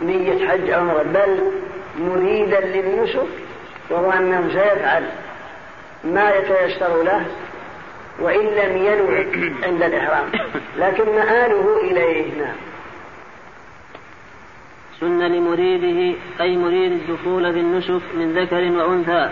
نية 0.00 0.48
حج 0.48 0.70
أو 0.70 0.80
عمرة 0.80 1.02
بل 1.02 1.52
مريدا 1.98 2.60
للنسك 2.60 3.26
وهو 3.90 4.10
أنه 4.10 4.48
سيفعل. 4.48 5.04
ما 6.04 6.30
يتيسر 6.30 7.02
له 7.02 7.26
وإن 8.20 8.46
لم 8.46 8.76
ينوي 8.76 9.26
عند 9.62 9.82
الإحرام. 9.82 10.26
لكن 10.78 11.04
مآله 11.04 11.80
إليه 11.80 12.42
نعم. 12.42 12.56
سن 15.00 15.18
لمريده 15.18 16.18
أي 16.40 16.56
مريد 16.56 16.92
الدخول 16.92 17.52
في 17.52 17.60
النسك 17.60 18.02
من 18.14 18.32
ذكر 18.32 18.72
وأنثى 18.72 19.30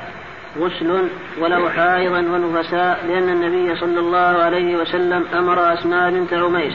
غسل 0.59 1.09
ولو 1.41 1.71
حائضا 1.71 2.19
ونفساء 2.19 3.07
لأن 3.09 3.29
النبي 3.29 3.77
صلى 3.77 4.01
الله 4.01 4.43
عليه 4.43 4.77
وسلم 4.77 5.27
أمر 5.35 5.73
أسماء 5.73 6.11
بنت 6.11 6.33
عميس 6.33 6.75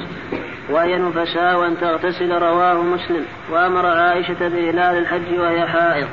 وهي 0.70 0.98
نفساء 0.98 1.60
وأن 1.60 1.78
تغتسل 1.82 2.32
رواه 2.32 2.82
مسلم 2.82 3.26
وأمر 3.52 3.86
عائشة 3.86 4.48
بإهلال 4.48 4.98
الحج 4.98 5.40
وهي 5.40 5.68
حائض. 5.68 6.08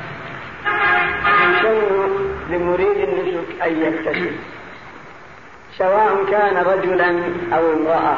لمريد 2.49 2.97
النسك 2.97 3.61
أن 3.65 3.81
يغتسل 3.81 4.31
سواء 5.77 6.25
كان 6.31 6.57
رجلا 6.57 7.09
أو 7.53 7.73
امرأة. 7.73 8.17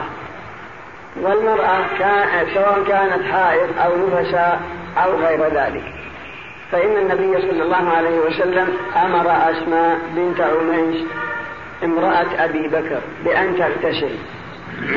والمرأة 1.22 1.80
كان 2.00 2.48
سواء 2.54 2.84
كانت 2.88 3.24
حائض 3.32 3.70
أو 3.86 3.92
نفساء 4.08 4.62
أو 4.98 5.16
غير 5.16 5.44
ذلك. 5.44 5.84
فإن 6.72 6.98
النبي 6.98 7.42
صلى 7.42 7.64
الله 7.64 7.90
عليه 7.90 8.20
وسلم 8.20 8.68
أمر 9.06 9.32
أسماء 9.52 10.00
بنت 10.16 10.42
عميس 10.42 11.06
امرأة 11.84 12.46
أبي 12.46 12.68
بكر 12.68 13.02
بأن 13.26 13.56
تغتسل. 13.58 14.16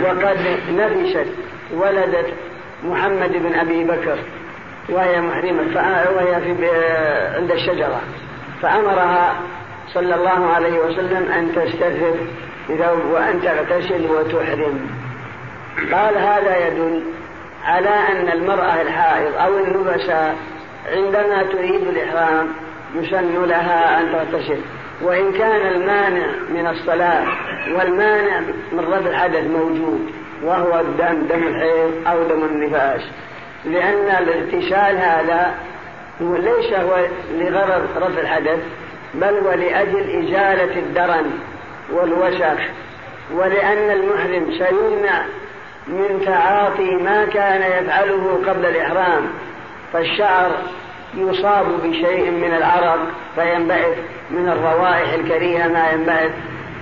وقد 0.03 0.39
نفست 0.71 1.33
ولدت 1.73 2.35
محمد 2.85 3.33
بن 3.33 3.55
أبي 3.55 3.85
بكر 3.85 4.19
وهي 4.89 5.21
محرمة 5.21 6.05
وهي 6.17 6.41
في 6.41 6.71
عند 7.37 7.51
الشجرة. 7.51 8.01
فأمرها 8.63 9.35
صلى 9.95 10.15
الله 10.15 10.47
عليه 10.55 10.79
وسلم 10.79 11.33
أن 11.33 11.53
تستثر 11.55 12.15
وأن 13.13 13.41
تغتسل 13.43 14.07
وتحرم. 14.11 14.91
قال 15.93 16.19
هذا 16.19 16.67
يدل 16.67 17.03
على 17.65 17.89
أن 17.89 18.29
المرأة 18.33 18.83
الحائض 18.83 19.33
أو 19.37 19.59
النبساء 19.59 20.37
عندما 20.93 21.43
تريد 21.43 21.83
الإحرام 21.83 22.49
يسن 22.95 23.45
لها 23.45 24.01
أن 24.01 24.13
تغتسل. 24.13 24.61
وإن 25.03 25.33
كان 25.33 25.67
المانع 25.67 26.27
من 26.51 26.67
الصلاة 26.67 27.25
والمانع 27.75 28.41
من 28.73 28.81
رفع 28.81 29.11
الحدث 29.11 29.47
موجود 29.47 30.11
وهو 30.43 30.81
الدم 30.81 31.23
دم 31.27 31.47
الحيض 31.47 31.93
أو 32.07 32.23
دم 32.23 32.45
النفاس 32.45 33.01
لأن 33.65 34.23
الاغتسال 34.23 34.97
هذا 34.97 35.55
هو 36.23 36.37
ليس 36.37 36.73
هو 36.73 37.07
لغرض 37.39 37.83
رفع 37.97 38.21
الحدث 38.21 38.59
بل 39.15 39.35
ولأجل 39.47 40.25
إزالة 40.25 40.79
الدرن 40.79 41.31
والوسخ 41.93 42.61
ولأن 43.35 43.91
المحرم 43.91 44.53
سيمنع 44.59 45.25
من 45.87 46.23
تعاطي 46.27 46.91
ما 46.91 47.25
كان 47.25 47.85
يفعله 47.85 48.41
قبل 48.47 48.67
الإحرام. 48.67 49.27
فالشعر 49.93 50.51
يصاب 51.15 51.67
بشيء 51.83 52.31
من 52.31 52.55
العرق 52.57 52.99
فينبعث 53.35 53.97
من 54.31 54.49
الروائح 54.49 55.13
الكريهة 55.13 55.69
ما 55.69 55.91
ينبعث. 55.91 56.31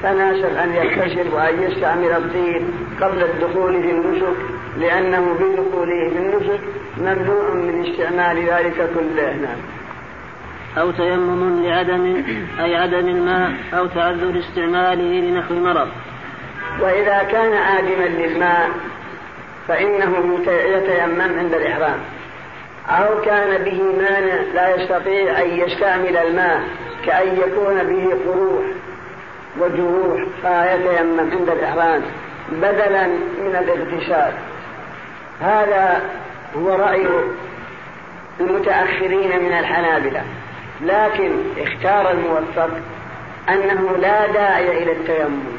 فناسب 0.03 0.57
أن 0.57 0.75
يغتسل 0.75 1.35
وأن 1.35 1.63
يستعمل 1.63 2.13
الطيب 2.13 2.71
قبل 3.01 3.23
الدخول 3.23 3.83
في 3.83 3.91
النسك. 3.91 4.37
لأنه 4.77 5.35
بدخوله 5.35 6.11
في 6.11 6.19
النسك 6.19 6.61
ممنوع 6.99 7.55
من 7.55 7.87
استعمال 7.87 8.37
ذلك 8.37 8.91
كله. 8.95 9.33
نعم. 9.33 9.59
أو 10.79 10.91
تيمم 10.91 11.65
لعدم 11.65 12.25
أي 12.61 12.77
عدم 12.77 13.09
الماء 13.09 13.53
أو 13.75 13.87
تعذر 13.87 14.39
استعماله 14.39 15.21
لنحو 15.21 15.55
مرض 15.55 15.89
وإذا 16.81 17.23
كان 17.23 17.53
عادما 17.53 18.05
للماء 18.05 18.71
فإنه 19.69 20.39
يتيمم 20.49 21.39
عند 21.39 21.55
الإحرام. 21.55 21.99
أو 22.89 23.21
كان 23.21 23.65
به 23.65 23.83
مانع 23.83 24.35
لا 24.55 24.75
يستطيع 24.75 25.43
أن 25.43 25.49
يستعمل 25.49 26.17
الماء 26.17 26.63
كأن 27.07 27.29
يكون 27.37 27.75
به 27.75 28.17
قروح 28.27 28.65
وجروح 29.61 30.21
فيتيمم 30.43 31.21
عند 31.21 31.49
الإحرام 31.49 32.03
بدلا 32.53 33.07
من 33.07 33.57
الاغتسال. 33.57 34.33
هذا 35.41 36.03
هو 36.57 36.69
رأي 36.69 37.07
المتأخرين 38.41 39.43
من 39.43 39.53
الحنابلة. 39.59 40.23
لكن 40.81 41.31
اختار 41.59 42.11
الموفق 42.11 42.71
أنه 43.49 43.97
لا 43.97 44.27
داعي 44.27 44.83
إلى 44.83 44.93
التيمم. 44.93 45.59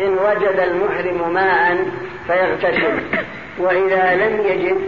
إن 0.00 0.12
وجد 0.12 0.60
المحرم 0.60 1.32
ماء 1.34 1.86
فيغتسل. 2.26 3.00
وإذا 3.58 4.14
لم 4.14 4.40
يجد 4.46 4.78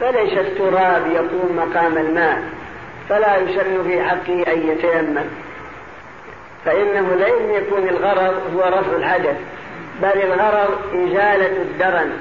فليس 0.00 0.38
التراب 0.38 1.06
يقوم 1.06 1.56
مقام 1.56 1.98
الماء. 1.98 2.42
فلا 3.08 3.36
يسن 3.36 3.82
في 3.84 4.02
حقه 4.02 4.52
أن 4.52 4.68
يتيمم. 4.68 5.24
فإنه 6.64 7.14
لن 7.14 7.54
يكون 7.54 7.88
الغرض 7.88 8.34
هو 8.54 8.60
رفع 8.60 8.96
الحدث 8.96 9.36
بل 10.02 10.22
الغرض 10.22 10.78
إزالة 10.94 11.62
الدرن. 11.62 12.12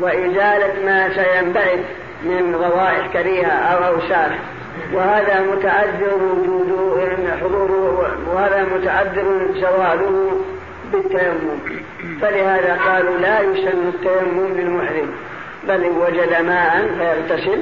وإزالة 0.00 0.84
ما 0.84 1.08
سينبعث 1.08 1.80
من 2.22 2.54
روائح 2.54 3.12
كريهة 3.12 3.48
أو 3.48 3.94
أوساخ. 3.94 4.32
وهذا 4.92 5.40
متعذر 5.40 6.14
وجوده 6.14 7.36
حضوره 7.40 8.16
وهذا 8.34 8.66
متعذر 8.74 9.48
زواله 9.54 10.40
بالتيمم. 10.92 11.58
فلهذا 12.20 12.78
قالوا 12.86 13.18
لا 13.18 13.40
يسن 13.40 13.88
التيمم 13.88 14.54
للمحرم 14.56 15.10
بل 15.68 15.84
إن 15.84 15.96
وجد 15.96 16.42
ماء 16.46 16.88
فيغتسل 16.98 17.58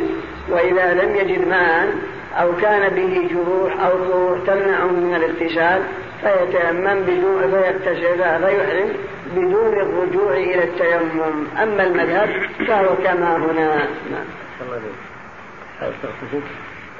وإذا 0.48 0.94
لم 0.94 1.16
يجد 1.16 1.48
ماء 1.48 1.88
أو 2.34 2.56
كان 2.62 2.88
به 2.94 3.28
جروح 3.30 3.80
أو 3.84 3.90
طروح 3.90 4.38
تمنعه 4.46 4.86
من 4.86 5.14
الاغتسال 5.14 5.82
فيتيمم 6.24 7.02
بدون 7.02 7.50
فيغتسل 7.50 8.18
فيحرم 8.18 8.92
بدون 9.36 9.72
الرجوع 9.72 10.32
إلى 10.32 10.64
التيمم. 10.64 11.46
أما 11.62 11.82
المذهب 11.82 12.30
فهو 12.68 12.96
كما 12.96 13.36
هنا. 13.36 13.76
نعم. 14.10 14.26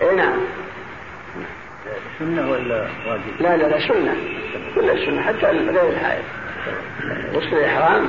إيه 0.01 0.15
نعم. 0.17 0.37
سنة 2.19 2.51
ولا 2.51 2.87
واجب؟ 3.07 3.23
لا 3.41 3.57
لا 3.57 3.67
لا 3.67 3.89
سنة. 3.89 4.15
كل 4.75 5.07
سنة 5.07 5.23
حتى 5.23 5.47
غير 5.47 5.89
الحائض. 5.89 6.25
غسل 7.35 7.57
الإحرام 7.57 8.07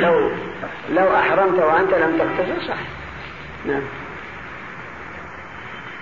لو 0.00 0.30
لو 0.90 1.14
أحرمت 1.14 1.58
وأنت 1.58 1.94
لم 1.94 2.18
تغتسل 2.18 2.68
صح. 2.68 2.78
نعم. 3.66 3.82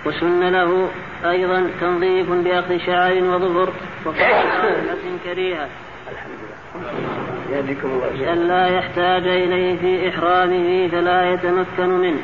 وسن 0.05 0.49
له 0.49 0.89
أيضا 1.25 1.69
تنظيف 1.81 2.29
بأخذ 2.29 2.77
شعر 2.77 3.23
وظفر 3.23 3.73
وقصة 4.05 4.97
كريهة. 5.23 5.67
الحمد 6.11 6.39
لله 6.41 7.57
يهديكم 7.57 7.87
الله 7.87 8.33
ألا 8.33 8.67
يحتاج 8.67 9.27
إليه 9.27 9.77
في 9.77 10.09
إحرامه 10.09 10.87
فلا 10.91 11.33
يتمكن 11.33 11.89
منه. 11.89 12.21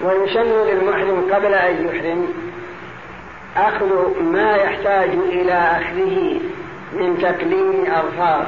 ويسن 0.00 0.66
للمحرم 0.66 1.34
قبل 1.34 1.54
أن 1.54 1.86
يحرم 1.86 2.28
أخذ 3.56 4.22
ما 4.22 4.56
يحتاج 4.56 5.10
إلى 5.10 5.52
أخذه 5.52 6.40
من 6.92 7.18
تكليم 7.18 7.86
أظفار 7.86 8.46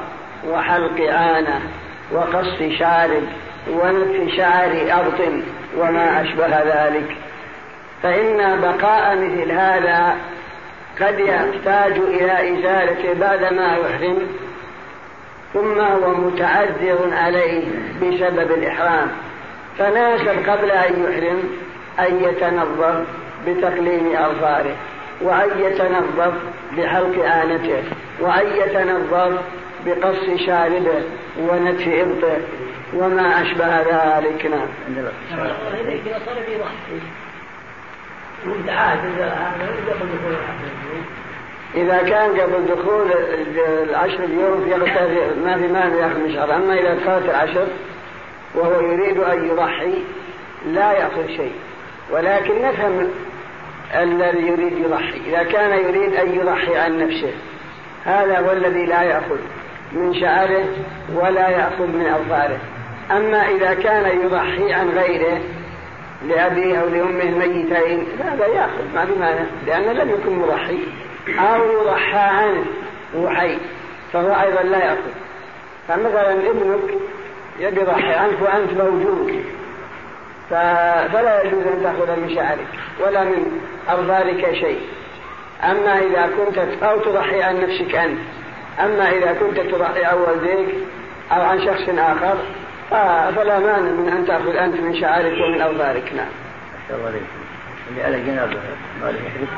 وحلق 0.49 1.01
عانة 1.01 1.61
وقص 2.13 2.63
شارب 2.79 3.23
ونتف 3.71 4.35
شعر 4.37 4.71
أرض 4.93 5.43
وما 5.79 6.23
أشبه 6.23 6.63
ذلك. 6.63 7.17
فإن 8.03 8.61
بقاء 8.61 9.17
مثل 9.17 9.53
هذا 9.53 10.17
قد 11.01 11.21
يحتاج 11.21 11.93
إلى 11.93 12.59
إزالته 12.59 13.15
بعدما 13.21 13.77
يحرم 13.77 14.19
ثم 15.55 15.81
هو 15.81 16.15
متعذر 16.15 17.11
عليه 17.13 17.65
بسبب 18.03 18.53
الإحرام. 18.53 19.09
فناسب 19.79 20.51
قبل 20.51 20.71
أن 20.71 21.05
يحرم 21.05 21.43
أن 21.99 22.25
يتنظف 22.25 23.07
بتقليم 23.47 24.17
أظفاره 24.17 24.77
وأن 25.21 25.49
يتنظف 25.59 26.33
بحلق 26.77 27.25
آنته 27.25 27.83
وأن 28.21 28.47
يتنظف 28.57 29.41
بقص 29.87 30.41
شاربه 30.47 31.03
ونتف 31.39 31.89
إبطه 31.89 32.37
وما 32.95 33.43
أشبه 33.43 33.81
ذلك. 33.81 34.47
نعم 34.47 34.69
إذا 41.75 42.03
كان 42.03 42.41
قبل 42.41 42.67
دخول 42.67 43.13
العشر 43.89 44.25
اليوم 44.25 44.69
يغتسل 44.69 45.45
ما 45.45 45.57
في 45.57 45.69
مانع 45.69 45.95
يأخذ 45.95 46.19
من 46.19 46.35
شهر. 46.35 46.57
أما 46.57 46.75
إذا 46.75 46.95
دخلت 46.95 47.25
العشر 47.25 47.67
وهو 48.55 48.81
يريد 48.81 49.19
أن 49.19 49.49
يضحي 49.49 49.95
لا 50.67 50.93
يأخذ 50.93 51.27
شيء. 51.27 51.53
ولكن 52.11 52.63
نفهم 52.63 53.11
الذي 53.95 54.47
يريد 54.47 54.79
يضحي. 54.79 55.21
إذا 55.27 55.43
كان 55.43 55.79
يريد 55.79 56.15
أن 56.15 56.35
يضحي 56.35 56.77
عن 56.77 56.99
نفسه 56.99 57.33
هذا 58.05 58.39
هو 58.39 58.53
الذي 58.53 58.87
لا 58.87 59.03
يأخذ 59.03 59.39
من 59.93 60.15
شعره 60.15 60.65
ولا 61.15 61.49
يأخذ 61.49 61.87
من 61.87 62.07
أظفاره. 62.07 62.59
أما 63.11 63.49
إذا 63.49 63.75
كان 63.75 64.21
يضحي 64.21 64.73
عن 64.73 64.89
غيره 64.89 65.41
لأبيه 66.29 66.81
أو 66.81 66.89
لأمه 66.89 67.23
الميتين 67.23 68.07
هذا 68.25 68.47
يأخذ 68.47 68.95
ما 68.95 69.05
في 69.05 69.13
مانع 69.21 69.45
لأنه 69.67 69.93
لم 69.93 70.11
يكن 70.11 70.39
مضحي 70.39 70.79
أو 71.39 71.73
يضحى 71.73 72.19
عنه 72.19 72.65
هو 73.17 73.29
حي 73.29 73.59
فهو 74.13 74.41
أيضا 74.43 74.63
لا 74.63 74.79
يأخذ. 74.79 75.11
فمثلا 75.89 76.33
ابنك 76.33 76.95
يبي 77.61 77.81
يضحي 77.81 78.15
عنك 78.15 78.43
وأنت 78.43 78.73
موجود 78.73 79.45
فلا 80.51 81.43
يجوز 81.43 81.67
أن 81.67 81.83
تأخذ 81.83 82.21
من 82.21 82.35
شعرك 82.35 82.67
ولا 83.01 83.25
من 83.25 83.61
أظفارك 83.89 84.55
شيء. 84.55 84.81
أما 85.65 85.99
إذا 85.99 86.31
كنت 86.39 86.59
أو 86.83 87.01
تضحي 87.01 87.43
عن 87.43 87.61
نفسك 87.61 87.95
أنت. 87.95 88.19
أما 88.81 89.11
إذا 89.11 89.33
كنت 89.41 89.61
تضحي 89.61 90.05
عن 90.05 90.17
والديك 90.19 90.75
أو 91.33 91.43
عن 91.43 91.61
شخص 91.61 91.89
آخر 91.89 92.37
فلا 92.91 93.59
مانع 93.59 93.91
من 93.91 94.09
أن 94.09 94.27
تأخذ 94.27 94.57
أنت 94.57 94.81
من 94.81 95.01
شعرك 95.01 95.33
ومن 95.33 95.61
أظفارك 95.61 96.13
نعم. 96.17 96.27
الله 96.91 97.09
عليك. 97.09 97.23
اللي 97.91 98.03
على 98.03 98.21
جنابه 98.21 98.61
ما 99.03 99.07
له 99.07 99.19
يحرم. 99.27 99.49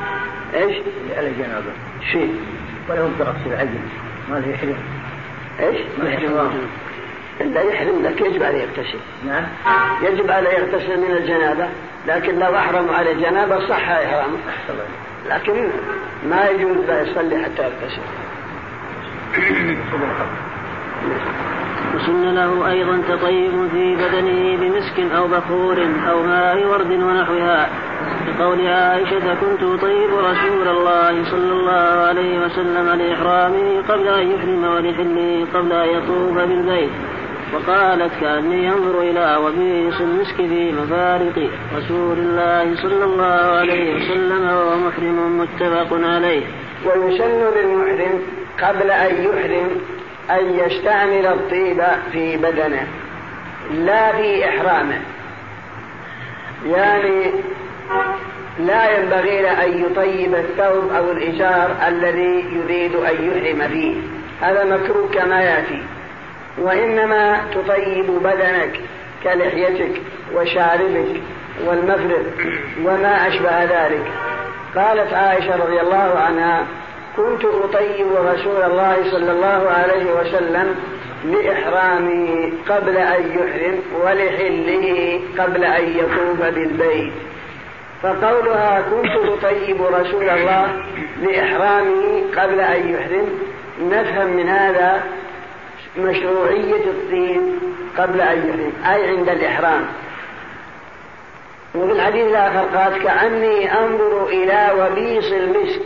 إيش؟ 0.55 0.77
اللي 0.77 1.17
على 1.17 1.31
جنابه. 1.31 1.73
شيء. 2.13 2.41
ولا 2.89 3.01
هو 3.01 3.09
في 3.45 3.47
العجل 3.47 3.79
ما 4.31 4.35
له 4.35 4.49
يحرم. 4.49 4.79
إيش؟ 5.61 5.81
ما 5.99 6.11
يحرم. 6.11 6.69
إلا 7.41 7.63
يحرم 7.63 8.03
لك 8.03 8.21
يجب 8.21 8.43
عليه 8.43 8.63
يغتسل 8.63 8.99
نعم 9.27 9.45
يجب 10.03 10.31
عليه 10.31 10.51
يغتسل 10.51 11.01
من 11.01 11.17
الجنابة 11.17 11.69
لكن 12.07 12.39
لو 12.39 12.57
أحرم 12.57 12.91
على 12.91 13.13
الجنابة 13.13 13.69
صح 13.69 13.89
إحرامه 13.89 14.37
لكن 15.29 15.69
ما 16.31 16.49
يجوز 16.49 16.77
لا 16.89 17.03
يصلي 17.03 17.45
حتى 17.45 17.63
يغتسل 17.63 18.03
وسن 21.95 22.35
له 22.35 22.71
أيضا 22.71 23.03
تطيب 23.09 23.69
في 23.73 23.97
بدنه 23.97 24.57
بمسك 24.57 25.13
أو 25.17 25.29
بخور 25.29 25.79
أو 26.11 26.23
ماء 26.23 26.67
ورد 26.67 26.91
ونحوها. 26.91 27.69
بقول 28.29 28.67
عائشة 28.67 29.35
كنت 29.41 29.63
أطيب 29.63 30.11
رسول 30.15 30.69
الله 30.69 31.25
صلى 31.25 31.53
الله 31.53 32.07
عليه 32.09 32.45
وسلم 32.45 32.89
لإحرامه 32.89 33.83
قبل 33.89 34.09
أن 34.09 34.31
يحرم 34.31 34.65
ولحله 34.65 35.47
قبل 35.55 35.73
أن 35.73 35.89
يطوف 35.89 36.39
بالبيت. 36.39 36.91
وقالت 37.55 38.13
كأني 38.21 38.69
أنظر 38.69 39.01
إلى 39.01 39.37
وبيص 39.37 40.01
المسك 40.01 40.37
في 40.37 40.73
مفارق 40.73 41.51
رسول 41.77 42.19
الله 42.19 42.77
صلى 42.83 43.05
الله 43.05 43.59
عليه 43.61 43.97
وسلم 43.97 44.43
وهو 44.45 44.77
محرم 44.77 45.39
متفق 45.41 45.89
عليه. 45.93 46.43
ويسن 46.87 47.41
للمحرم 47.57 48.23
قبل 48.63 48.91
أن 48.91 49.15
يحرم 49.25 49.69
أن 50.31 50.59
يستعمل 50.59 51.27
الطيب 51.27 51.83
في 52.13 52.37
بدنه 52.37 52.87
لا 53.71 54.13
في 54.13 54.49
إحرامه. 54.49 55.01
يعني 56.67 57.33
لا 58.59 58.99
ينبغي 58.99 59.43
له 59.43 59.65
أن 59.65 59.85
يطيب 59.85 60.35
الثوب 60.35 60.93
أو 60.93 61.11
الإزار 61.11 61.77
الذي 61.89 62.45
يريد 62.53 62.97
أن 62.97 63.15
يحرم 63.31 63.69
فيه. 63.69 63.97
هذا 64.41 64.65
مكروه 64.65 65.09
كما 65.09 65.43
يأتي. 65.43 65.83
وإنما 66.59 67.41
تطيب 67.55 68.07
بدنك 68.07 68.81
كلحيتك 69.23 70.03
وشاربك 70.35 71.21
والمفرق 71.67 72.25
وما 72.85 73.29
أشبه 73.29 73.65
ذلك. 73.65 74.05
قالت 74.77 75.13
عائشة 75.13 75.57
رضي 75.57 75.81
الله 75.81 76.19
عنها 76.19 76.67
كنت 77.17 77.45
أطيب 77.45 78.07
رسول 78.17 78.63
الله 78.63 79.11
صلى 79.11 79.33
الله 79.33 79.71
عليه 79.71 80.13
وسلم 80.13 80.77
لإحرامه 81.25 82.53
قبل 82.69 82.97
أن 82.97 83.23
يحرم 83.33 83.81
ولحله 84.05 85.21
قبل 85.39 85.65
أن 85.65 85.99
يطوف 85.99 86.41
بالبيت. 86.41 87.13
فقولها 88.03 88.81
كنت 88.91 89.29
أطيب 89.29 89.83
رسول 89.83 90.29
الله 90.29 90.85
لإحرامه 91.23 92.23
قبل 92.37 92.61
أن 92.61 92.95
يحرم. 92.95 93.29
نفهم 93.81 94.37
من 94.37 94.49
هذا 94.49 95.03
مشروعية 95.99 96.85
الطيب 96.85 97.43
قبل 97.99 98.21
أن 98.21 98.39
يحرم 98.39 98.73
أي 98.95 99.09
عند 99.09 99.29
الإحرام. 99.29 99.87
وفي 101.75 101.93
الحديث 101.93 102.27
الآخر 102.27 102.79
قال 102.79 103.03
كأني 103.03 103.79
أنظر 103.79 104.27
إلى 104.27 104.73
وبيص 104.79 105.33
المسك. 105.33 105.83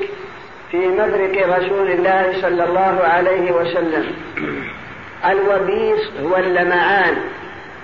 في 0.71 0.77
مفرق 0.77 1.59
رسول 1.59 1.91
الله 1.91 2.33
صلى 2.43 2.64
الله 2.64 3.01
عليه 3.05 3.53
وسلم. 3.53 4.05
الوبيص 5.31 6.11
هو 6.23 6.37
اللمعان. 6.37 7.17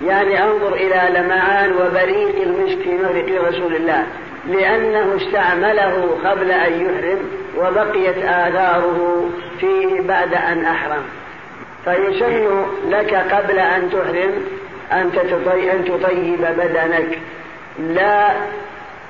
يعني 0.05 0.43
انظر 0.43 0.73
إلى 0.73 1.19
لمعان 1.19 1.71
وبريق 1.71 2.41
المسك 2.41 2.81
في 2.81 2.93
مفرق 2.93 3.47
رسول 3.47 3.75
الله. 3.75 4.03
لأنه 4.47 5.17
استعمله 5.17 6.17
قبل 6.25 6.51
أن 6.51 6.71
يحرم 6.73 7.19
وبقيت 7.57 8.17
آثاره 8.17 9.29
فيه 9.59 10.01
بعد 10.01 10.33
أن 10.33 10.65
أحرم. 10.65 11.03
فيسن 11.85 12.65
لك 12.89 13.13
قبل 13.13 13.59
أن 13.59 13.89
تحرم 13.91 14.33
أن 14.91 15.11
أن 15.71 15.85
تطيب 15.85 16.41
بدنك. 16.41 17.19
لا 17.79 18.31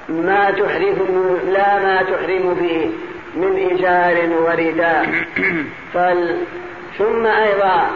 ما 0.09 0.51
تحرم 0.51 1.39
لا 1.53 1.79
ما 1.79 2.03
تحرم 2.03 2.55
فيه 2.55 2.89
من 3.35 3.71
إزار 3.71 4.29
ورداء. 4.29 5.25
ثم 6.97 7.25
أيضا 7.25 7.91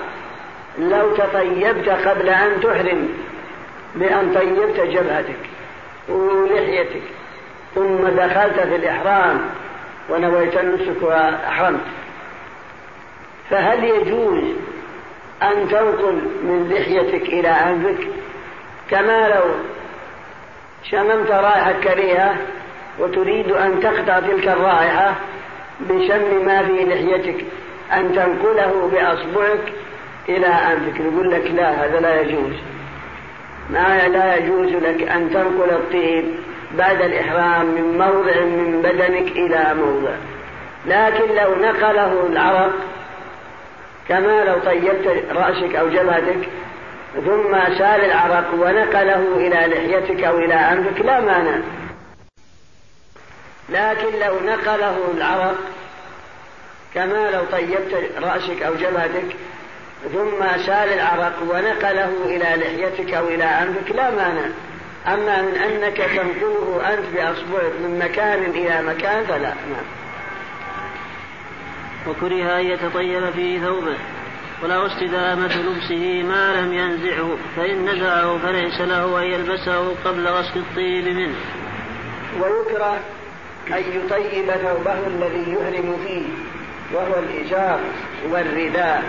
لو 0.80 1.16
تطيبت 1.16 1.90
قبل 1.90 2.30
أن 2.30 2.62
تحرم 2.62 3.10
بأن 3.96 4.34
طيبت 4.36 4.80
جبهتك 4.80 5.40
ولحيتك 6.10 7.02
ثم 7.76 8.08
دخلت 8.08 8.60
في 8.60 8.76
الإحرام 8.76 9.42
ونويت 10.10 10.58
النسك 10.58 11.04
وأحرمت. 11.04 11.86
فهل 13.50 13.84
يجوز 13.84 14.44
أن 15.44 15.68
تنقل 15.70 16.22
من 16.44 16.70
لحيتك 16.72 17.22
إلى 17.22 17.50
أنفك 17.50 18.08
كما 18.92 19.28
لو 19.28 19.44
شممت 20.84 21.32
رائحة 21.32 21.72
كريهة 21.72 22.36
وتريد 23.00 23.52
أن 23.52 23.80
تقطع 23.80 24.20
تلك 24.20 24.48
الرائحة 24.48 25.16
بشم 25.80 26.46
ما 26.46 26.64
في 26.64 26.86
لحيتك 26.86 27.46
أن 27.94 28.16
تنقله 28.16 28.90
بأصبعك 28.94 29.74
إلى 30.30 30.48
أنفك 30.48 31.02
نقول 31.02 31.32
لك 31.32 31.52
لا 31.56 31.86
هذا 31.86 32.00
لا 32.00 32.22
يجوز. 32.22 32.54
ما 33.70 34.08
لا 34.08 34.36
يجوز 34.36 34.72
لك 34.72 35.08
أن 35.08 35.30
تنقل 35.30 35.70
الطيب 35.70 36.26
بعد 36.78 37.02
الإحرام 37.02 37.66
من 37.66 37.98
موضع 37.98 38.42
من 38.42 38.82
بدنك 38.82 39.32
إلى 39.32 39.74
موضع. 39.74 40.14
لكن 40.86 41.36
لو 41.36 41.56
نقله 41.56 42.28
العرق 42.30 42.74
كما 44.10 44.44
لو 44.44 44.60
طيبت 44.60 45.24
رأسك 45.32 45.76
أو 45.76 45.90
جبهتك 45.90 46.50
ثم 47.26 47.78
سال 47.78 48.06
العرق 48.06 48.54
ونقله 48.54 49.24
إلى 49.36 49.74
لحيتك 49.74 50.24
أو 50.24 50.38
إلى 50.38 50.54
أنفك 50.54 51.02
لا 51.06 51.20
مانع. 51.20 51.58
لكن 53.70 54.20
لو 54.20 54.40
نقله 54.40 54.98
العرق 55.18 55.58
كما 56.94 57.32
لو 57.32 57.42
طيبت 57.52 58.12
رأسك 58.18 58.62
أو 58.64 58.76
جبهتك 58.76 59.36
ثم 60.14 60.66
سال 60.66 60.94
العرق 60.94 61.34
ونقله 61.42 62.12
إلى 62.26 62.64
لحيتك 62.64 63.14
أو 63.14 63.28
إلى 63.28 63.44
أنفك 63.44 63.92
لا 63.96 64.10
مانع. 64.10 64.48
أما 65.08 65.42
من 65.42 65.56
أنك 65.56 65.98
تنقله 65.98 66.94
أنت 66.94 67.06
بأصبعك 67.16 67.72
من 67.84 68.00
مكان 68.04 68.44
إلى 68.44 68.82
مكان 68.82 69.26
فلا 69.26 69.40
نعم 69.40 69.86
وكره 72.08 72.60
أن 72.60 72.66
يتطيب 72.66 73.30
في 73.30 73.60
ثوبه 73.60 73.98
وله 74.64 74.86
استدامة 74.88 75.58
لبسه 75.58 76.24
ما 76.24 76.62
لم 76.62 76.74
ينزعه 76.74 77.38
فإن 77.56 77.86
نزعه 77.86 78.38
فليس 78.38 78.82
له 78.82 79.20
أن 79.20 79.24
يلبسه 79.24 79.96
قبل 80.06 80.28
غسل 80.28 80.60
الطيب 80.60 81.08
منه. 81.08 81.36
ويكره 82.40 83.00
أن 83.72 83.84
يطيب 83.94 84.52
ثوبه 84.52 85.08
الذي 85.08 85.52
يهرم 85.52 85.98
فيه 86.08 86.24
وهو 86.94 87.20
الإزار 87.20 87.80
والرداء. 88.30 89.04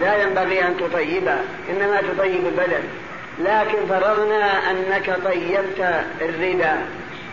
لا 0.00 0.22
ينبغي 0.22 0.64
أن 0.64 0.76
تطيبه 0.76 1.36
إنما 1.70 2.00
تطيب 2.00 2.46
البدن 2.46 2.82
لكن 3.38 3.86
فرضنا 3.88 4.70
أنك 4.70 5.16
طيبت 5.24 6.04
الرداء 6.20 6.86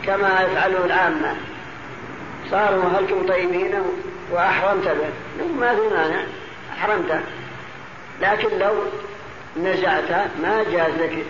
كما 0.06 0.42
يفعله 0.42 0.86
العامة. 0.86 1.36
صاروا 2.52 2.84
هلكم 2.84 3.28
طيبينه؟ 3.28 3.86
وأحرمت 4.32 4.88
به. 4.88 5.46
ما 5.60 5.76
في 5.76 5.96
مانع. 5.96 6.24
أحرمته 6.74 7.20
لكن 8.22 8.60
لو 8.60 8.74
نزعت 9.58 10.12
ما 10.42 10.64
جاز 10.72 10.92
لك 11.00 11.26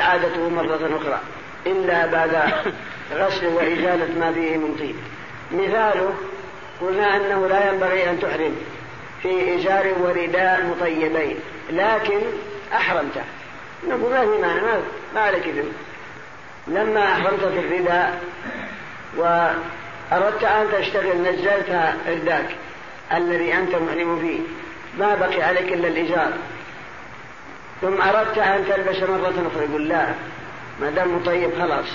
إعادته 0.00 0.48
مرة 0.48 0.90
أخرى. 1.00 1.20
إلا 1.66 2.06
بعد 2.06 2.30
غسل 3.18 3.46
وإزالة 3.46 4.18
ما 4.20 4.32
فيه 4.32 4.56
من 4.56 4.76
طيب. 4.78 4.96
مثاله 5.52 6.14
قلنا 6.80 7.16
أنه 7.16 7.46
لا 7.46 7.72
ينبغي 7.72 8.10
أن 8.10 8.20
تحرم 8.20 8.56
في 9.22 9.54
إزار 9.54 9.94
ورداء 10.00 10.66
مطيبين 10.66 11.36
لكن 11.70 12.20
أحرمته 12.72 13.24
نقول 13.88 14.10
ما 14.10 14.20
في 14.20 14.42
معنى 14.42 14.82
ما, 15.14 15.20
عليك 15.20 15.44
لما 16.66 17.12
أحرمت 17.12 17.40
في 17.40 17.58
الرداء 17.58 18.22
وأردت 19.16 20.44
أن 20.44 20.66
تشتغل 20.72 21.22
نزلت 21.22 21.94
رداك 22.08 22.56
الذي 23.12 23.54
أنت 23.54 23.74
محرم 23.74 24.18
فيه. 24.20 24.38
ما 24.98 25.14
بقي 25.14 25.42
عليك 25.42 25.72
إلا 25.72 25.88
الإزار. 25.88 26.32
ثم 27.82 28.02
أردت 28.02 28.38
أن 28.38 28.64
تلبس 28.68 29.02
مرة 29.02 29.48
أخرى 29.52 29.64
يقول 29.70 29.88
لا. 29.88 30.06
ما 30.80 30.90
دام 30.90 31.16
مطيب 31.16 31.50
خلاص. 31.58 31.86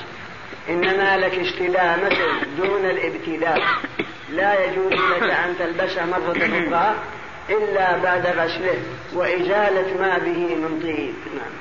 إنما 0.70 1.18
لك 1.18 1.40
استلامة 1.40 2.18
دون 2.58 2.86
الابتداء. 2.86 3.62
لا 4.30 4.66
يجوز 4.66 4.94
لك 4.94 5.24
أن 5.24 5.56
تلبسه 5.60 6.06
مرة 6.06 6.38
أخرى 6.38 6.96
إلا 7.50 7.98
بعد 7.98 8.28
غسله 8.28 8.78
وإزالة 9.14 10.00
ما 10.00 10.18
به 10.18 10.56
من 10.56 10.80
طيب. 10.84 11.14
نعم. 11.36 11.54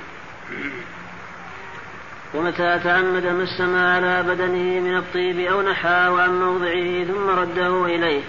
ومتى 2.35 2.81
تعمد 2.85 3.27
مس 3.27 3.61
ما 3.61 3.95
على 3.95 4.23
بدنه 4.23 4.81
من 4.81 4.97
الطيب 4.97 5.41
أو 5.41 5.63
نحاه 5.63 6.23
عن 6.23 6.41
موضعه 6.41 7.05
ثم 7.05 7.31
رده 7.31 7.85
إليه 7.85 8.23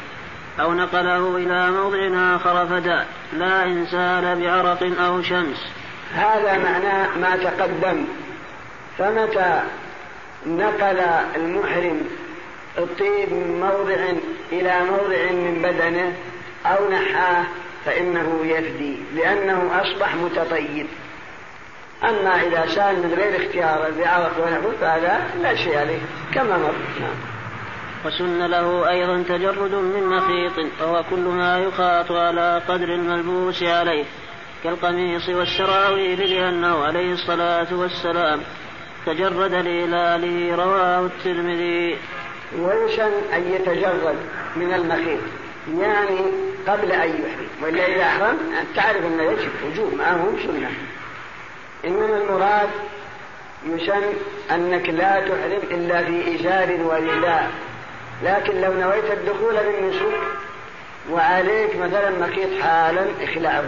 أو 0.60 0.74
نقله 0.74 1.38
إلى 1.38 1.72
موضع 1.72 2.36
آخر 2.36 2.68
فدا 2.68 3.06
لا 3.34 3.64
إن 3.64 3.86
سال 3.92 4.42
بعرق 4.42 5.02
أو 5.02 5.22
شمس. 5.22 5.68
هذا 6.14 6.58
معناه 6.58 7.18
ما 7.18 7.36
تقدم. 7.36 8.06
فمتى 8.98 9.62
نقل 10.46 11.00
المحرم 11.36 12.02
الطيب 12.78 13.34
من 13.34 13.60
موضع 13.60 14.14
إلى 14.52 14.80
موضع 14.86 15.32
من 15.32 15.62
بدنه 15.62 16.14
أو 16.66 16.90
نحاه 16.90 17.46
فإنه 17.86 18.40
يفدي 18.46 18.98
لأنه 19.16 19.82
أصبح 19.82 20.16
متطيب. 20.16 20.88
أما 22.04 22.42
إذا 22.42 22.66
سأل 22.68 22.96
من 22.96 23.14
غير 23.14 23.46
اختيار 23.46 23.92
بعرق 24.00 24.46
ونحو 24.46 24.72
فهذا 24.82 25.22
لا 25.42 25.56
شيء 25.56 25.78
عليه 25.78 26.00
كما 26.34 26.58
مر. 26.58 26.74
نعم. 27.00 27.34
وسن 28.06 28.46
له 28.46 28.90
أيضا 28.90 29.24
تجرد 29.24 29.76
من 29.76 30.08
مخيط 30.08 30.82
وهو 30.82 31.04
كل 31.10 31.20
ما 31.20 31.60
يخاط 31.60 32.12
على 32.12 32.62
قدر 32.68 32.94
الملبوس 32.94 33.64
عليه 33.64 34.06
كالقميص 34.64 35.30
والسراويل 35.30 36.20
لأنه 36.20 36.84
عليه 36.84 37.14
الصلاة 37.14 37.68
والسلام. 37.72 38.42
تجرد 39.06 39.54
لهلاله 39.54 40.56
رواه 40.56 41.06
الترمذي. 41.06 41.98
ويسن 42.60 43.12
أن 43.34 43.54
يتجرد 43.54 44.16
من 44.56 44.74
المخيط 44.74 45.20
يعني 45.80 46.20
قبل 46.68 46.92
أن 46.92 47.10
يحرم 47.10 47.48
وإلا 47.62 47.86
إذا 47.86 48.04
أحرم 48.04 48.38
تعرف 48.76 49.06
أنه 49.06 49.24
يجب 49.24 49.50
وجوب 49.66 49.94
معه 49.94 50.28
سنة. 50.44 50.72
إنما 51.86 52.18
المراد 52.18 52.70
يسن 53.66 54.04
أنك 54.52 54.90
لا 54.90 55.20
تحرم 55.20 55.62
إلا 55.72 56.04
في 56.04 56.36
إزار 56.36 56.84
ورداء 56.84 57.52
لكن 58.24 58.62
لو 58.62 58.74
نويت 58.74 59.12
الدخول 59.12 59.56
بالنسوك 59.56 60.14
وعليك 61.12 61.76
مثلا 61.76 62.10
مخيط 62.10 62.62
حالا 62.62 63.06
اخلعه 63.22 63.64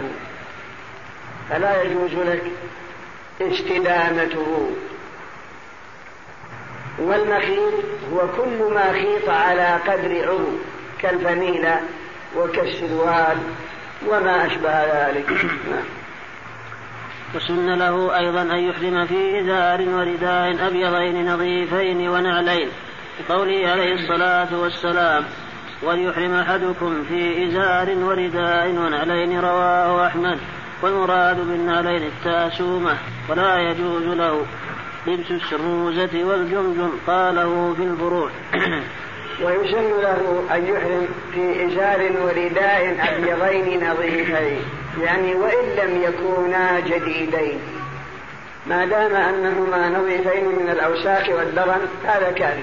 فلا 1.50 1.82
يجوز 1.82 2.12
لك 2.14 2.42
استدامته 3.40 4.70
والمخيط 6.98 7.74
هو 8.12 8.18
كل 8.36 8.74
ما 8.74 8.92
خيط 8.92 9.28
على 9.28 9.78
قدر 9.86 10.28
عضو 10.28 10.48
كالفنيلة 11.02 11.80
وكالسروال 12.36 13.36
وما 14.08 14.46
أشبه 14.46 14.84
ذلك. 14.84 15.30
وسن 17.34 17.74
له 17.74 18.18
أيضا 18.18 18.42
أن 18.42 18.58
يحرم 18.58 19.06
في 19.06 19.40
إزار 19.40 19.80
ورداء 19.88 20.66
أبيضين 20.66 21.32
نظيفين 21.32 22.08
ونعلين 22.08 22.68
لقوله 23.20 23.68
عليه 23.68 23.94
الصلاة 23.94 24.60
والسلام 24.60 25.24
وليحرم 25.82 26.34
أحدكم 26.34 27.04
في 27.08 27.46
إزار 27.46 27.90
ورداء 27.98 28.68
ونعلين 28.68 29.40
رواه 29.40 30.06
أحمد 30.06 30.38
والمراد 30.82 31.36
بالنعلين 31.36 32.02
التاسومة 32.02 32.96
ولا 33.28 33.58
يجوز 33.58 34.02
له 34.02 34.46
لبس 35.06 35.30
الشروزة 35.30 36.24
والجمجم 36.24 36.90
قاله 37.06 37.74
في 37.76 37.82
الفروع 37.82 38.30
ويسن 39.44 40.00
له 40.02 40.44
أن 40.54 40.66
يحرم 40.66 41.08
في 41.34 41.66
إزار 41.66 42.12
ورداء 42.22 42.96
أبيضين 43.08 43.90
نظيفين. 43.90 44.60
يعني 45.02 45.34
وإن 45.34 45.64
لم 45.76 46.02
يكونا 46.02 46.80
جديدين. 46.80 47.58
ما 48.66 48.86
دام 48.86 49.14
أنهما 49.14 49.88
نظيفين 49.88 50.44
من 50.44 50.68
الأوساخ 50.70 51.28
والدرن 51.28 51.88
هذا 52.04 52.30
كافي 52.30 52.62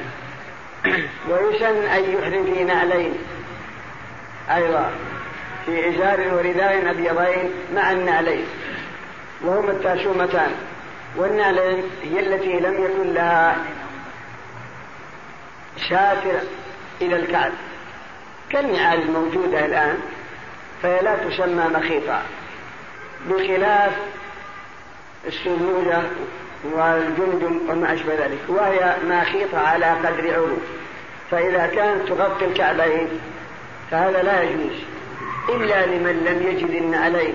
ويسن 1.30 1.76
أن 1.76 2.04
يحرم 2.14 2.46
في 2.54 2.64
نعلين. 2.64 3.14
أيضا 4.56 4.92
في 5.66 5.90
إزار 5.90 6.34
ورداء 6.34 6.92
أبيضين 6.92 7.52
مع 7.76 7.92
النعلين. 7.92 8.46
وهما 9.42 9.72
التاشومتان. 9.72 10.52
والنعلين 11.18 11.84
هي 12.04 12.20
التي 12.20 12.60
لم 12.60 12.74
يكن 12.84 13.14
لها 13.14 13.58
شاتر 15.90 16.40
إلى 17.02 17.16
الكعب. 17.16 17.52
كالنعال 18.50 19.02
الموجودة 19.02 19.66
الآن 19.66 19.98
فهي 20.84 21.02
لا 21.02 21.16
تسمى 21.16 21.64
مخيطا 21.74 22.22
بخلاف 23.30 23.92
السجودة 25.28 26.04
والجندم 26.64 27.60
وما 27.70 27.94
أشبه 27.94 28.14
ذلك 28.14 28.40
وهي 28.48 28.96
ماخيط 29.08 29.56
على 29.56 29.86
قدر 29.86 30.34
عروق 30.34 30.60
فإذا 31.32 31.68
كانت 31.68 32.08
تغطي 32.08 32.46
الكعبين 32.46 33.08
فهذا 33.92 34.24
لا 34.24 34.42
يجوز 34.44 34.76
إلا 35.50 35.86
لمن 35.86 36.24
لم 36.26 36.48
يجد 36.48 36.94
عليه. 36.94 37.34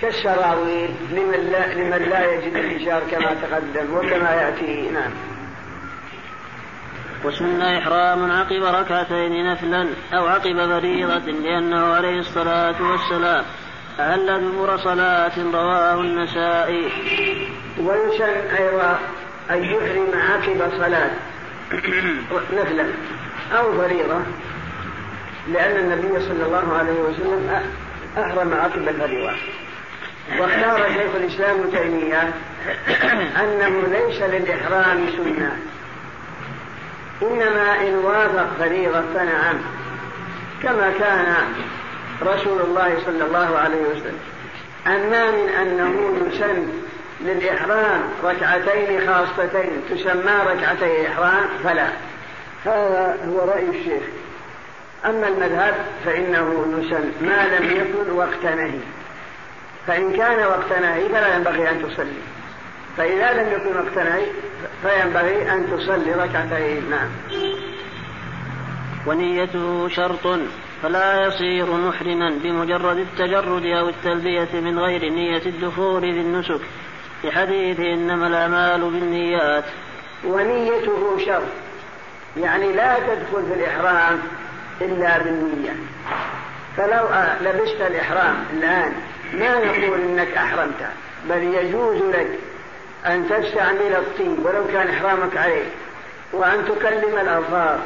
كالسراويل 0.00 0.90
لمن 1.10 1.48
لا, 1.52 1.74
لمن 1.74 2.08
لا 2.08 2.32
يجد 2.32 2.56
الإشار 2.56 3.02
كما 3.10 3.34
تقدم 3.42 3.94
وكما 3.94 4.30
يأتي. 4.30 4.90
نعم. 4.90 5.10
وسن 7.24 7.62
إحرام 7.62 8.32
عقب 8.32 8.62
ركعتين 8.62 9.52
نفلا 9.52 9.88
أو 10.12 10.26
عقب 10.26 10.56
فريضة 10.66 11.32
لأنه 11.32 11.94
عليه 11.94 12.18
الصلاة 12.18 12.90
والسلام. 12.90 13.44
أهل 14.00 14.40
دبر 14.40 14.76
صلاة 14.76 15.32
رواه 15.52 16.00
النسائي. 16.00 16.90
ويسن 17.78 18.56
أيضا 18.58 18.98
أن 19.50 19.64
يحرم 19.64 20.08
عقب 20.14 20.70
صلاة 20.78 21.10
نفلا 22.58 22.86
أو 23.58 23.72
فريضة 23.72 24.20
لأن 25.48 25.76
النبي 25.76 26.20
صلى 26.20 26.46
الله 26.46 26.76
عليه 26.78 27.00
وسلم 27.00 27.62
أحرم 28.18 28.54
عقب 28.54 28.88
الفريضة 28.88 29.32
واختار 30.38 30.88
شيخ 30.88 31.14
الإسلام 31.14 31.60
ابن 31.60 31.70
تيمية 31.70 32.32
أنه 33.40 33.82
ليس 33.88 34.22
للإحرام 34.22 35.06
سنة 35.16 35.56
إنما 37.22 37.80
إن 37.80 37.94
وافق 37.94 38.46
فريضة 38.58 39.02
فنعم 39.14 39.58
كما 40.62 40.92
كان 40.98 41.34
رسول 42.22 42.60
الله 42.60 42.96
صلى 43.06 43.24
الله 43.24 43.58
عليه 43.58 43.82
وسلم. 43.82 44.18
أما 44.86 45.30
من 45.30 45.48
أنه 45.48 46.18
يسن 46.26 46.66
للإحرام 47.20 48.02
ركعتين 48.24 49.00
خاصتين 49.08 49.82
تسمى 49.90 50.32
ركعتي 50.46 51.08
إحرام 51.08 51.48
فلا. 51.64 51.88
هذا 52.64 53.18
هو 53.28 53.38
رأي 53.38 53.68
الشيخ. 53.68 54.02
أما 55.06 55.28
المذهب 55.28 55.74
فإنه 56.04 56.66
يسن 56.78 57.12
ما 57.26 57.48
لم 57.48 57.70
يكن 57.70 58.12
وقت 58.12 58.44
نهي. 58.44 58.78
فإن 59.86 60.16
كان 60.16 60.46
وقت 60.46 60.72
نهي 60.82 61.08
فلا 61.08 61.36
ينبغي 61.36 61.70
أن 61.70 61.82
تصلي. 61.82 62.22
فإذا 62.96 63.32
لم 63.32 63.52
يكن 63.52 63.76
وقت 63.76 64.06
نهي 64.06 64.26
فينبغي 64.82 65.52
أن 65.52 65.66
تصلي 65.70 66.12
ركعتين 66.12 66.90
نعم. 66.90 67.08
ونيته 69.06 69.88
شرط 69.88 70.38
فلا 70.82 71.26
يصير 71.26 71.66
محرما 71.66 72.38
بمجرد 72.42 72.96
التجرد 72.98 73.64
أو 73.64 73.88
التلبية 73.88 74.60
من 74.60 74.78
غير 74.78 75.12
نية 75.12 75.42
الدخول 75.46 76.00
في 76.00 76.20
النسك. 76.20 76.60
لحديث 77.24 77.80
إنما 77.80 78.26
الأعمال 78.26 78.80
بالنيات. 78.80 79.64
ونيته 80.24 81.18
شرط. 81.26 81.52
يعني 82.36 82.72
لا 82.72 82.98
تدخل 82.98 83.46
في 83.46 83.54
الإحرام 83.54 84.18
إلا 84.80 85.18
بالنية. 85.18 85.76
فلو 86.76 87.08
لبست 87.40 87.80
الإحرام 87.80 88.44
الآن 88.52 88.92
ما 89.38 89.54
نقول 89.54 90.00
إنك 90.00 90.36
أحرمت 90.36 90.88
بل 91.28 91.42
يجوز 91.42 92.02
لك 92.02 92.38
أن 93.06 93.28
تستعمل 93.28 93.94
الطيب 93.96 94.46
ولو 94.46 94.66
كان 94.72 94.88
إحرامك 94.88 95.36
عليه 95.36 95.64
وأن 96.32 96.64
تكلم 96.64 97.18
الأظفار 97.20 97.78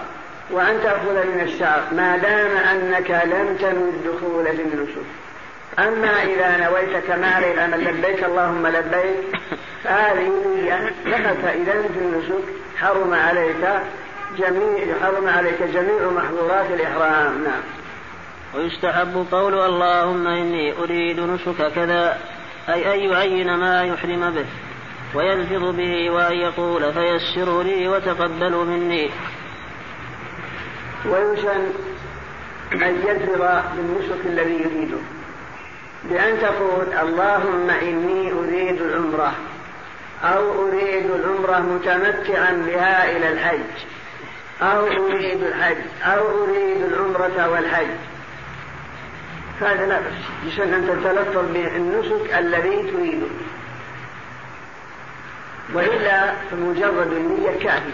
وأن 0.51 0.81
تأخذ 0.83 1.27
من 1.27 1.41
الشعر 1.41 1.83
ما 1.93 2.17
دام 2.17 2.57
أنك 2.57 3.11
لم 3.11 3.57
تنوي 3.61 3.91
الدخول 3.91 4.45
في 4.45 4.63
النسك 4.63 5.07
أما 5.79 6.23
إذا 6.23 6.57
نويت 6.57 7.05
كمال 7.07 7.45
الأمل 7.45 7.85
لبيك 7.85 8.25
اللهم 8.25 8.67
لبيك 8.67 9.41
فهذه 9.85 10.33
نية 10.47 10.93
فقط 11.05 11.55
إذا 11.55 11.73
في 11.73 11.99
النسك 11.99 12.45
حرم 12.77 13.15
عليك 13.15 13.81
جميع 14.39 14.95
حرم 15.03 15.29
عليك 15.29 15.63
جميع 15.63 16.11
محظورات 16.17 16.67
الإحرام. 16.71 17.45
نعم. 17.45 17.63
ويستحب 18.55 19.27
قول 19.33 19.55
اللهم 19.55 20.27
إني 20.27 20.73
أريد 20.73 21.21
نسك 21.21 21.73
كذا 21.75 22.19
أي 22.69 22.95
أن 22.95 23.11
يعين 23.11 23.55
ما 23.57 23.83
يحرم 23.83 24.31
به 24.31 24.47
ويلفظ 25.15 25.77
به 25.77 26.11
وأن 26.11 26.33
يقول 26.33 26.93
فيسره 26.93 27.63
لي 27.63 27.89
وتقبلوا 27.89 28.65
مني. 28.65 29.11
ويسن 31.07 31.73
أن 32.73 33.03
يلفظ 33.07 33.43
بالنسك 33.77 34.27
الذي 34.27 34.55
يريده. 34.55 34.99
بأن 36.05 36.41
تقول 36.41 36.87
اللهم 37.03 37.71
إني 37.71 38.33
أريد 38.33 38.83
العمرة 38.83 39.33
أو 40.25 40.69
أريد 40.69 41.11
العمرة 41.11 41.59
متمتعا 41.59 42.53
بها 42.67 43.17
إلى 43.17 43.33
الحج 43.33 43.75
أو 44.63 44.87
أريد 44.87 45.43
الحج 45.43 45.77
أو 46.03 46.45
أريد 46.45 46.83
العمرة 46.85 47.49
والحج. 47.49 47.87
هذا 49.63 49.87
لا 49.87 50.01
بأس 50.01 50.13
يسن 50.47 50.75
أن 50.75 50.87
تتلفظ 50.87 51.53
بالنسك 51.53 52.35
الذي 52.39 52.91
تريده. 52.91 53.27
وإلا 55.75 56.33
فمجرد 56.51 57.13
النية 57.13 57.59
كافي 57.59 57.93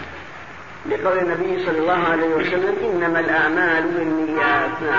لقول 0.89 1.17
النبي 1.17 1.65
صلى 1.65 1.77
الله 1.77 2.07
عليه 2.11 2.27
وسلم 2.27 2.75
إنما 2.83 3.19
الأعمال 3.19 3.83
بالنيات. 3.83 4.95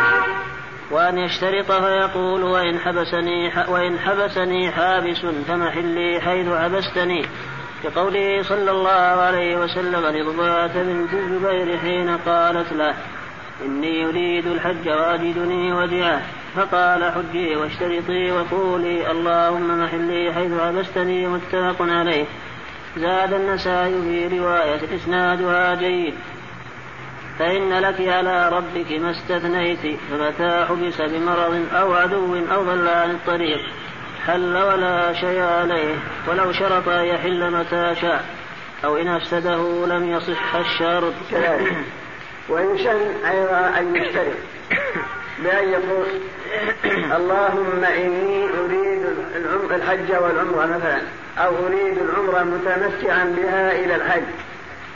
وأن 0.90 1.18
يشترط 1.18 1.72
فيقول 1.72 2.42
وإن 2.42 2.78
حبسني 2.78 3.52
وإن 3.68 3.98
حبسني 3.98 4.70
حابس 4.72 5.26
فمحلي 5.48 6.20
حيث 6.20 6.48
حبستني. 6.48 7.26
كقوله 7.84 8.42
صلى 8.42 8.70
الله 8.70 8.90
عليه 8.90 9.56
وسلم 9.56 10.06
لضباة 10.06 10.66
بنت 10.66 11.14
الزبير 11.14 11.78
حين 11.78 12.16
قالت 12.16 12.72
له 12.72 12.94
إني 13.64 14.06
أريد 14.06 14.46
الحج 14.46 14.88
وأجدني 14.88 15.72
وجعه 15.72 16.22
فقال 16.56 17.12
حجي 17.12 17.56
واشترطي 17.56 18.32
وقولي 18.32 19.10
اللهم 19.10 19.84
محلي 19.84 20.32
حيث 20.34 20.52
حبستني 20.60 21.26
متفق 21.26 21.76
عليه. 21.80 22.24
زاد 22.96 23.32
النسائي 23.32 24.02
في 24.02 24.38
رواية 24.38 24.80
إسنادها 24.94 25.74
جيد. 25.74 26.14
فإن 27.38 27.72
لك 27.78 28.08
على 28.08 28.48
ربك 28.48 28.92
ما 28.92 29.10
استثنيت 29.10 30.00
فمتى 30.10 30.66
حبس 30.68 31.00
بمرض 31.00 31.66
أو 31.72 31.94
عدو 31.94 32.36
أو 32.52 32.62
ضل 32.62 32.88
عن 32.88 33.10
الطريق. 33.10 33.60
حل 34.26 34.56
ولا 34.56 35.12
شيء 35.12 35.40
عليه. 35.40 35.94
ولو 36.28 36.52
شرط 36.52 36.88
أن 36.88 37.04
يحل 37.04 37.50
متى 37.50 37.94
شاء. 38.00 38.24
أو 38.84 38.96
إن 38.96 39.08
أفسده 39.08 39.86
لم 39.86 40.10
يصح 40.10 40.54
الشرط. 40.54 41.14
ويسن 42.48 43.26
أيضا 43.26 43.72
أن 43.78 43.96
يشترط 43.96 44.36
بأن 45.38 45.68
يقول 45.68 46.06
اللهم 47.16 47.84
إني 47.84 48.44
أريد 48.44 49.06
الحج 49.70 50.12
والعمرة 50.22 50.66
مثلا 50.66 51.00
أو 51.38 51.66
أريد 51.66 51.98
العمرة 51.98 52.42
متمتعا 52.42 53.24
بها 53.24 53.72
إلى 53.72 53.94
الحج 53.94 54.22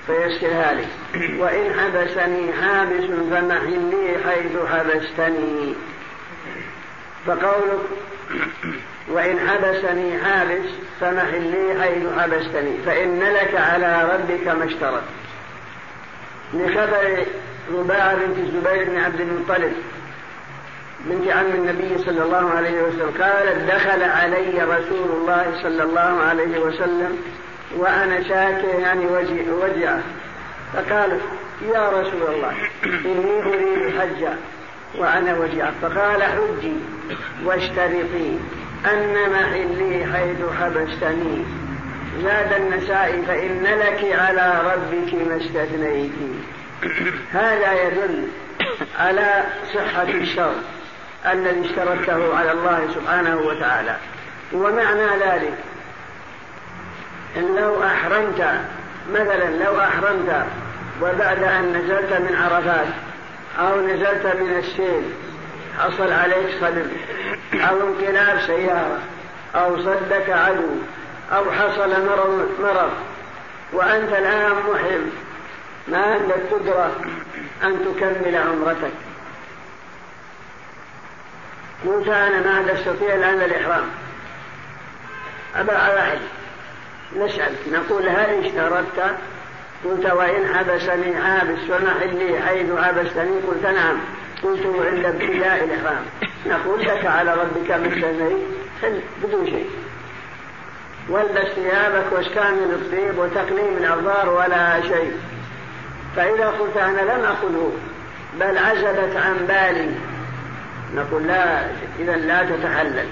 فيسرها 0.07 0.73
لي 0.73 0.87
وإن 1.39 1.75
حبسني 1.75 2.53
حابس 2.53 3.05
فمحلي 3.31 4.17
حيث 4.27 4.57
حبستني. 4.73 5.75
فقولك 7.27 7.81
وإن 9.09 9.49
حبسني 9.49 10.19
حابس 10.25 10.67
فمحلي 11.01 11.81
حيث 11.83 12.03
حبستني. 12.19 12.79
فإن 12.87 13.21
لك 13.21 13.55
على 13.55 14.11
ربك 14.15 14.49
ما 14.49 14.65
اشترط. 14.65 15.03
لخبر 16.55 17.27
رباعة 17.73 18.15
بنت 18.15 18.39
الزبير 18.39 18.85
بن 18.85 18.99
عبد 18.99 19.21
المطلب 19.21 19.73
بنت 21.07 21.29
عم 21.29 21.47
النبي 21.47 21.99
صلى 21.99 22.23
الله 22.23 22.51
عليه 22.51 22.83
وسلم 22.83 23.11
قالت 23.21 23.71
دخل 23.73 24.03
علي 24.03 24.63
رسول 24.63 25.09
الله 25.21 25.61
صلى 25.63 25.83
الله 25.83 26.01
عليه 26.01 26.59
وسلم 26.59 27.19
وأنا 27.77 28.23
شاكي 28.23 28.67
يعني 28.67 29.07
وجعه. 29.63 30.01
فقالت 30.75 31.23
يا 31.75 31.89
رسول 31.89 32.35
الله 32.35 32.53
إني 32.85 33.43
أريد 33.43 33.79
الحج 33.79 34.29
وأنا 34.99 35.39
وجعه. 35.39 35.73
فقال 35.83 36.23
حجي 36.23 36.77
واشترطي 37.45 38.39
أن 38.93 39.15
محلي 39.33 40.07
حيث 40.13 40.39
حبستني. 40.61 41.45
زاد 42.23 42.53
النساء 42.53 43.23
فإن 43.27 43.65
لك 43.65 44.19
على 44.19 44.63
ربك 44.75 45.15
ما 45.15 45.37
استثنيت. 45.37 46.13
هذا 47.33 47.87
يدل 47.87 48.29
على 48.99 49.45
صحة 49.75 50.09
الشرط 50.09 50.80
الذي 51.27 51.71
اشتركته 51.71 52.37
على 52.37 52.53
الله 52.53 52.89
سبحانه 52.95 53.37
وتعالى. 53.37 53.97
ومعنى 54.53 55.07
ذلك 55.21 55.55
إن 57.37 57.57
لو 57.57 57.83
أحرمت 57.83 58.61
مثلا 59.13 59.65
لو 59.65 59.81
أحرمت 59.81 60.47
وبعد 61.03 61.43
أن 61.43 61.73
نزلت 61.73 62.13
من 62.13 62.37
عرفات 62.37 62.87
أو 63.59 63.81
نزلت 63.81 64.27
من 64.27 64.57
السيل 64.59 65.03
حصل 65.79 66.13
عليك 66.13 66.47
صدم 66.61 66.87
أو 67.55 67.89
انقلاب 67.89 68.41
سيارة 68.47 68.99
أو 69.55 69.79
صدك 69.79 70.31
عدو 70.31 70.71
أو 71.33 71.53
حصل 71.53 72.07
مرض, 72.07 72.49
مرض 72.61 72.91
وأنت 73.73 74.13
الآن 74.13 74.53
محب 74.53 75.11
ما 75.89 75.99
عندك 75.99 76.41
قدرة 76.53 76.93
أن 77.65 77.79
تكمل 77.85 78.37
عمرتك. 78.37 79.10
قلت 81.87 82.09
أنا 82.09 82.41
ما 82.41 82.73
أستطيع 82.73 83.15
الآن 83.15 83.41
الإحرام. 83.41 83.85
أبا 85.57 85.73
واحد 85.73 86.19
نسأل 87.17 87.53
نقول 87.73 88.09
هل 88.09 88.45
اشترطت؟ 88.45 89.17
قلت 89.85 90.13
وإن 90.13 90.55
حبسني 90.55 91.23
حابس 91.23 91.59
فمحلي 91.59 92.43
حيث 92.47 92.67
حبستني 92.79 93.41
قلت 93.49 93.67
نعم. 93.67 93.99
قلت 94.43 94.67
عند 94.67 95.05
ابتداء 95.05 95.65
الإحرام. 95.65 96.05
نقول 96.47 96.81
لك 96.81 97.07
على 97.07 97.35
ربك 97.35 97.71
مثل 97.71 98.37
حل 98.83 99.01
بدون 99.23 99.47
شيء. 99.47 99.71
والبس 101.09 101.49
ثيابك 101.49 102.13
واستعمل 102.13 102.71
الطيب 102.73 103.19
وتقليم 103.19 103.77
الأظهار 103.77 104.29
ولا 104.29 104.81
شيء. 104.81 105.13
فإذا 106.17 106.47
قلت 106.47 106.77
أنا 106.77 107.01
لم 107.01 107.25
أقله 107.25 107.73
بل 108.41 108.59
عزبت 108.59 109.17
عن 109.17 109.37
بالي 109.49 109.95
نقول 110.95 111.27
لا 111.27 111.67
إذا 111.99 112.17
لا 112.17 112.43
تتحلل 112.43 113.09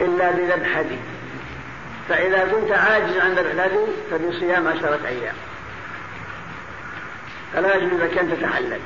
إلا 0.00 0.30
بذبحتي 0.30 0.98
فإذا 2.10 2.44
كنت 2.52 2.72
عاجز 2.72 3.16
عن 3.16 3.34
ذبح 3.34 3.68
فبصيام 4.10 4.68
عشرة 4.68 5.00
أيام. 5.08 5.34
فلا 7.54 7.74
يجوز 7.74 8.00
لك 8.00 8.18
أن 8.18 8.30
تتحلل. 8.30 8.80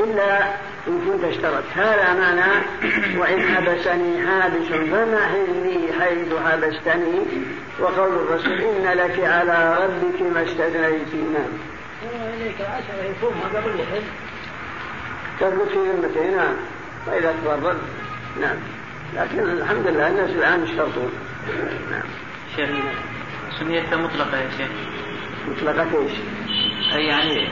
إلا 0.00 0.42
إن 0.88 1.00
كنت 1.06 1.24
اشترط. 1.24 1.64
هذا 1.76 2.14
معنى 2.14 2.52
وإن 3.18 3.42
حبسني 3.42 4.26
حابس 4.26 4.66
فمحلي 4.66 5.92
حيث 6.00 6.34
حبستني. 6.46 7.20
وقول 7.80 8.08
الرسول 8.08 8.60
إن 8.60 8.98
لك 8.98 9.24
على 9.24 9.76
ربك 9.84 10.22
ما 10.34 10.42
استدنيت 10.42 11.14
نعم. 11.14 11.52
إليك 12.02 12.60
العشرة 12.60 13.14
يصومها 13.16 13.48
قبل 13.54 13.80
يحل. 13.80 14.02
تثبت 15.40 15.68
في 15.68 15.78
ذمته 15.78 16.36
نعم. 16.36 16.54
فإذا 17.06 17.32
تفرد 17.32 17.78
نعم. 18.40 18.56
لكن 19.16 19.38
الحمد 19.38 19.86
لله 19.86 20.08
الناس 20.08 20.30
الآن 20.30 20.64
يشترطون. 20.64 21.12
نعم. 21.90 22.02
شيخ 22.56 22.70
سميت 23.58 23.94
مطلقة 23.94 24.36
يا 24.36 24.50
شيخ. 24.58 24.68
مطلقة 25.48 25.98
إيش؟ 25.98 26.12
أي 26.94 27.06
يعني 27.06 27.48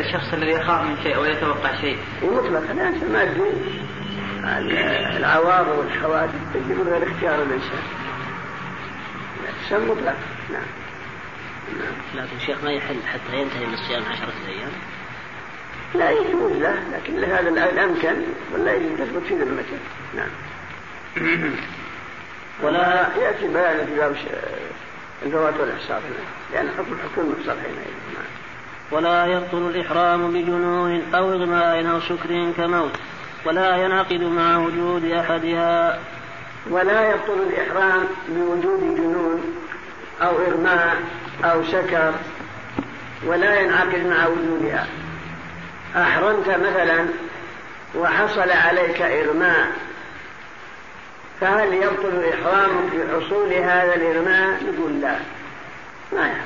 الشخص 0.00 0.32
الذي 0.32 0.50
يخاف 0.50 0.82
من 0.82 0.96
شيء 1.02 1.18
ويتوقع 1.18 1.80
شيء. 1.80 1.98
مطلقا 2.22 2.72
الإنسان 2.72 3.12
ما 3.12 3.22
ادري 3.22 3.52
العوارض 5.16 5.78
والحوادث 5.78 6.34
تجي 6.54 6.74
من 6.74 6.88
غير 6.88 7.12
اختيار 7.12 7.42
الإنسان. 7.42 7.82
الإنسان 9.42 9.88
مطلق. 9.88 10.16
نعم. 10.52 10.62
نعم. 11.78 12.24
لكن 12.24 12.36
الشيخ 12.36 12.64
ما 12.64 12.72
يحل 12.72 12.96
حتى 13.06 13.36
ينتهي 13.36 13.66
من 13.66 13.74
الصيام 13.74 14.02
عشرة 14.02 14.32
أيام؟ 14.48 14.70
لا 15.94 16.10
يجوز 16.10 16.52
له 16.52 16.74
لكن 16.92 17.20
لهذا 17.20 17.48
الأمكن 17.48 18.14
ولا 18.54 18.74
يجوز 18.74 18.98
تثبت 18.98 19.22
في 19.22 19.34
ذمته 19.34 19.78
نعم. 20.14 20.30
ولا 22.62 23.08
يأتي 23.16 23.48
بيان 23.48 23.86
في 23.86 23.94
باب 23.96 24.16
الفوات 25.22 25.54
والإحصار 25.60 26.00
لأن 26.52 26.68
حكم 26.68 26.92
الحكم 26.92 27.30
محصر 27.30 27.60
حينئذ. 27.60 27.94
نعم. 28.14 28.24
ولا 28.92 29.26
يبطل 29.26 29.58
الإحرام 29.58 30.30
بجنون 30.30 31.02
أو 31.14 31.32
إغماء 31.32 31.86
أو 31.90 32.00
سكر 32.00 32.52
كموت. 32.56 32.92
ولا 33.46 33.76
ينعقد 33.76 34.22
مع 34.22 34.58
وجود 34.58 35.04
أحدها. 35.04 36.00
ولا 36.70 37.10
يبطل 37.10 37.42
الإحرام 37.50 38.04
بوجود 38.28 38.80
جنون 38.80 39.42
أو 40.22 40.38
إغماء 40.38 40.96
أو 41.44 41.64
سكر 41.64 42.14
ولا 43.26 43.60
ينعقد 43.60 44.06
مع 44.06 44.26
وجودها. 44.26 44.86
أحرمت 45.96 46.48
مثلا 46.48 47.06
وحصل 47.94 48.50
عليك 48.50 49.02
إغماء 49.02 49.66
فهل 51.40 51.74
يبطل 51.74 52.24
إحرامك 52.34 52.94
بحصول 52.94 53.52
هذا 53.52 53.94
الإغماء؟ 53.94 54.62
يقول 54.64 55.00
لا. 55.00 55.16
ما 56.12 56.26
يعني 56.26 56.42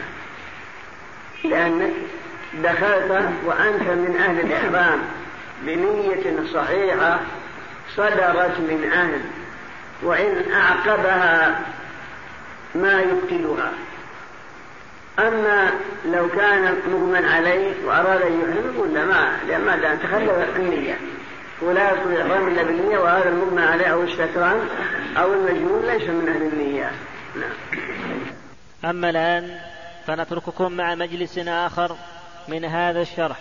لأنك 1.44 1.92
دخلت 2.54 3.30
وأنت 3.44 3.82
من 3.82 4.16
أهل 4.20 4.40
الإحرام 4.40 5.02
بنية 5.62 6.52
صحيحة 6.54 7.20
صدرت 7.96 8.58
من 8.58 8.90
أهل 8.92 9.20
وإن 10.02 10.52
أعقبها 10.52 11.60
ما 12.74 13.00
يبطلها. 13.00 13.72
أما 15.18 15.70
لو 16.04 16.28
كان 16.28 16.78
مغمى 16.88 17.28
عليه 17.28 17.74
وأراد 17.84 18.22
أن 18.22 18.40
يحرم 18.40 18.74
يقول 18.74 18.94
لا 18.94 19.04
ما 19.04 19.38
لأن 19.48 19.60
ما 19.60 19.76
دام 19.76 19.96
تخلف 19.96 20.56
النية. 20.56 20.98
ولا 21.62 21.92
يدخل 21.92 22.10
الإحرام 22.10 22.48
إلا 22.48 22.62
بالنية 22.62 22.98
وهذا 22.98 23.28
المغمى 23.28 23.62
عليه 23.62 23.86
أو 23.86 24.02
الشكران 24.02 24.68
أو 25.16 25.32
المجنون 25.32 25.86
ليس 25.86 26.08
من 26.08 26.28
أهل 26.28 26.42
النية. 26.42 26.90
نعم. 27.36 27.52
أما 28.84 29.10
الآن 29.10 29.60
فنترككم 30.06 30.72
مع 30.72 30.94
مجلس 30.94 31.38
آخر 31.38 31.96
من 32.48 32.64
هذا 32.64 33.00
الشرح. 33.00 33.36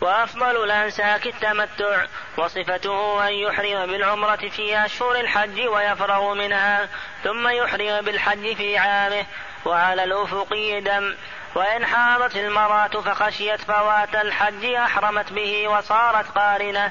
وأفضل 0.00 0.64
الأنساك 0.64 1.26
التمتع 1.26 2.06
وصفته 2.38 3.28
أن 3.28 3.32
يحرم 3.32 3.86
بالعمرة 3.86 4.48
في 4.48 4.84
أشهر 4.84 5.20
الحج 5.20 5.60
ويفرغ 5.60 6.34
منها 6.34 6.88
ثم 7.24 7.48
يحرم 7.48 8.04
بالحج 8.04 8.56
في 8.56 8.78
عامه 8.78 9.24
وعلى 9.66 10.04
الأفق 10.04 10.54
دم 10.84 11.14
وإن 11.54 11.86
حاضت 11.86 12.36
المرأة 12.36 12.88
فخشيت 12.88 13.60
فوات 13.60 14.14
الحج 14.14 14.64
أحرمت 14.64 15.32
به 15.32 15.68
وصارت 15.68 16.26
قارنة. 16.28 16.90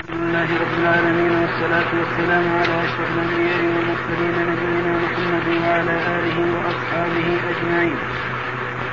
الحمد 0.00 0.20
لله 0.20 0.48
رب 0.60 0.78
العالمين 0.78 1.30
والصلاة 1.30 1.90
والسلام 2.00 2.58
على 2.58 2.84
أشرف 2.84 3.08
الأنبياء 3.10 3.58
والمرسلين 3.58 4.34
نبينا 4.50 4.98
محمد 4.98 5.48
وعلى 5.62 5.94
آله 6.16 6.38
وأصحابه 6.56 7.26
أجمعين. 7.50 7.98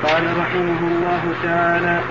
قال 0.04 0.38
رحمه 0.40 0.80
الله 0.80 1.24
تعالى 1.44 2.02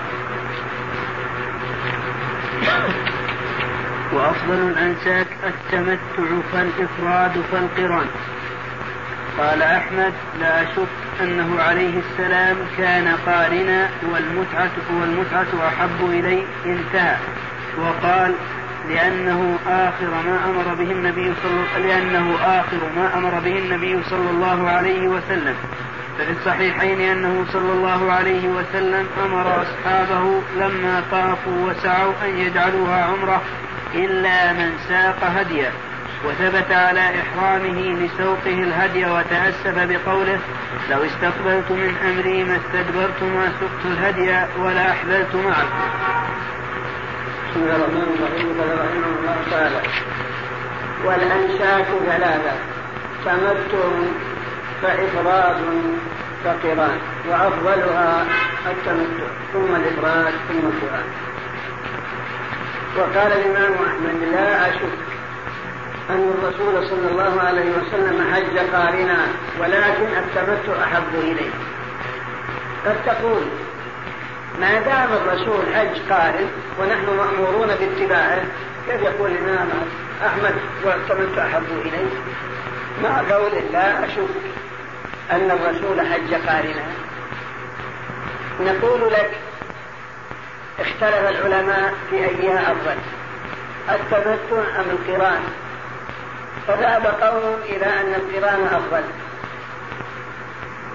وأفضل 4.13 4.59
الأنساك 4.71 5.27
التمتع 5.43 6.49
فالإفراد 6.51 7.41
فالقران. 7.51 8.07
قال 9.37 9.61
أحمد 9.61 10.13
لا 10.39 10.63
أشك 10.63 10.87
أنه 11.21 11.61
عليه 11.61 11.99
السلام 11.99 12.57
كان 12.77 13.07
قارنا 13.25 13.89
والمتعة 14.11 14.71
والمتعة 14.99 15.67
أحب 15.67 16.09
إلي 16.09 16.43
انتهى. 16.65 17.17
وقال 17.79 18.33
لأنه 18.89 19.59
آخر 19.67 20.09
ما 20.25 20.39
أمر 20.45 20.73
به 20.73 20.91
النبي 20.91 21.33
صلى 21.43 21.87
لأنه 21.87 22.35
آخر 22.43 22.77
ما 22.95 23.17
أمر 23.17 23.39
به 23.39 23.57
النبي 23.59 24.03
صلى 24.09 24.29
الله 24.29 24.69
عليه 24.69 25.07
وسلم. 25.07 25.55
ففي 26.19 26.31
الصحيحين 26.31 27.01
أنه 27.01 27.45
صلى 27.53 27.71
الله 27.71 28.11
عليه 28.11 28.47
وسلم 28.47 29.07
أمر 29.25 29.61
أصحابه 29.61 30.41
لما 30.57 31.03
طافوا 31.11 31.69
وسعوا 31.69 32.13
أن 32.25 32.37
يجعلوها 32.37 33.03
عمرة 33.03 33.41
إلا 33.95 34.53
من 34.53 34.71
ساق 34.89 35.17
هديا 35.23 35.71
وثبت 36.25 36.71
على 36.71 37.21
إحرامه 37.21 37.79
لسوقه 37.81 38.63
الهدي 38.63 39.05
وتأسف 39.05 39.75
بقوله 39.75 40.39
لو 40.91 40.97
استقبلت 41.05 41.71
من 41.71 41.95
أمري 42.09 42.43
ما 42.43 42.55
استدبرت 42.55 43.23
ما 43.23 43.51
سقت 43.59 43.85
الهدي 43.85 44.45
ولا 44.59 44.91
أحللت 44.91 45.35
معه. 45.35 45.67
بسم 47.51 47.63
الله 47.63 47.75
الرحمن 47.75 48.17
الرحيم. 48.19 48.61
قال 48.61 48.79
رحمه 48.79 49.19
الله 49.19 49.37
تعالى 49.51 49.81
والأنساك 51.05 51.87
ثلاثة 52.05 52.55
تمتع 53.25 53.87
فإفراد 54.81 55.57
فقران 56.43 56.97
وأفضلها 57.29 58.25
التمتع 58.71 59.27
ثم 59.53 59.75
الإفراد 59.75 60.33
ثم 60.49 60.57
القران 60.57 61.07
وقال 62.97 63.31
الإمام 63.31 63.73
أحمد 63.73 64.23
لا 64.33 64.69
أشك 64.69 65.14
أن 66.09 66.33
الرسول 66.37 66.87
صلى 66.89 67.11
الله 67.11 67.41
عليه 67.41 67.71
وسلم 67.71 68.33
حج 68.33 68.57
قارنا 68.57 69.27
ولكن 69.59 70.05
التمتع 70.17 70.83
أحب 70.83 71.13
إليه. 71.13 71.51
قد 72.85 72.95
تقول 73.05 73.41
ما 74.61 74.79
دام 74.79 75.13
الرسول 75.13 75.75
حج 75.75 76.11
قارن 76.13 76.47
ونحن 76.79 77.05
مأمورون 77.17 77.67
باتباعه 77.67 78.43
كيف 78.87 79.01
يقول 79.01 79.31
الإمام 79.31 79.67
أحمد 80.25 80.55
والتمتع 80.83 81.45
أحب 81.47 81.81
إليه؟ 81.85 82.09
مع 83.03 83.35
قول 83.35 83.51
لا 83.73 84.05
أشك 84.05 84.35
أن 85.31 85.51
الرسول 85.51 86.01
حج 86.01 86.33
قارنا. 86.47 86.85
نقول 88.61 89.13
لك 89.13 89.31
اختلف 90.79 91.29
العلماء 91.29 91.93
في 92.09 92.15
أيها 92.15 92.71
أفضل 92.71 92.97
التمتع 93.89 94.79
أم 94.79 94.85
القران؟ 94.91 95.41
فذهب 96.67 97.05
قوم 97.05 97.55
إلى 97.63 97.85
أن 97.85 98.13
القران 98.13 98.63
أفضل. 98.65 99.03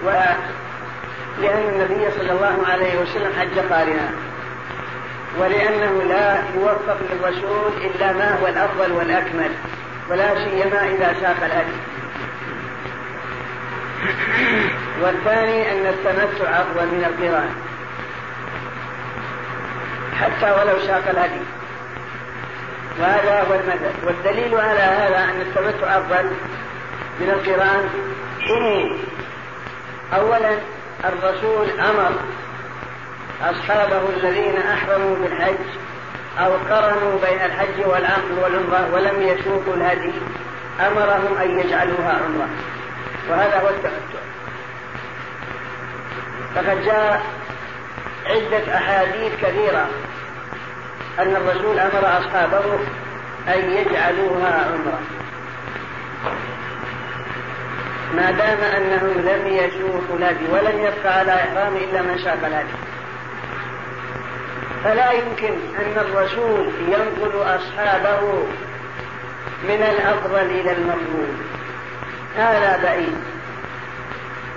ولأن 0.03 1.69
النبي 1.69 2.11
صلى 2.11 2.31
الله 2.31 2.57
عليه 2.67 2.99
وسلم 2.99 3.33
حج 3.39 3.59
قارنا. 3.59 4.31
ولأنه 5.39 6.03
لا 6.03 6.43
يوفق 6.55 6.97
للرسول 7.11 7.71
إلا 7.77 8.13
ما 8.13 8.39
هو 8.41 8.47
الأفضل 8.47 8.91
والأكمل 8.91 9.51
ولا 10.09 10.35
سيما 10.35 10.87
إذا 10.87 11.15
ساق 11.21 11.43
الهدي 11.43 11.77
والثاني 15.01 15.71
أن 15.71 15.85
التمتع 15.87 16.61
أفضل 16.61 16.85
من 16.85 17.05
القران 17.05 17.49
حتى 20.19 20.51
ولو 20.51 20.79
ساق 20.79 21.09
الهدي 21.09 21.41
وهذا 23.01 23.41
هو 23.41 23.53
المذهب. 23.53 23.93
والدليل 24.03 24.55
على 24.55 24.79
هذا 24.79 25.23
أن 25.23 25.41
التمتع 25.41 25.97
أفضل 25.97 26.25
من 27.19 27.29
القرآن 27.29 27.89
إني 28.49 28.97
أولا 30.13 30.57
الرسول 31.05 31.79
أمر 31.79 32.11
أصحابه 33.41 34.01
الذين 34.17 34.57
أحرموا 34.57 35.15
بالحج 35.15 35.65
أو 36.39 36.51
قرنوا 36.51 37.19
بين 37.21 37.41
الحج 37.45 37.85
والعقل 37.85 38.39
والعمرة 38.43 38.93
ولم 38.93 39.21
يسوقوا 39.21 39.73
الهدي 39.73 40.11
أمرهم 40.79 41.37
أن 41.37 41.59
يجعلوها 41.59 42.19
عمرة. 42.25 42.47
وهذا 43.29 43.59
هو 43.59 43.69
التمتع. 43.69 44.21
فقد 46.55 46.85
جاء 46.85 47.21
عدة 48.25 48.77
أحاديث 48.77 49.31
كثيرة 49.41 49.87
أن 51.19 51.35
الرسول 51.35 51.79
أمر 51.79 52.19
أصحابه 52.19 52.79
أن 53.47 53.71
يجعلوها 53.71 54.65
عمرة. 54.65 54.99
ما 58.15 58.31
دام 58.31 58.57
أنهم 58.61 59.21
لم 59.25 59.47
يشوفوا 59.47 60.15
الهدي 60.15 60.45
ولم 60.51 60.79
يبقى 60.79 61.19
على 61.19 61.33
إحرام 61.33 61.75
إلا 61.75 62.01
من 62.01 62.19
شاف 62.23 62.45
الهدي 62.45 62.91
فلا 64.83 65.11
يمكن 65.11 65.53
أن 65.79 65.97
الرسول 65.97 66.71
ينقل 66.87 67.41
أصحابه 67.41 68.43
من 69.63 69.83
الأفضل 69.83 70.45
إلى 70.45 70.71
المفضول 70.71 71.35
هذا 72.37 72.79
بعيد. 72.83 73.17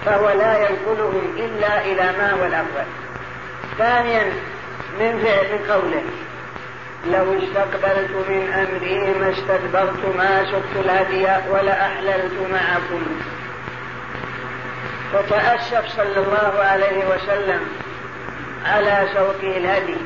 فهو 0.05 0.31
لا 0.31 0.59
ينقلهم 0.59 1.35
إلا 1.37 1.85
إلى 1.85 2.19
ما 2.19 2.33
هو 2.33 2.47
الأفضل. 2.47 2.85
ثانيا 3.79 4.25
من 5.01 5.25
فعل 5.25 5.73
قوله. 5.75 6.03
لو 7.07 7.39
استقبلت 7.39 8.11
من 8.29 8.53
أمري 8.53 9.19
ما 9.19 9.31
استدبرت 9.31 10.17
ما 10.17 10.45
سقت 10.45 10.85
الهدي 10.85 11.51
ولا 11.51 11.87
أحللت 11.87 12.33
معكم. 12.53 13.03
فتأسف 15.13 15.89
صلى 15.97 16.19
الله 16.19 16.63
عليه 16.63 17.05
وسلم 17.07 17.61
على 18.67 19.09
سوقه 19.15 19.57
الهدي 19.57 19.97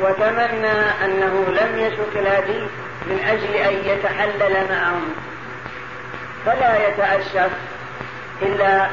وتمنى 0.00 1.04
أنه 1.04 1.46
لم 1.48 1.78
يسوق 1.78 2.12
الهدي 2.16 2.66
من 3.06 3.18
أجل 3.28 3.54
أن 3.54 3.74
يتحلل 3.84 4.66
معهم. 4.70 5.14
فلا 6.46 6.88
يتأسف 6.88 7.50
إلا 8.42 8.88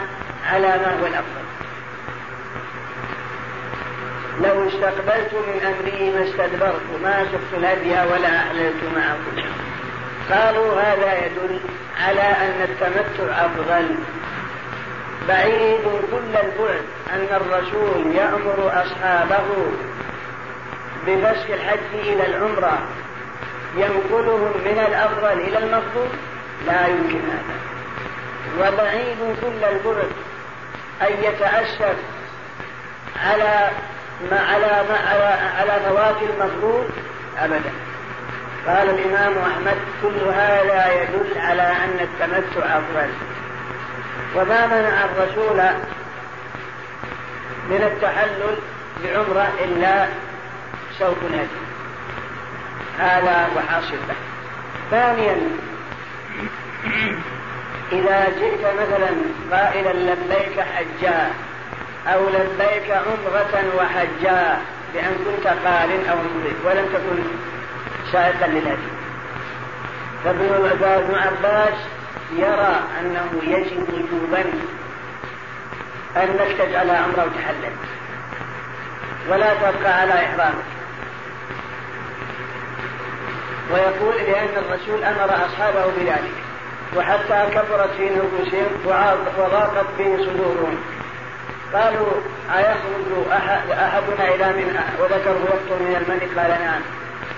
على 0.51 0.67
ما 0.67 0.99
هو 1.01 1.05
الأفضل. 1.05 1.44
لو 4.43 4.67
استقبلت 4.67 5.33
من 5.33 5.61
أمري 5.65 6.11
ما 6.11 6.23
استدبرت 6.29 6.81
ما 7.03 7.25
سقت 7.31 7.53
الهدي 7.57 7.89
ولا 7.89 8.37
أحللت 8.37 8.83
معكم 8.95 9.49
قالوا 10.31 10.81
هذا 10.81 11.25
يدل 11.25 11.59
على 12.01 12.21
أن 12.21 12.61
التمتع 12.61 13.45
أفضل. 13.45 13.95
بعيد 15.27 15.81
كل 16.11 16.37
البعد 16.37 16.85
أن 17.13 17.27
الرسول 17.31 18.15
يأمر 18.15 18.71
أصحابه 18.85 19.45
بفسخ 21.07 21.49
الحج 21.49 21.93
إلى 21.93 22.25
العمرة. 22.25 22.79
ينقلهم 23.77 24.53
من 24.65 24.83
الأفضل 24.87 25.39
إلى 25.41 25.57
المفضول؟ 25.57 26.07
لا 26.67 26.87
يمكن 26.87 27.19
هذا. 27.19 27.55
وبعيد 28.59 29.17
كل 29.41 29.63
البعد 29.63 30.11
أن 31.01 31.23
يتأسف 31.23 31.95
على 33.23 33.69
ما 34.31 34.39
على 34.39 34.83
ما 34.89 34.97
على 35.09 35.23
على 35.57 35.79
فوات 35.85 36.15
المفروض 36.21 36.89
أبدا. 37.39 37.71
قال 38.67 38.89
الإمام 38.89 39.33
أحمد 39.37 39.77
كل 40.01 40.31
هذا 40.33 40.93
يدل 40.93 41.37
على 41.37 41.61
أن 41.61 41.99
التمتع 42.01 42.77
أفضل. 42.77 43.09
وما 44.35 44.65
منع 44.65 45.05
الرسول 45.05 45.57
من 47.69 47.81
التحلل 47.81 48.57
بعمرة 49.03 49.47
إلا 49.63 50.07
سوق 50.99 51.17
الهدي 51.21 51.65
هذا 52.99 53.49
وحاصل 53.55 53.97
له 54.07 54.15
ثانيا 54.91 55.37
إذا 57.91 58.29
جئت 58.29 58.59
مثلا 58.61 59.09
قائلا 59.51 59.93
لبيك 59.93 60.59
حجا 60.59 61.31
أو 62.07 62.29
لبيك 62.29 62.91
عمرة 62.91 63.75
وحجا 63.77 64.57
بأن 64.93 65.15
كنت 65.25 65.47
قارن 65.47 66.05
أو 66.11 66.17
مضيف 66.17 66.65
ولم 66.65 66.85
تكن 66.85 67.23
سائقا 68.11 68.47
للهدي 68.47 68.95
فابن 70.23 71.15
عباس 71.15 71.73
يرى 72.35 72.79
أنه 72.99 73.29
يجب 73.43 73.85
وجوبا 73.93 74.43
أنك 76.17 76.57
تجعل 76.59 76.89
أمره 76.89 77.25
وتحلل 77.25 77.73
ولا 79.29 79.53
تبقى 79.53 80.01
على 80.01 80.13
إحرامك 80.13 80.65
ويقول 83.73 84.15
لأن 84.15 84.49
الرسول 84.57 85.03
أمر 85.03 85.45
أصحابه 85.45 85.85
بذلك 85.97 86.33
وحتى 86.97 87.47
كبرت 87.53 87.89
في 87.97 88.09
نفوسهم 88.09 88.67
وضاقت 89.37 89.85
به 89.97 90.17
صدورهم. 90.17 90.77
قالوا 91.75 92.11
أيخرج 92.57 93.31
أحد 93.31 93.69
أحدنا 93.69 94.35
إلى 94.35 94.47
من 94.47 94.79
وذكره 94.99 95.39
يقتل 95.49 95.83
من 95.83 95.95
الملك 95.95 96.37
قال 96.37 96.49
نعم. 96.49 96.81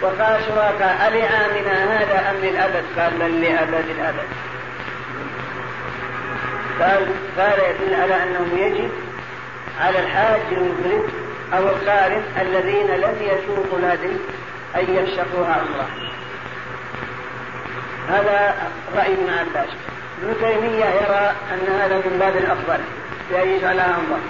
وقال 0.02 0.42
سراقة 0.48 1.08
ألعامنا 1.08 1.98
هذا 1.98 2.30
أم 2.30 2.36
للأبد 2.36 2.84
قال 2.98 3.14
بل 3.20 3.42
لأبد 3.42 3.90
الأبد. 3.90 4.28
قال 6.80 7.08
قال 7.38 7.60
يدل 7.60 8.02
على 8.02 8.24
أنه 8.24 8.60
يجب 8.60 8.90
على 9.80 10.00
الحاج 10.00 10.42
المفرد 10.52 11.10
أو 11.54 11.68
القارن 11.68 12.24
الذين 12.42 12.88
لم 12.88 13.16
يسوقوا 13.22 13.80
الهدي 13.80 14.16
أن 14.76 14.96
يفسخوها 14.96 15.54
عمره 15.54 15.88
هذا 18.10 18.56
رأي 18.98 19.14
ابن 19.14 19.30
عباس. 19.30 19.70
ابن 20.24 20.34
تيمية 20.42 20.86
يرى 20.86 21.34
أن 21.54 21.80
هذا 21.82 21.98
من 21.98 22.18
باب 22.20 22.36
الأفضل. 22.38 22.80
بأن 23.32 23.48
يجعلها 23.50 23.94
عمره 23.94 24.22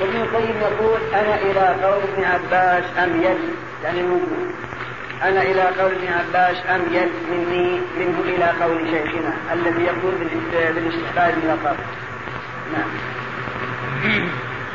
وابن 0.00 0.16
القيم 0.16 0.56
يقول 0.60 1.00
أنا 1.14 1.34
إلى 1.34 1.84
قول 1.84 2.02
ابن 2.02 2.24
عباس 2.24 2.84
أميل 3.04 3.38
يعني 3.84 4.02
موجود 4.02 4.54
أنا 5.22 5.42
إلى 5.42 5.62
قول 5.62 5.92
ابن 5.92 6.12
عباس 6.12 6.56
أميل 6.68 7.08
مني 7.30 7.80
منه 7.98 8.20
إلى 8.24 8.64
قول 8.64 8.90
شيخنا 8.90 9.34
الذي 9.52 9.82
يقول 9.82 10.14
بالإستحباب 10.74 11.34
القبر. 11.44 11.76
نعم. 12.72 12.90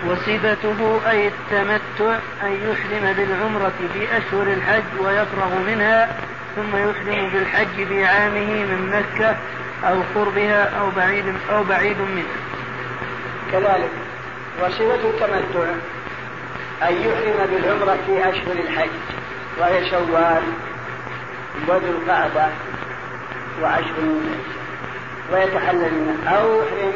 وصفته 0.07 0.99
أي 1.09 1.27
التمتع 1.27 2.17
أن 2.43 2.51
يحرم 2.51 3.13
بالعمرة 3.13 3.73
في 3.93 4.17
أشهر 4.17 4.43
الحج 4.43 4.99
ويفرغ 4.99 5.59
منها 5.67 6.17
ثم 6.55 6.75
يحرم 6.75 7.29
بالحج 7.33 7.87
في 7.87 8.05
عامه 8.05 8.63
من 8.63 8.89
مكة 8.93 9.35
أو 9.83 10.01
قربها 10.15 10.79
أو 10.79 10.89
بعيد 10.89 11.25
أو 11.51 11.63
بعيد 11.63 11.97
منها. 11.97 12.35
كذلك. 13.51 13.91
وصفة 14.61 15.09
التمتع. 15.09 15.69
أن 16.83 16.93
يحرم 16.93 17.47
بالعمرة 17.51 17.97
في 18.05 18.29
أشهر 18.29 18.51
الحج 18.51 18.89
وهي 19.59 19.89
شوال 19.89 20.43
وذو 21.67 21.87
القعدة 21.87 22.47
وعشر 23.61 23.95
ويتحلل 25.33 25.93
منها. 25.93 26.37
أو 26.37 26.61
يحرم 26.61 26.93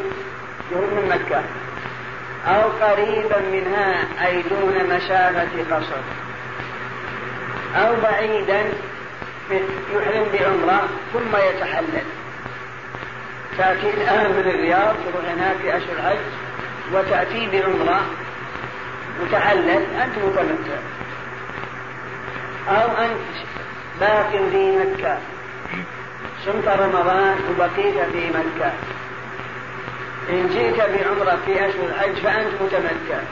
يحرم 0.72 0.94
من 0.94 1.08
مكة. 1.08 1.42
أو 2.46 2.62
قريبا 2.86 3.38
منها 3.52 4.04
أي 4.26 4.42
دون 4.42 4.96
مسافة 4.96 5.76
قصر. 5.76 6.02
أو 7.76 7.94
بعيدا 8.02 8.64
يحرم 9.94 10.26
بعمرة 10.32 10.88
ثم 11.12 11.36
يتحلل. 11.36 12.04
تأتي 13.58 13.90
الآن 13.90 14.30
من 14.30 14.50
الرياض 14.54 14.94
تروح 15.04 15.24
هناك 15.24 15.56
في 15.62 15.76
أشهر 15.76 15.92
الحج 15.92 16.18
وتأتي 16.92 17.48
بعمرة 17.52 18.00
متحلل 19.22 19.68
أنت 20.02 20.18
متمتع. 20.24 20.78
أو 22.68 23.04
أنت 23.04 23.36
باق 24.00 24.30
في 24.30 24.76
مكة. 24.76 25.18
صمت 26.44 26.68
رمضان 26.68 27.36
وبقيت 27.50 27.98
في 28.12 28.28
مكة. 28.28 28.72
إن 30.30 30.48
جئت 30.48 30.76
بعمرة 30.76 31.38
في 31.46 31.68
أشهر 31.68 31.84
الحج 31.84 32.14
فأنت 32.14 32.62
متمكن 32.62 33.24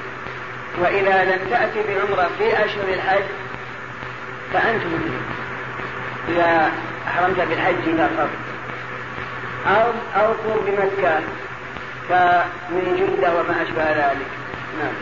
وإذا 0.79 1.25
لم 1.25 1.51
تأتي 1.51 1.83
بعمرة 1.89 2.31
في 2.39 2.65
أشهر 2.65 2.89
الحج 2.89 3.25
فأنت 4.53 4.83
مدرك. 4.85 5.25
إذا 6.29 6.73
أحرمت 7.09 7.41
بالحج 7.41 7.97
فقط 8.17 8.54
أو 9.67 9.91
أو 10.17 10.33
قرب 10.33 10.65
بمكة 10.67 11.21
كمن 12.09 12.97
جدة 12.97 13.35
وما 13.35 13.63
أشبه 13.63 13.91
ذلك. 13.91 14.27
نعم. 14.79 14.95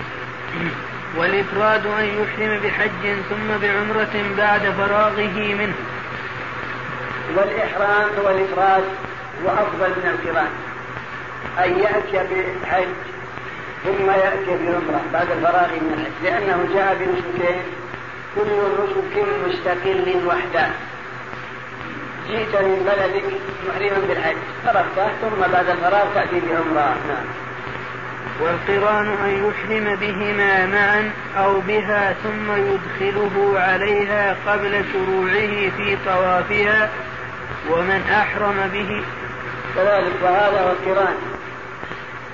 والإفراد 1.17 1.87
أن 1.87 2.05
يحرم 2.05 2.61
بحج 2.61 3.17
ثم 3.31 3.49
بعمرة 3.63 4.35
بعد 4.39 4.61
فراغه 4.61 5.55
منه. 5.55 5.75
والإحرام 7.37 8.09
هو 8.19 8.31
الإفراد 8.31 8.85
وأفضل 9.45 9.89
من 9.89 10.19
القران. 10.19 10.51
أن 11.59 11.79
يأتي 11.79 12.29
بالحج 12.35 12.95
ثم 13.85 14.11
يأتي 14.11 14.65
بعمرة 14.65 15.03
بعد 15.13 15.31
الفراغ 15.31 15.69
من 15.73 15.93
الحج 15.99 16.25
لأنه 16.25 16.69
جاء 16.75 16.97
بنسكين 17.01 17.63
كل 18.35 18.51
نسك 18.79 19.25
مستقل 19.47 20.27
وحده. 20.27 20.69
جئت 22.29 22.63
من 22.63 22.83
بلدك 22.87 23.25
محرما 23.69 24.07
بالحج. 24.09 24.37
فرغته 24.65 25.09
ثم 25.21 25.53
بعد 25.53 25.69
الفراغ 25.69 26.05
تأتي 26.15 26.41
بعمرة. 26.41 26.97
نعم. 27.09 27.27
والقرآن 28.41 29.07
أن 29.07 29.49
يحرم 29.49 29.97
بهما 29.97 30.67
معا 30.67 31.11
أو 31.45 31.61
بها 31.61 32.13
ثم 32.13 32.53
يدخله 32.53 33.61
عليها 33.61 34.37
قبل 34.47 34.85
شروعه 34.93 35.71
في 35.77 35.97
طوافها 36.07 36.89
ومن 37.71 38.03
أحرم 38.13 38.71
به. 38.73 39.03
كذلك 39.77 40.13
وهذا 40.23 40.61
هو 40.61 40.71
القرآن. 40.71 41.17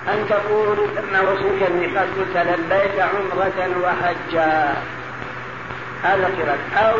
أن 0.09 0.27
تقول 0.29 0.79
لما 0.97 1.21
وصلك 1.21 1.71
الميقات 1.71 2.09
قلت 2.19 2.37
لبيك 2.37 3.01
عمرة 3.01 3.77
وحجا. 3.83 4.75
هذا 6.03 6.25
قران 6.25 6.85
أو 6.85 6.97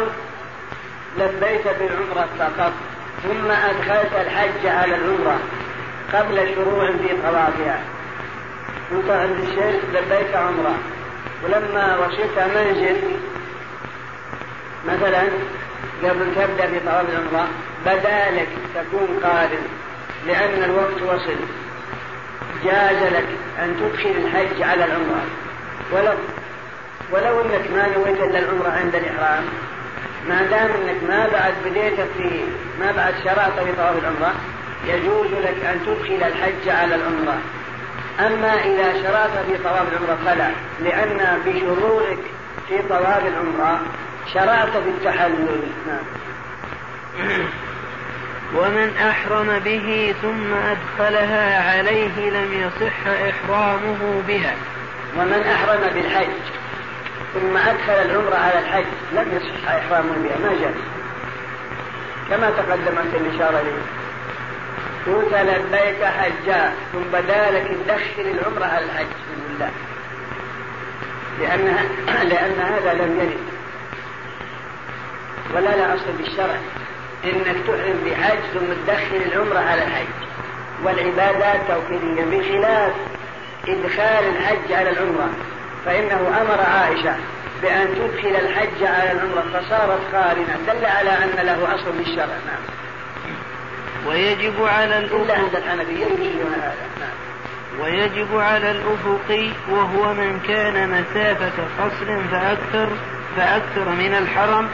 لبيت 1.19 1.65
بالعمرة 1.79 2.29
فقط 2.39 2.73
ثم 3.23 3.51
أدخلت 3.51 4.13
الحج 4.21 4.67
على 4.67 4.95
العمرة 4.95 5.39
قبل 6.15 6.55
شروع 6.55 6.87
في 6.87 7.09
طوافها 7.23 7.81
قلت 8.91 9.11
عند 9.11 9.39
الشيخ 9.41 9.85
لبيك 9.95 10.35
عمرة. 10.35 10.75
ولما 11.45 11.97
وصلت 11.97 12.39
منزل 12.39 12.97
مثلا 14.87 15.23
قبل 16.03 16.35
تبدأ 16.37 16.67
في 16.67 16.81
طواف 16.81 17.05
العمرة 17.09 17.49
بدأ 17.87 18.31
لك 18.31 18.49
تكون 18.75 19.21
قادم 19.25 19.63
لأن 20.27 20.65
الوقت 20.65 21.03
وصل. 21.03 21.37
جاز 22.65 23.13
لك 23.13 23.27
أن 23.59 23.77
تدخل 23.81 24.11
الحج 24.11 24.63
على 24.63 24.85
العمرة. 24.85 25.25
ولو 25.93 26.15
ولو 27.13 27.41
أنك 27.41 27.71
ما 27.71 27.89
نويت 27.97 28.21
إلا 28.21 28.39
العمرة 28.39 28.69
عند 28.69 28.95
الإحرام. 28.95 29.45
ما 30.29 30.43
دام 30.43 30.71
إنك 30.71 31.03
ما 31.09 31.29
بعد 31.33 31.55
بديت 31.65 32.01
في 32.01 32.41
ما 32.81 32.93
بعد 32.93 33.15
شرعت 33.25 33.53
في 33.53 33.73
طواف 33.73 33.99
العمرة 33.99 34.35
يجوز 34.87 35.27
لك 35.27 35.65
أن 35.65 35.81
تدخل 35.87 36.27
الحج 36.27 36.69
على 36.69 36.95
العمرة. 36.95 37.39
أما 38.21 38.55
إذا 38.55 39.03
شرعت 39.03 39.31
في 39.47 39.59
طواف 39.65 39.87
العمرة 39.93 40.19
فلا 40.25 40.51
لأن 40.81 41.43
بشروعك 41.47 42.19
في 42.69 42.79
طواف 42.89 43.23
العمرة 43.27 43.81
شرعت 44.35 44.71
في 44.71 44.89
التحلل. 44.89 45.63
نعم. 45.87 46.05
ومن 48.57 48.97
أحرم 49.11 49.59
به 49.59 50.15
ثم 50.23 50.55
أدخلها 50.55 51.71
عليه 51.71 52.31
لم 52.31 52.53
يصح 52.53 53.07
إحرامه 53.07 54.23
بها. 54.29 54.55
ومن 55.17 55.43
أحرم 55.43 55.81
بالحج 55.95 56.27
ثم 57.39 57.57
أدخل 57.57 57.93
العمرة 57.93 58.37
على 58.37 58.59
الحج. 58.59 58.85
لم 59.13 59.27
يصح 59.37 59.71
إحرامه 59.71 60.13
بها 60.23 60.39
ما 60.39 60.61
جاز. 60.61 60.75
كما 62.31 62.51
تقدمت 62.51 63.15
الإشارة 63.15 63.61
إليه 63.61 63.83
قلت 65.07 65.35
لبيك 65.35 66.05
حجا. 66.05 66.73
ثم 66.93 66.99
بدا 67.13 67.51
لك 67.51 67.77
تدخل 67.87 68.31
العمرة 68.31 68.65
على 68.65 68.85
الحج. 68.85 69.07
بسم 69.07 69.55
الله. 69.55 69.71
لأن 71.41 71.89
لأن 72.31 72.61
هذا 72.61 72.95
لم 72.95 73.21
يرد. 73.21 73.49
ولا 75.55 75.77
لا 75.77 75.95
أصل 75.95 76.13
بالشرع. 76.19 76.57
إنك 77.25 77.57
تحرم 77.67 78.01
بحج 78.07 78.39
ثم 78.55 78.67
تدخل 78.87 79.33
العمرة 79.33 79.59
على 79.59 79.83
الحج. 79.83 80.07
والعبادات 80.85 81.61
توحيديه 81.69 82.25
بخلاف 82.25 82.93
إدخال 83.69 84.25
الحج 84.37 84.73
على 84.73 84.91
العمرة. 84.91 85.31
فإنه 85.85 86.41
أمر 86.41 86.61
عائشة 86.61 87.17
بأن 87.63 87.87
تدخل 87.95 88.37
الحج 88.37 88.83
على 88.83 89.13
العمرة 89.13 89.45
فصارت 89.53 90.15
قارنه 90.15 90.59
دل 90.67 90.85
على 90.85 91.11
أن 91.11 91.47
له 91.47 91.75
أصل 91.75 91.93
بالشرع 91.93 92.27
نعم. 92.27 92.63
ويجب 94.07 94.65
على 94.65 94.99
الأفق 94.99 95.15
إلا 95.15 95.35
عند 95.35 95.89
يجوزون 95.89 96.55
هذا. 96.55 96.87
نعم. 97.01 97.29
ويجب 97.81 98.37
على 98.37 98.71
الأفق 98.71 99.53
وهو 99.71 100.15
من 100.15 100.41
كان 100.49 100.89
مسافة 100.89 101.65
قصر 101.79 102.23
فأكثر 102.31 102.89
فأكثر 103.37 103.89
من 103.89 104.15
الحرم 104.15 104.69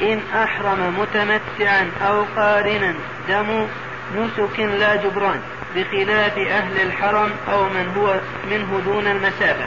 إن 0.00 0.20
أحرم 0.34 0.98
متمتعا 0.98 1.90
أو 2.08 2.24
قارنا 2.36 2.94
دم 3.28 3.66
نسك 4.16 4.60
لا 4.60 4.96
جبران 4.96 5.40
بخلاف 5.76 6.38
أهل 6.38 6.80
الحرم 6.80 7.30
أو 7.52 7.64
من 7.64 7.92
هو 7.96 8.20
منه 8.50 8.80
دون 8.84 9.06
المسافة. 9.06 9.64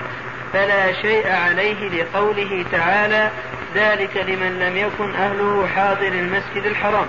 فلا 0.53 0.93
شيء 1.01 1.31
عليه 1.31 2.03
لقوله 2.03 2.65
تعالى 2.71 3.31
ذلك 3.75 4.17
لمن 4.17 4.59
لم 4.59 4.77
يكن 4.77 5.15
أهله 5.15 5.67
حاضر 5.75 6.07
المسجد 6.07 6.65
الحرام. 6.65 7.07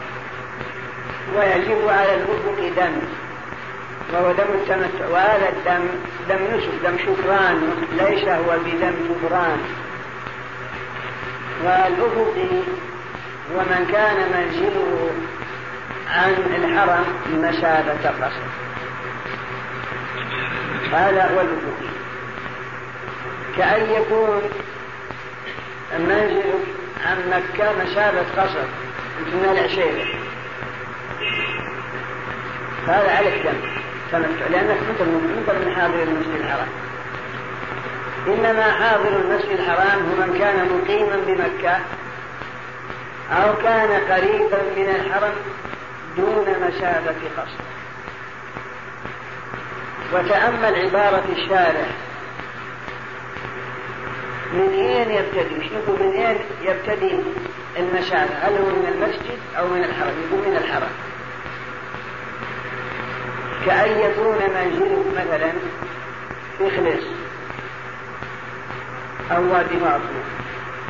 ويجب 1.37 1.89
على 1.89 2.15
الأفق 2.15 2.73
دم 2.77 2.93
وهو 4.13 4.33
دم 4.33 4.55
التمتع 4.55 5.07
وهذا 5.11 5.49
الدم 5.49 5.89
دم 6.29 6.57
نسك 6.57 6.69
دم 6.85 6.99
شكران 6.99 7.87
ليس 7.93 8.29
هو 8.29 8.59
بدم 8.65 8.95
جبران 9.09 9.59
والأفق 11.65 12.35
ومن 13.55 13.89
كان 13.93 14.17
منزله 14.33 15.11
عن 16.11 16.33
الحرم 16.33 17.05
مسافة 17.33 18.11
قصر. 18.11 18.49
هذا 20.93 21.23
هو 21.35 21.41
الوجود 21.41 21.98
كأن 23.59 23.91
يكون 23.91 24.43
منزلك 25.99 26.45
عن 27.07 27.31
مكة 27.31 27.73
مسافة 27.73 28.43
قصر 28.43 28.65
من 29.19 29.49
العشيرة 29.53 30.05
هذا 32.87 33.17
عليك 33.17 33.47
دم 33.47 33.59
تمتع 34.13 34.47
لأنك 34.51 34.79
مثل 34.91 35.05
من 35.67 35.75
حاضر 35.77 36.03
المسجد 36.03 36.41
الحرام. 36.41 36.69
إنما 38.27 38.73
حاضر 38.73 39.17
المسجد 39.17 39.51
الحرام 39.51 39.99
هو 39.99 40.27
من 40.27 40.39
كان 40.39 40.69
مقيما 40.69 41.17
بمكة 41.27 41.79
أو 43.31 43.57
كان 43.63 43.91
قريبا 44.13 44.63
من 44.77 44.89
الحرم 44.89 45.33
دون 46.17 46.47
مسافة 46.69 47.15
قصر. 47.37 47.63
وتأمل 50.13 50.75
عبارة 50.75 51.25
الشارع 51.33 51.87
من 54.53 54.73
أين 54.73 55.11
يبتدي؟ 55.11 55.69
شوفوا 55.69 56.07
من 56.07 56.13
أين 56.13 56.37
يبتدي 56.63 57.21
المسافة؟ 57.79 58.35
هل 58.35 58.53
هو 58.53 58.67
من 58.67 58.89
المسجد 58.95 59.39
أو 59.59 59.69
من 59.69 59.85
الحرم؟ 59.85 60.15
يقول 60.31 60.49
من 60.49 60.57
الحرم. 60.57 60.91
كأن 63.67 63.99
يكون 63.99 64.37
منزلك 64.37 65.05
مثلا 65.17 65.53
في 66.59 66.71
أو 69.31 69.53
وادي 69.53 69.77
معطوف 69.77 70.27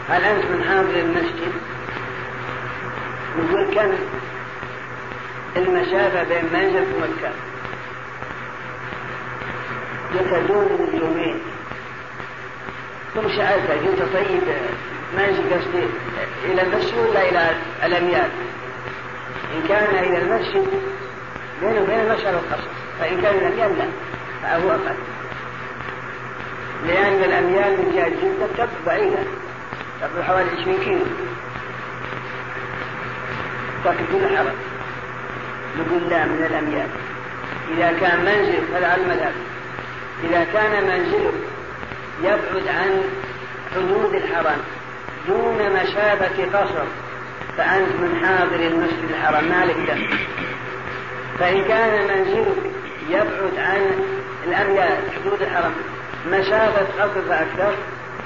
هل 0.09 0.25
أنت 0.25 0.45
من 0.45 0.65
حاضر 0.69 1.01
المسجد 1.01 1.53
يقول 3.39 3.75
كم 3.75 3.91
المسافة 5.57 6.23
بين 6.23 6.45
منزل 6.53 6.87
ومكة 6.95 7.33
من 10.81 11.01
يومين 11.03 11.41
ثم 13.23 13.29
سألته 13.29 13.75
قلت 13.75 14.03
طيب 14.15 14.43
منزل 15.17 15.55
قصدي 15.55 15.87
إلى 16.45 16.63
المسجد 16.63 16.99
ولا 16.99 17.29
إلى 17.29 17.51
الأميال؟ 17.85 18.31
إن 19.55 19.69
كان 19.69 20.05
إلى 20.05 20.19
المسجد 20.19 20.67
بينه 21.61 21.81
وبين 21.83 22.01
المسجد 22.01 22.27
القصر 22.27 22.69
فإن 23.01 23.21
كان 23.21 23.35
الأميال 23.35 23.79
لا 23.79 23.85
فهو 24.43 24.71
أقل. 24.71 24.95
لأن 26.87 27.25
الأميال 27.25 27.71
من 27.71 27.93
جهة 27.95 28.09
جدة 28.09 28.47
تبقى 28.57 28.69
بعيدة 28.87 29.19
تبقى 30.01 30.25
حوالي 30.25 30.51
20 30.61 30.79
كيلو. 30.85 31.05
لكن 33.87 34.05
كل 34.13 34.37
حرم 34.37 34.55
نقول 35.79 36.11
لا 36.11 36.25
من 36.25 36.47
الأميال. 36.51 36.89
إذا 37.77 37.99
كان 38.01 38.19
منزل 38.19 38.75
هذا 38.75 38.97
المذهب 38.97 39.33
إذا 40.25 40.47
كان 40.53 40.85
منزلك 40.85 41.58
يبعد 42.23 42.69
عن 42.69 43.03
حدود 43.75 44.15
الحرم 44.15 44.61
دون 45.29 45.73
مشابة 45.73 46.59
قصر 46.59 46.85
فأنت 47.57 47.89
من 47.89 48.25
حاضر 48.25 48.67
المسجد 48.67 49.11
الحرام 49.11 49.45
مالك 49.45 49.77
دم 49.77 50.07
فإن 51.39 51.65
كان 51.65 52.07
منزلك 52.09 52.73
يبعد 53.09 53.59
عن 53.59 53.91
الأميال 54.47 54.99
حدود 55.17 55.43
الحرم 55.43 55.73
مسافة 56.27 57.03
قصر 57.03 57.21
فأكثر 57.29 57.75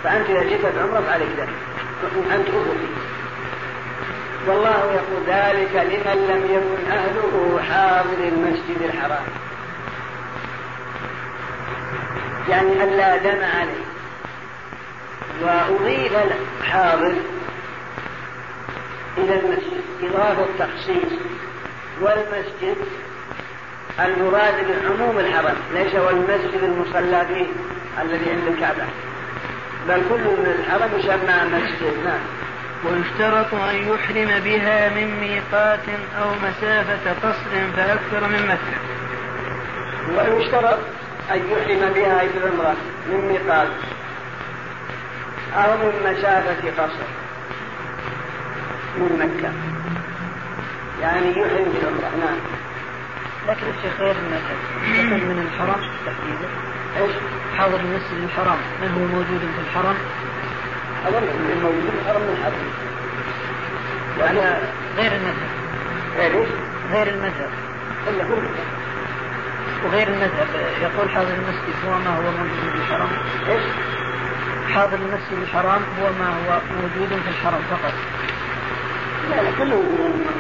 فأنت 0.05 0.31
إذا 0.31 0.43
جئت 0.43 0.66
بعمرة 0.77 1.01
فعليك 1.01 1.28
دم 1.36 1.52
أنت 2.35 2.48
أفقي 2.48 3.12
والله 4.47 4.93
يقول 4.93 5.23
ذلك 5.27 5.74
لمن 5.74 6.27
لم 6.31 6.44
يكن 6.44 6.93
أهله 6.93 7.60
حاضر 7.70 8.28
المسجد 8.28 8.82
الحرام. 8.82 9.24
يعني 12.48 12.85
ألا 12.85 13.16
دم 13.16 13.44
عليه. 13.44 13.85
وأضيف 15.43 16.12
الحاضر 16.60 17.14
إلى 19.19 19.35
المسجد 19.35 19.82
إضافة 20.02 20.47
تخصيص 20.59 21.12
والمسجد 22.01 22.77
المراد 24.01 24.55
بعموم 24.69 25.19
الحرم 25.19 25.56
ليس 25.74 25.94
هو 25.94 26.10
المسجد 26.10 26.62
المصلى 26.62 27.27
فيه 27.28 27.47
الذي 28.02 28.31
عند 28.31 28.47
الكعبة. 28.48 28.85
بل 29.89 30.02
كل 30.09 30.20
من 30.20 30.55
الحرم 30.59 30.98
يسمى 30.98 31.59
مسجد. 31.59 32.05
نعم. 32.05 32.20
ويشترط 32.85 33.55
أن 33.55 33.74
يحرم 33.74 34.40
بها 34.44 34.89
من 34.89 35.20
ميقات 35.20 35.89
أو 36.20 36.31
مسافة 36.35 37.12
قصر 37.23 37.73
فأكثر 37.77 38.28
من 38.28 38.47
مكة 38.47 38.78
ويشترط 40.35 40.78
أن 41.32 41.40
يحرم 41.50 41.92
بها 41.92 42.20
أي 42.20 42.28
العمرة 42.36 42.76
من 43.09 43.28
ميقات 43.28 43.68
أو 45.54 45.76
من 45.76 45.92
مسافة 46.04 46.82
قصر 46.82 47.09
من 48.96 49.18
مكة. 49.18 49.52
يعني 51.02 51.30
يحرم 51.30 51.72
بالعمرة 51.72 52.10
نعم. 52.20 52.38
لكن 53.48 53.66
الشيخ 53.66 54.00
غير 54.00 54.16
المذهب 54.16 54.56
من 55.22 55.48
الحرم 55.48 55.80
تحديدا 56.06 56.48
إيش؟ 57.00 57.12
حاضر 57.59 57.80
المسجد 57.80 58.22
الحرام. 58.24 58.59
من 58.82 58.88
هو 58.88 59.16
موجود 59.16 59.40
في 59.40 59.60
الحرم؟ 59.60 59.96
أظن 61.06 61.28
الموجود 61.52 61.90
في 61.90 61.98
الحرم 62.02 62.22
من 62.22 62.36
الحرم 62.38 62.82
يعني 64.20 64.38
غير 64.96 65.12
المذهب. 65.12 65.50
غير 66.16 66.40
إيش؟ 66.40 66.48
غير 66.92 67.06
المذهب. 67.06 67.50
إلا 68.09 68.24
هو. 68.24 68.36
وغير 69.84 70.09
المذهب 70.09 70.48
يقول 70.82 71.10
حاضر 71.10 71.34
المسجد 71.34 71.74
هو 71.86 71.98
ما 71.98 72.16
هو 72.16 72.22
موجود 72.22 72.72
في 72.72 72.78
الحرم 72.78 73.09
إيش؟ 73.48 73.62
حاضر 74.74 74.96
المسجد 74.96 75.42
الحرام 75.42 75.82
هو 76.00 76.06
ما 76.18 76.28
هو 76.28 76.60
موجود 76.82 77.09
في 77.09 77.28
الحرم 77.28 77.62
فقط. 77.70 77.92
لا 79.30 79.42
لا 79.42 79.50
كله 79.59 79.82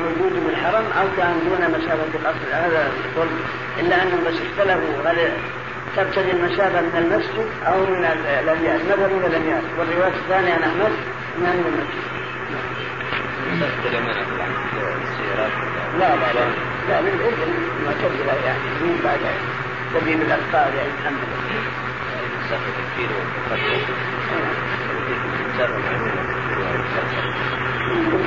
موجود 0.00 0.32
في 0.32 0.50
الحرم 0.50 0.84
أو 1.00 1.06
كان 1.16 1.34
دون 1.48 1.80
مسافه 1.80 2.18
قصر 2.24 2.48
هذا 2.52 2.90
يقول 3.14 3.28
إلا 3.80 4.02
انهم 4.02 4.20
بس 4.26 4.34
اختلفوا 4.34 5.10
هل 5.10 5.32
تبتدي 5.96 6.30
المسافه 6.30 6.80
من 6.80 6.96
المسجد 6.96 7.46
أو 7.66 7.86
من 7.86 8.04
الاميال 8.44 8.88
ماذا 8.88 9.06
من 9.06 9.24
الاميال 9.26 9.62
والرواية 9.78 10.12
الثانية 10.22 10.52
عن 10.52 10.62
أحمد 10.62 10.92
من 11.38 11.46
المسجد؟ 11.46 12.12
لا 15.98 16.16
لا 16.16 16.32
لا. 16.32 16.44
لا 16.88 17.00
من 17.00 17.08
الإبل 17.08 17.50
معتزلة 17.86 18.34
يعني. 18.46 18.58
من 18.80 19.00
بعد؟ 19.04 19.20
تبين 19.94 20.22
الأطفال 20.22 20.76
يعني. 20.76 20.90
محمد 21.00 21.28
مسافة 22.44 22.74
الكيلو 22.82 23.18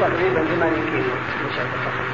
تقريبا 0.02 0.46
8 0.60 0.76
كيلو 0.92 1.14
مسافة 1.46 2.06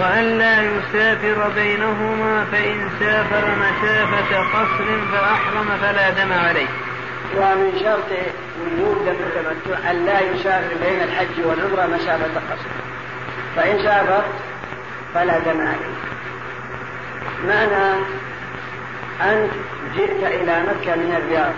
وأن 0.00 0.38
لا 0.38 0.62
يسافر 0.62 1.50
بينهما 1.54 2.44
فإن 2.52 2.88
سافر 3.00 3.44
مسافة 3.56 4.38
قصر 4.38 4.84
فأحرم 5.12 5.68
فلا 5.82 6.10
دم 6.10 6.32
عليه. 6.32 6.66
ومن 7.36 7.78
شرط 7.80 8.10
وجود 8.60 9.04
دم 9.06 9.10
التمتع 9.10 9.90
أن 9.90 10.06
لا 10.06 10.20
يسافر 10.20 10.74
بين 10.86 11.02
الحج 11.02 11.36
والعمرة 11.44 11.96
مسافة 11.96 12.40
قصر. 12.50 12.93
فإن 13.56 13.78
سافر 13.82 14.24
فلا 15.14 15.38
دم 15.38 15.60
عليه 15.60 15.94
معنى 17.48 18.04
أنت 19.22 19.50
جئت 19.96 20.24
إلى 20.24 20.62
مكة 20.62 20.96
من 20.96 21.14
الرياض 21.16 21.54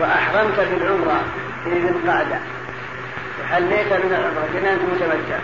وأحرمت 0.00 0.60
بالعمرة 0.60 1.24
في 1.64 1.70
ذي 1.70 1.88
القعدة 1.88 2.38
وحليت 3.40 3.92
من 3.92 4.12
العمرة 4.12 4.48
كنا 4.52 4.72
أنت 4.72 4.82
متمتع 4.82 5.38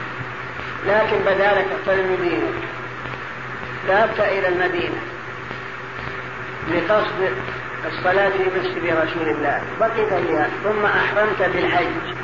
لكن 0.87 1.19
بدالك 1.19 1.67
اقترن 1.73 2.17
دينك. 2.23 2.65
ذهبت 3.89 4.21
إلى 4.21 4.49
المدينة 4.49 5.01
بقصد 6.71 7.33
الصلاة 7.87 8.31
في 8.31 8.45
مسجد 8.59 8.85
رسول 8.85 9.29
الله. 9.29 9.63
بقيت 9.81 10.15
فيها 10.15 10.49
ثم 10.65 10.85
أحرمت 10.85 11.43
بالحج. 11.55 12.15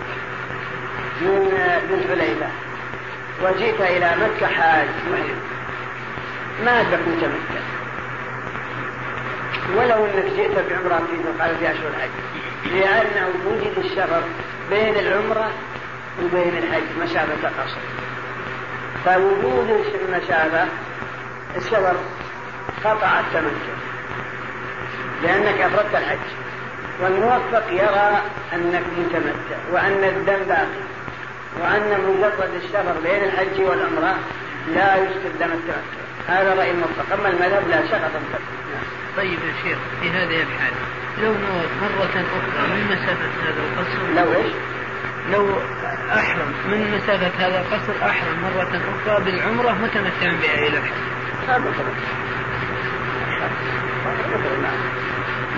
من 1.20 1.80
ذي 1.88 1.94
الحليفة 1.94 2.46
وجئت 3.42 3.80
إلى 3.80 4.10
مكة 4.16 4.46
حاج. 4.46 4.88
محرم 5.10 5.40
ما 6.64 6.80
أدرك 6.80 7.00
متمتع 7.08 7.62
ولو 9.76 10.06
أنك 10.06 10.24
جئت 10.36 10.58
بعمرة 10.70 10.98
في 10.98 11.16
ذي 11.16 11.56
في 11.58 11.70
أشهر 11.70 11.88
الحج. 11.88 12.10
لأنه 12.72 13.28
وجد 13.46 13.78
الشرف 13.78 14.24
بين 14.70 14.94
العمرة 14.94 15.50
وبين 16.22 16.58
الحج 16.58 16.82
مسافة 17.02 17.48
قصر 17.48 17.80
فوجود 19.04 19.84
المسافة 20.08 20.68
السفر 21.56 21.96
قطع 22.84 23.20
التمتع 23.20 23.74
لأنك 25.22 25.60
أفردت 25.60 25.94
الحج. 25.94 26.18
والموفق 27.02 27.64
يرى 27.70 28.22
أنك 28.54 28.82
متمتع 28.98 29.58
وأن 29.72 30.04
الدم 30.04 30.44
باقي. 30.48 30.97
وأن 31.60 32.00
مجرد 32.00 32.54
السفر 32.54 33.00
بين 33.04 33.24
الحج 33.24 33.60
والعمرة 33.60 34.14
لا 34.74 34.96
يسقط 34.96 35.32
دم 35.40 35.52
التمتع 35.52 35.80
هذا 36.28 36.54
رأي 36.54 36.70
الموفق 36.70 37.12
أما 37.12 37.28
المذهب 37.28 37.68
لا 37.68 37.86
سقط 37.86 38.04
التمتع 38.04 38.44
طيب 39.16 39.38
يا 39.38 39.52
شيخ 39.62 39.78
في 40.00 40.10
هذه 40.10 40.42
الحالة 40.42 40.76
لو 41.22 41.32
نوى 41.32 41.62
مرة 41.82 42.04
أخرى 42.04 42.68
من 42.74 42.84
مسافة 42.86 43.30
هذا 43.44 43.62
القصر 43.66 44.14
لو 44.16 44.42
إيش؟ 44.42 44.52
لو 45.32 45.58
أحرم 46.10 46.52
من 46.68 46.98
مسافة 46.98 47.46
هذا 47.46 47.60
القصر 47.60 48.06
أحرم 48.06 48.42
مرة 48.42 48.80
أخرى 49.06 49.24
بالعمرة 49.24 49.72
متمتعا 49.72 50.32
بها 50.42 50.54
إلى 50.54 50.78
الحج؟ 50.78 50.92
هذا 51.48 51.58
متمتع 51.58 52.28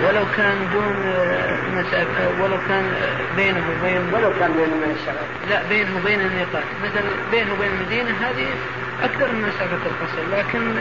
ولو 0.07 0.25
كان 0.37 0.69
دون 0.73 0.95
مسافة 1.73 2.43
ولو 2.43 2.57
كان 2.67 2.93
بينه 3.35 3.63
وبين 3.69 4.13
ولو 4.13 4.31
كان 4.39 4.51
بينه 4.53 4.75
وبين 4.75 4.95
الشغل 4.95 5.49
لا 5.49 5.61
بينه 5.69 5.97
وبين 5.97 6.21
الميقات 6.21 6.63
مثلا 6.83 7.09
بينه 7.31 7.53
وبين 7.53 7.71
المدينة 7.71 8.09
هذه 8.09 8.47
أكثر 9.03 9.31
من 9.31 9.41
مسافة 9.41 9.79
القصر 9.85 10.37
لكن 10.37 10.75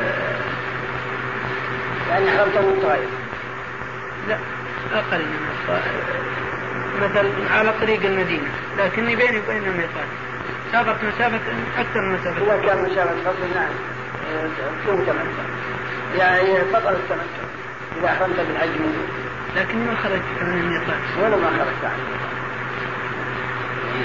يعني 2.11 2.31
حرمت 2.31 2.57
من 2.57 3.09
لا 4.29 4.39
أقل 4.95 5.19
من 5.19 5.53
الطائف 5.61 6.21
مثلا 7.01 7.59
على 7.59 7.73
طريق 7.81 8.05
المدينة 8.05 8.49
لكني 8.79 9.17
بيني 9.17 9.39
وبين 9.39 9.65
الميقات 9.65 10.09
سافرت 10.73 11.05
مسافة 11.05 11.41
أكثر 11.79 12.01
من 12.01 12.15
مسافة 12.15 12.43
إذا 12.43 12.67
كان 12.67 12.83
مسافة 12.83 13.11
قصر 13.11 13.55
نعم 13.55 13.71
تمتع 14.87 15.13
يعني 16.19 16.59
بطل 16.73 16.93
التمتع 16.93 17.50
إذا 17.99 18.07
أحرمت 18.07 18.37
بالحج 18.37 18.69
منه 18.81 19.03
لكن 19.57 19.87
ما 19.87 19.95
خرجت 20.03 20.43
من 20.43 20.61
الميقات 20.61 21.01
ولا 21.19 21.37
ما 21.37 21.51
خرجت 21.51 21.85
عنه. 21.85 22.21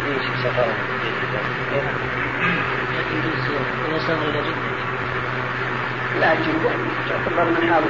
يجي 0.07 0.29
سفر 0.43 0.67
لكن 2.97 3.17
يجوز 3.17 3.45
إذا 3.89 3.99
سافر 3.99 4.29
إلى 4.29 4.41
جدة 4.41 4.75
لا 6.19 6.33
جدا 6.33 6.73
تعتبر 7.09 7.45
من 7.45 7.69
حاضر. 7.73 7.89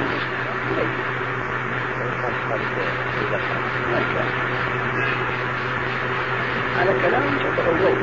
هذا 6.76 6.92
كلام 7.02 7.22
تعتبر 7.38 7.94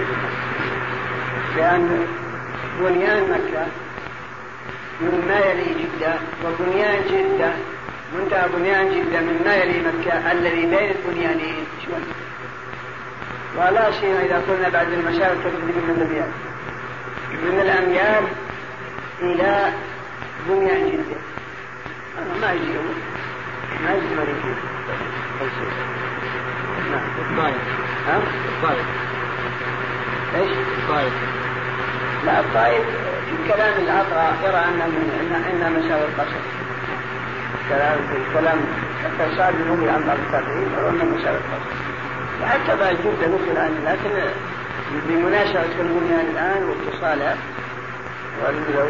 لأن 1.57 2.07
بنيان 2.79 3.23
مكة 3.23 3.67
مما 5.01 5.39
يلي 5.39 5.73
جدة 5.73 6.13
وبنيان 6.45 7.01
جدة 7.09 7.53
منتهى 8.19 8.49
بنيان 8.57 8.89
جدة 8.89 9.21
مما 9.21 9.55
يلي 9.55 9.79
مكة 9.79 10.31
الذي 10.31 10.65
بين 10.65 10.91
البنيانين. 10.91 11.65
ولا 13.57 13.91
شيء 13.91 14.15
إذا 14.25 14.43
قلنا 14.49 14.69
بعد 14.69 14.87
المشاعر 14.93 15.35
تجد 15.35 15.63
من 15.63 15.95
الأميال 15.97 16.31
من 17.43 17.59
الأميال 17.59 18.23
إلى 19.21 19.73
بنيان 20.47 20.87
جدة 20.91 21.17
ما 22.41 22.51
يجي 22.51 22.67
ما 23.83 23.93
يجي 23.93 24.15
ما 24.15 24.23
يجي 24.23 24.53
نعم. 26.91 27.01
الطائف. 27.19 27.55
ها؟ 28.07 28.21
الطائف. 28.57 28.85
إيش؟ 30.35 30.51
الطائف. 30.77 31.13
لا 32.25 32.39
الطائف 32.39 32.85
في 33.29 33.53
كلام 33.53 33.73
العطاء 33.83 34.37
يرى 34.43 34.57
أن 34.57 34.81
ان 35.63 35.73
مساوي 35.73 36.03
القصر 36.03 36.62
كلام 37.69 37.97
في 37.97 38.39
كلام 38.39 38.59
حتى 39.03 39.35
بن 39.75 39.89
عن 39.89 40.03
بعض 40.07 40.17
التابعين 40.25 40.67
القصر 41.35 41.73
وحتى 42.41 42.75
بعد 42.79 42.95
جدة 42.95 43.27
نقل 43.27 43.51
الآن 43.51 43.73
لكن 43.85 44.31
بمناسبة 45.07 45.81
البنيان 45.81 46.25
الآن 46.33 46.63
واتصالها 46.63 47.37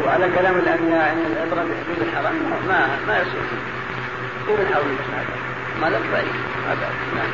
وعلى 0.06 0.30
كلام 0.34 0.54
الأنبياء 0.58 1.12
أن 1.12 1.32
العبرة 1.32 1.64
بحدود 1.64 2.08
الحرم 2.08 2.34
ما 2.68 2.86
ما 3.06 3.18
يصير. 3.18 3.42
دون 4.46 4.60
الحول 4.60 4.84
هذا؟ 5.12 5.36
ما 5.80 5.86
لا 5.86 5.98
هذا 6.68 6.88
نعم. 7.14 7.30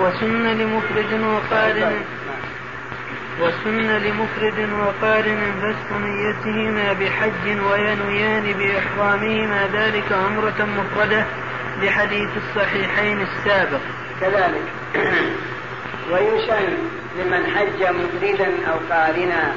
وسن 0.00 0.46
لمفرد 0.46 1.20
وقارن. 1.20 2.04
وسن 3.40 3.78
لمفرد 3.78 4.68
وقارن 4.72 5.40
بسط 5.62 5.92
نيتهما 6.00 6.92
بحج 6.92 7.60
وينويان 7.70 8.52
بإحرامهما 8.52 9.68
ذلك 9.72 10.12
عمرة 10.12 10.68
مفردة 10.78 11.24
لحديث 11.82 12.30
الصحيحين 12.36 13.20
السابق. 13.20 13.80
كذلك. 14.20 14.62
ويسن 16.12 16.68
لمن 17.18 17.46
حج 17.56 17.82
مفردا 17.82 18.66
أو 18.72 18.78
قارنا 18.90 19.52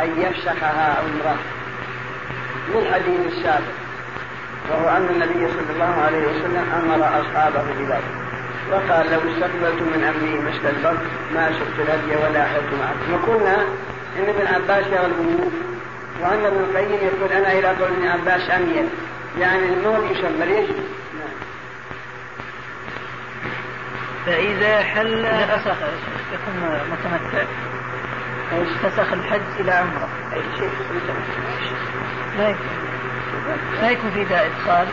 أن 0.00 0.20
يفسخها 0.20 0.98
عمرة. 0.98 1.36
للحديث 2.74 3.20
السابق 3.26 3.82
وهو 4.70 4.96
أن 4.96 5.06
النبي 5.10 5.52
صلى 5.52 5.72
الله 5.74 6.02
عليه 6.02 6.26
وسلم 6.26 6.64
أمر 6.82 7.20
أصحابه 7.20 7.62
بذلك. 7.78 8.21
وقال 8.70 9.10
لو 9.10 9.18
استقبلت 9.18 9.82
من 9.82 10.04
أمري 10.04 10.38
مثل 10.38 10.76
البر 10.76 10.98
ما 11.34 11.50
شفت 11.52 11.80
الهدي 11.80 12.16
ولا 12.16 12.44
حلت 12.44 12.72
معكم 12.80 13.12
وقلنا 13.12 13.62
إن 14.18 14.28
ابن 14.28 14.46
عباس 14.46 14.86
يرى 14.86 15.06
الغيوب 15.06 15.52
وأن 16.20 16.44
ابن 16.44 16.56
القيم 16.56 16.92
يقول 16.92 17.32
أنا 17.32 17.52
إلى 17.52 17.68
قول 17.68 17.92
ابن 17.92 18.08
عباس 18.08 18.50
أميل 18.50 18.88
يعني 19.38 19.64
المول 19.64 20.10
يشمل 20.10 20.50
يجب 20.50 20.84
فإذا 24.26 24.82
حل 24.82 25.26
فسخ 25.48 25.76
يكون 26.32 26.80
متمتع. 26.92 27.44
إيش؟ 28.52 28.68
فسخ 28.82 29.12
الحج 29.12 29.40
إلى 29.60 29.72
عمرة. 29.72 30.08
أي 30.32 30.42
شيء 30.58 30.70
لا 32.38 32.48
يكون. 32.48 32.66
لا 33.82 33.90
يكون 33.90 34.10
في 34.10 34.22
ذا 34.22 34.46
إدخال. 34.46 34.86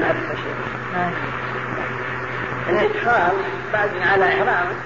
ما 0.00 0.14
شيء. 0.36 1.45
الإدخال 2.68 3.32
بعد 3.72 3.90
على 4.02 4.28
إحرامك 4.28 4.76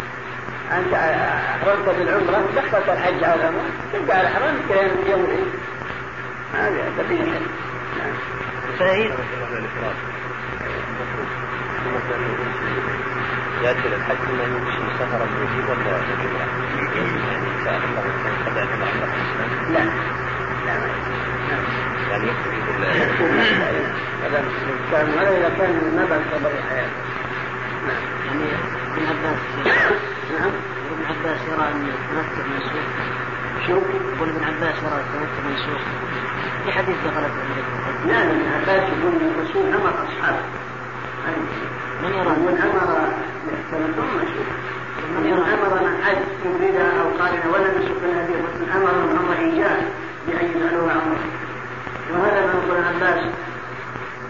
أنت 0.73 0.95
أحرمت 0.95 1.89
بالعمرة 1.99 2.45
دخلت 2.57 2.89
الحج 2.89 3.25
على 3.25 3.41
العمرة 3.41 3.71
تبقى 3.93 4.19
على 4.19 4.29
إحرام 4.29 4.55
كلام 4.69 4.91
يوم 5.11 5.25
العيد 5.25 5.53
هذا 6.55 6.93
تبين 6.99 7.23
الحج 7.23 7.43
فإذا 8.79 9.17
يأتي 13.63 13.89
للحج 13.89 14.17
ما 14.39 14.45
يمشي 14.45 14.79
سفرا 14.99 15.27
يجيب 15.43 15.69
ولا؟ 15.69 15.91
يعني 15.91 16.01
كان 17.65 17.81
لا 19.73 19.85
لا 20.65 20.81
يعني 22.11 22.27
يكتفي 22.27 22.61
بال 22.67 22.85
هذا 24.25 24.45
كان 24.93 25.09
ولا 25.09 25.31
إذا 25.39 25.51
كان 25.59 25.73
ما 25.97 26.05
بعد 26.11 26.21
قبل 26.35 26.55
نعم 26.55 26.89
يعني 28.27 28.45
ابن 28.97 29.07
عباس 29.07 29.39
نعم 30.33 30.53
ابن 30.91 31.05
عباس 31.05 31.41
يرى 31.49 31.69
أن 31.73 31.89
التمتع 31.89 32.49
منسوخ 32.49 32.87
شو؟ 33.67 33.73
يقول 34.17 34.29
ابن 34.29 34.45
عباس 34.45 34.75
يرى 34.83 35.01
التمتع 35.01 35.49
منسوخ 35.51 35.83
في 36.65 36.73
حديث 36.73 36.97
دخلت 37.07 37.33
لا 38.07 38.23
ابن 38.23 38.53
عباس 38.55 38.83
يقول 38.89 39.13
الرسول 39.17 39.75
أمر 39.75 39.91
أصحابه 39.91 40.45
من 42.03 42.13
يرى 42.13 42.29
من 42.29 42.59
أمر 42.63 43.09
من 45.19 45.43
أمر 45.53 45.83
من 45.83 46.05
حج 46.05 46.17
مفردا 46.45 47.01
أو 47.01 47.53
ولم 47.53 47.83
يسق 47.83 48.05
الهدي 48.05 48.35
الرسول 48.35 48.71
أمر 48.77 49.07
من 49.07 49.19
أمر 49.19 49.39
ايجاد 49.39 49.83
بان 50.27 50.47
يجعلوه 50.51 50.93
عمره 50.93 51.25
وهذا 52.13 52.47
ما 52.47 52.53
يقول 52.53 52.85
عباس 52.85 53.25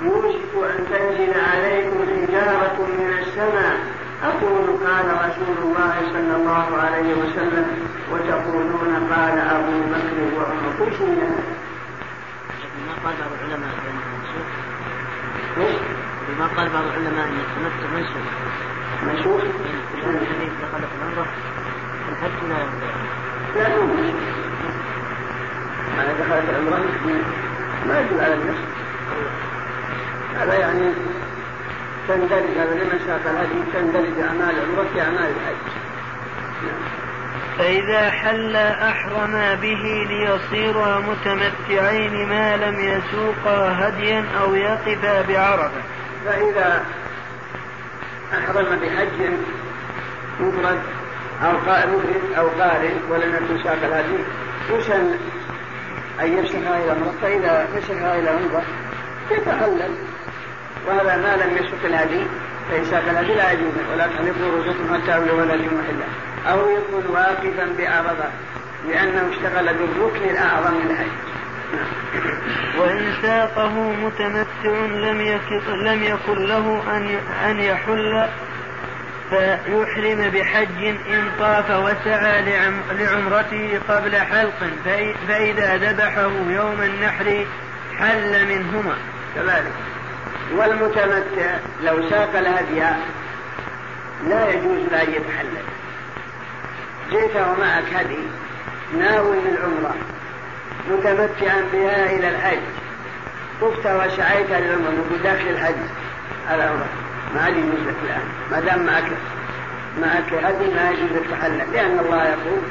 يوشك 0.02 0.70
أن 0.78 0.86
تنزل 0.90 1.40
عليكم 1.40 1.98
حجارة 2.06 2.77
من 2.78 3.14
السماء 3.40 3.76
أقول 4.24 4.66
قال 4.86 5.06
رسول 5.06 5.56
الله 5.62 5.94
صلى 6.12 6.36
الله 6.36 6.76
عليه 6.82 7.14
وسلم 7.14 7.66
وتقولون 8.12 9.08
قال 9.12 9.38
أبو 9.38 9.80
بكر 9.92 10.36
وعمر 10.36 10.72
كل 10.78 10.96
شيء 10.98 11.30
ما 12.86 12.94
قال 13.04 13.14
بعض 13.20 13.32
العلماء؟ 13.40 13.74
ما 16.38 16.46
قال 16.46 16.68
بعض 16.68 16.84
العلماء 16.84 17.26
إن 17.26 17.66
التمتع 17.66 17.88
منسوخ. 17.96 18.26
منسوخ؟ 19.06 19.42
الحديث 19.94 20.52
دخل 20.62 20.80
في 20.80 20.94
العمره 20.98 21.26
الحج 22.08 22.36
لا 22.48 23.68
لا 25.96 26.12
دخلت 26.12 26.50
العمره 26.50 26.84
ما 27.88 28.00
يدل 28.00 28.20
على 28.20 28.34
النص 28.34 28.58
هذا 30.36 30.54
يعني 30.54 30.92
تندرج 32.11 32.59
هذا 32.59 32.74
لمن 32.74 33.01
شاف 33.07 33.27
الهدي 33.27 33.73
تندرج 33.74 34.20
أعمال 34.28 34.55
العمره 34.59 34.87
في 34.95 35.01
أعمال 35.01 35.31
الحج. 35.31 35.70
فإذا 37.59 38.11
حل 38.11 38.57
أحرما 38.57 39.55
به 39.55 40.07
ليصيرا 40.09 41.01
متمتعين 41.01 42.28
ما 42.28 42.57
لم 42.57 42.81
يسوقا 42.81 43.77
هديا 43.78 44.24
أو 44.43 44.55
يقفا 44.55 45.23
بعرفة. 45.23 45.82
فإذا 46.24 46.85
أحرم 48.32 48.78
بحج 48.78 49.31
مفرد 50.41 50.78
أو 51.43 51.53
مفرد 51.53 52.32
أو 52.39 52.49
قارن 52.49 53.01
ولم 53.11 53.35
يكن 53.35 53.65
ساق 53.65 53.78
الهدي 53.82 54.24
يسن 54.70 55.15
أن 56.20 56.39
يمسكها 56.39 56.85
إلى 56.85 56.91
عمرة 56.91 57.15
فإذا 57.23 57.69
مسكها 57.77 58.19
إلى 58.19 58.31
عمرة 58.31 58.62
يتحلل 59.31 60.10
وهذا 60.86 61.16
ما 61.16 61.44
لم 61.44 61.57
يسق 61.57 61.85
الهدي 61.85 62.27
فإن 62.70 62.85
ساق 62.85 63.05
الهدي 63.11 63.35
لا 63.35 63.52
يجوز 63.52 63.73
ولا 63.93 64.07
تحلقوا 64.07 64.51
رؤوسكم 64.52 64.94
حتى 64.94 65.15
أولوا 65.15 65.43
ولا 65.43 65.55
محله 65.55 66.07
أو 66.47 66.70
يكون 66.70 67.05
واقفا 67.15 67.69
بعرضة 67.78 68.24
لأنه 68.89 69.31
اشتغل 69.32 69.74
بالركن 69.74 70.31
الأعظم 70.31 70.74
من 70.74 70.90
الحج 70.90 71.31
وإن 72.78 73.12
ساقه 73.23 73.93
متمتع 73.93 74.86
لم 74.86 75.20
يكن 75.20 75.85
لم 75.85 76.02
يكن 76.02 76.47
له 76.47 76.82
أن 76.97 77.09
أن 77.51 77.61
يحل 77.61 78.28
فيحرم 79.31 80.31
بحج 80.31 80.85
إن 80.85 81.31
طاف 81.39 81.70
وسعى 81.70 82.43
لعمرته 82.98 83.81
قبل 83.89 84.16
حلق 84.16 84.70
فإذا 85.28 85.77
ذبحه 85.77 86.31
يوم 86.48 86.82
النحر 86.82 87.47
حل 87.98 88.47
منهما. 88.47 88.94
كذلك. 89.35 89.73
والمتمتع 90.56 91.59
لو 91.85 92.10
ساق 92.10 92.36
الهدي 92.39 92.81
لا 94.28 94.51
يجوز 94.51 94.78
له 94.93 95.02
أن 95.02 95.09
يتحلل. 95.09 95.64
جئت 97.10 97.36
ومعك 97.36 97.94
هدي 97.94 98.18
ناوي 98.98 99.36
للعمرة 99.40 99.94
متمتعا 100.90 101.64
بها 101.72 102.12
إلى 102.12 102.28
الحج. 102.28 102.59
طفت 103.60 103.86
وسعيت 103.86 104.51
للعمرة 104.51 104.90
نقول 104.90 105.22
داخل 105.22 105.48
الحج. 105.48 105.74
على 106.51 106.62
عمرة 106.62 106.89
ما 107.35 107.48
يجوز 107.48 107.81
لك 107.86 107.97
الآن. 108.05 108.28
ما 108.51 108.60
دام 108.60 108.86
معك 108.86 109.05
معك 110.01 110.44
هدي 110.44 110.74
ما 110.74 110.90
يجوز 110.90 111.12
لك 111.12 111.31
تحلل 111.31 111.72
لأن 111.72 111.98
الله 111.98 112.24
يقول 112.28 112.62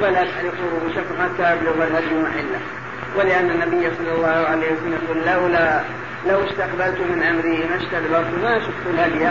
ولا 0.00 0.24
تحلقوا 0.24 0.70
رؤوسكم 0.80 1.14
حتى 1.22 1.56
يبلغ 1.56 1.86
الهدي 1.86 2.14
محله. 2.14 2.60
ولأن 3.16 3.50
النبي 3.50 3.96
صلى 3.96 4.12
الله 4.12 4.46
عليه 4.48 4.72
وسلم 4.72 4.98
يقول 5.04 5.18
لولا 5.26 5.80
لو 6.26 6.44
استقبلت 6.44 7.00
من 7.00 7.22
أمري 7.22 7.58
ما 7.68 7.76
استدبرت 7.76 8.30
ما 8.42 8.58
شفت 8.58 8.86
الهدي 8.86 9.30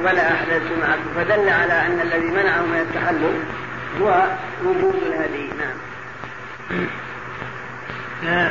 ولا 0.00 0.32
أحللت 0.32 0.72
معكم 0.82 1.14
فدل 1.16 1.48
على 1.48 1.72
أن 1.72 2.00
الذي 2.00 2.26
منعه 2.26 2.62
من 2.62 2.78
التحلل 2.80 3.44
هو 4.00 4.24
وجود 4.64 4.94
الهدي. 4.94 5.48
نعم. 8.22 8.50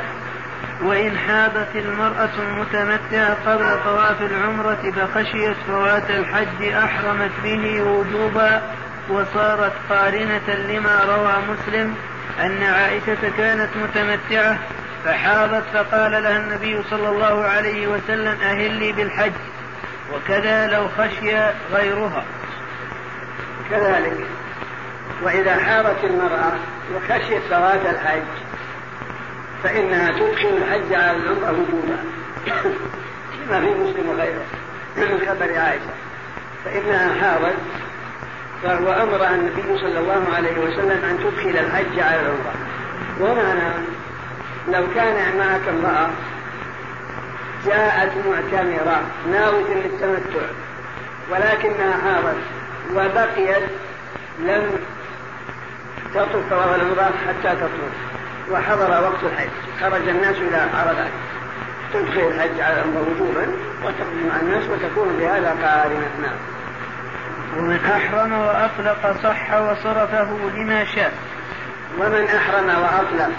وإن 0.81 1.17
حابت 1.17 1.67
المرأة 1.75 2.29
المتمتعة 2.39 3.33
قبل 3.45 3.83
طواف 3.83 4.21
العمرة 4.21 4.91
فخشيت 4.95 5.57
فوات 5.67 6.09
الحج 6.09 6.63
أحرمت 6.63 7.31
به 7.43 7.81
وجوبا 7.81 8.61
وصارت 9.09 9.73
قارنة 9.89 10.55
لما 10.69 11.03
روى 11.03 11.33
مسلم 11.49 11.95
أن 12.39 12.63
عائشة 12.63 13.29
كانت 13.37 13.69
متمتعة 13.83 14.59
فحاضت 15.05 15.63
فقال 15.73 16.11
لها 16.11 16.37
النبي 16.37 16.83
صلى 16.89 17.09
الله 17.09 17.43
عليه 17.43 17.87
وسلم 17.87 18.37
أهلي 18.41 18.91
بالحج 18.91 19.31
وكذا 20.13 20.67
لو 20.67 20.87
خشي 20.87 21.37
غيرها. 21.71 22.23
كذلك 23.69 24.25
وإذا 25.23 25.55
حارت 25.55 26.03
المرأة 26.03 26.51
وخشيت 26.95 27.41
صلاة 27.49 27.91
الحج 27.91 28.21
فإنها 29.63 30.11
تدخل 30.11 30.57
الحج 30.57 30.93
على 30.93 31.17
العمرة 31.17 31.51
وجوبا 31.51 31.97
كما 33.47 33.59
في 33.59 33.65
مسلم 33.65 34.09
وغيره 34.09 34.45
من 34.97 35.27
خبر 35.27 35.59
عائشة. 35.59 35.93
فإنها 36.65 37.21
حارت 37.21 37.55
فهو 38.63 38.91
أمر 38.91 39.27
النبي 39.27 39.79
صلى 39.79 39.99
الله 39.99 40.23
عليه 40.35 40.57
وسلم 40.59 41.03
أن 41.09 41.17
تدخل 41.19 41.57
الحج 41.57 41.99
على 41.99 42.21
العمرة 42.21 42.53
ومعنى 43.19 43.73
لو 44.67 44.83
كان 44.95 45.37
معك 45.37 45.67
امرأة 45.67 46.09
جاءت 47.65 48.11
معتمرة 48.27 49.01
ناوية 49.31 49.73
للتمتع 49.73 50.47
ولكنها 51.31 51.93
حارت 52.03 52.37
وبقيت 52.95 53.63
لم 54.39 54.79
تطف 56.13 56.49
طواف 56.49 56.75
العمرة 56.75 57.11
حتى 57.27 57.55
تطوف 57.55 57.93
وحضر 58.51 59.03
وقت 59.03 59.23
الحج. 59.23 59.49
خرج 59.81 60.07
الناس 60.07 60.35
إلى 60.35 60.57
عرفات 60.57 61.11
تدخل 61.93 62.27
الحج 62.27 62.59
على 62.59 62.73
العمرة 62.73 63.01
وجوبا 63.01 63.47
وتقضي 63.83 64.23
مع 64.29 64.39
الناس 64.41 64.63
وتكون 64.63 65.17
بهذا 65.19 65.49
قارنة. 65.49 66.09
نعم. 66.21 66.37
ومن 67.57 67.79
أحرم 67.85 68.33
وأطلق 68.33 69.23
صح 69.23 69.53
وصرفه 69.53 70.27
لما 70.55 70.85
شاء. 70.85 71.13
ومن 71.99 72.25
أحرم 72.25 72.69
وأطلق 72.69 73.31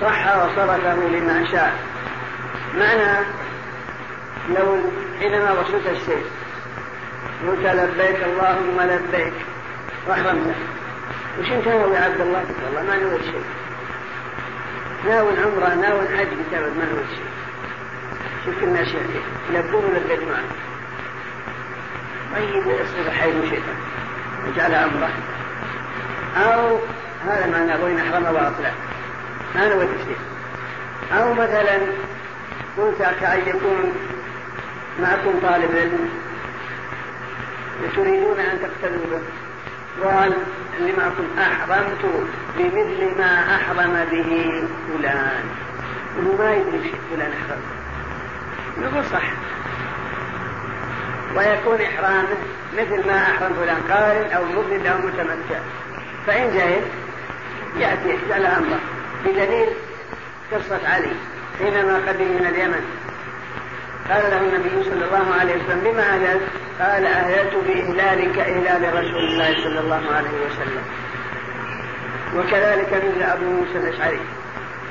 صح 0.00 0.36
وصرفه 0.36 0.94
لما 0.94 1.46
شاء. 1.52 1.72
معنى 2.78 3.26
لو 4.48 4.78
حينما 5.18 5.52
وصلت 5.52 5.86
الشيء 5.86 6.24
قلت 7.46 7.66
لبيك 7.66 8.22
اللهم 8.24 8.80
لبيك 8.80 9.32
واحرمت 10.08 10.54
وش 11.40 11.52
أنت 11.52 11.68
ناوي 11.68 11.96
عبد 11.96 12.20
الله؟ 12.20 12.44
والله 12.64 12.82
ما 12.82 12.96
نويت 12.96 13.22
شيء. 13.22 13.44
ناوي 15.08 15.32
العمرة 15.32 15.74
ناوي 15.74 16.00
الحج 16.00 16.26
بسبب 16.26 16.76
ما 16.76 16.84
نويت 16.92 17.08
شيء. 17.08 17.30
شوف 18.44 18.62
الناس 18.62 18.88
يلبون 19.52 19.84
لبيت 19.84 20.20
معك 20.28 20.44
طيب 22.34 22.66
يصير 22.66 23.10
حي 23.10 23.50
شيطان 23.50 23.76
وجعل 24.46 24.74
عمرة. 24.74 25.10
أو 26.36 26.78
هذا 27.28 27.46
معنى 27.46 27.84
وين 27.84 27.98
أحرم 27.98 28.24
وأطلع. 28.24 28.72
ما 29.56 29.68
نويت 29.68 29.88
شيء 30.06 30.18
أو 31.18 31.34
مثلا 31.34 31.78
قلت 32.78 32.98
كأن 33.20 33.40
يكون 33.46 33.92
معكم 35.00 35.40
طالب 35.42 35.76
علم 35.76 36.08
تريدون 37.96 38.40
أن 38.40 38.58
تقتدوا 38.62 39.06
به 39.10 39.20
قال 40.04 40.32
اللي 40.78 40.92
معكم 40.92 41.24
أحرمت 41.38 42.28
بمثل 42.58 43.18
ما 43.18 43.56
أحرم 43.56 44.06
به 44.10 44.62
فلان. 44.88 45.44
وهو 46.18 46.36
ما 46.38 46.54
يدري 46.54 46.82
شيء 46.82 47.00
فلان 47.10 47.32
أحرم. 47.32 47.60
يقول 48.82 49.04
صح. 49.04 49.30
ويكون 51.36 51.80
إحرامه 51.80 52.36
مثل 52.78 53.06
ما 53.06 53.22
أحرم 53.22 53.54
فلان 53.54 53.80
قارن 53.90 54.30
أو 54.32 54.44
مفرد 54.44 54.86
أو 54.86 54.98
متمتع. 54.98 55.60
فإن 56.26 56.54
جهل 56.54 56.82
يأتي 57.78 58.08
يحتل 58.08 58.46
أمره. 58.46 58.80
بدليل 59.26 59.68
قصة 60.52 60.88
علي 60.88 61.12
حينما 61.58 61.96
قدم 62.08 62.24
من 62.24 62.46
اليمن. 62.46 62.84
قال 64.10 64.22
له 64.30 64.40
النبي 64.40 64.84
صلى 64.84 65.04
الله 65.04 65.34
عليه 65.40 65.54
وسلم 65.54 65.80
بما 65.84 66.02
أهلت 66.02 66.40
قال 66.80 67.06
أهلت 67.06 67.54
بإهلال 67.66 68.36
كإهلال 68.36 68.94
رسول 68.94 69.24
الله 69.24 69.54
صلى 69.64 69.80
الله 69.80 70.02
عليه 70.16 70.28
وسلم. 70.46 70.82
وكذلك 72.36 73.02
مثل 73.04 73.22
أبو 73.22 73.44
موسى 73.44 73.78
الأشعري. 73.78 74.20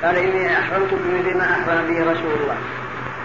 قال 0.04 0.16
إني 0.16 0.58
أحرمت 0.58 0.94
بمثل 0.94 1.36
ما 1.38 1.44
أحرم 1.44 1.86
به 1.86 2.12
رسول 2.12 2.32
الله. 2.42 2.56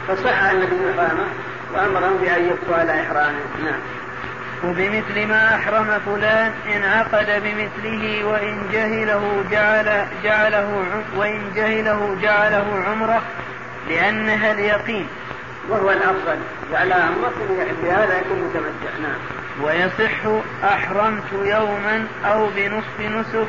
فصح 0.07 0.43
النبي 0.43 0.91
إحرامه 0.91 1.27
وأمرهم 1.73 2.17
بأن 2.17 2.45
يبقوا 2.45 2.75
على 2.75 3.01
إحرامه. 3.01 3.39
نعم. 3.63 3.79
وبمثل 4.63 5.27
ما 5.27 5.55
أحرم 5.55 5.99
فلان 6.05 6.53
إن 6.75 6.83
عقد 6.83 7.43
بمثله 7.43 8.25
وإن 8.25 8.69
جهله 8.71 9.43
جعل 9.51 10.07
جعله 10.23 10.83
وإن 11.15 11.51
جهله 11.55 12.17
جعله 12.21 12.83
عمرة 12.87 13.21
لأنها 13.89 14.51
اليقين. 14.51 15.07
وهو 15.69 15.91
الأفضل. 15.91 16.39
جعلها 16.71 17.03
عمرة 17.03 17.33
بهذا 17.83 18.19
يكون 18.19 18.39
متمتع. 18.39 18.97
نعم. 19.01 19.19
ويصح 19.63 20.41
أحرمت 20.63 21.33
يوما 21.33 22.07
أو 22.25 22.49
بنصف 22.55 22.99
نسك 22.99 23.47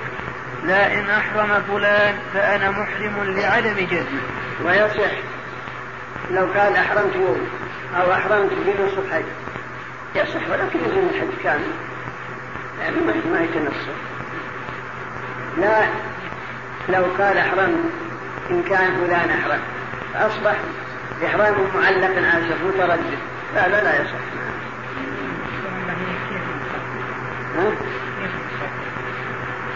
لا 0.65 0.95
إن 0.95 1.11
أحرم 1.11 1.63
فلان 1.69 2.15
فأنا 2.35 2.71
محرم 2.71 3.25
لعدم 3.25 3.87
جزمه. 3.91 4.23
ويصح 4.65 5.13
لو 6.31 6.47
قال 6.47 6.77
أحرمت 6.77 7.15
يوم 7.17 7.49
أو 7.97 8.13
أحرمت 8.13 8.51
بنصف 8.67 9.13
حج. 9.13 9.52
يصح 10.15 10.51
ولكن 10.51 10.79
يلزم 10.79 11.09
الحج 11.15 11.43
كامل 11.43 11.73
يعني 12.81 12.97
ما 13.33 13.41
يتنصف 13.41 13.95
لا 15.59 15.85
لو 16.89 17.05
قال 17.19 17.39
أحرمت 17.39 17.85
إن 18.51 18.63
كان 18.63 18.95
فلان 18.95 19.31
أحرم 19.31 19.61
فأصبح 20.15 20.57
إحرام 21.27 21.55
معلق 21.75 22.27
عاشق 22.27 22.57
متردد 22.67 23.19
لا 23.55 23.69
لا 23.69 23.85
لا 23.85 24.03
يصح 24.03 24.23
ها؟ 27.57 27.71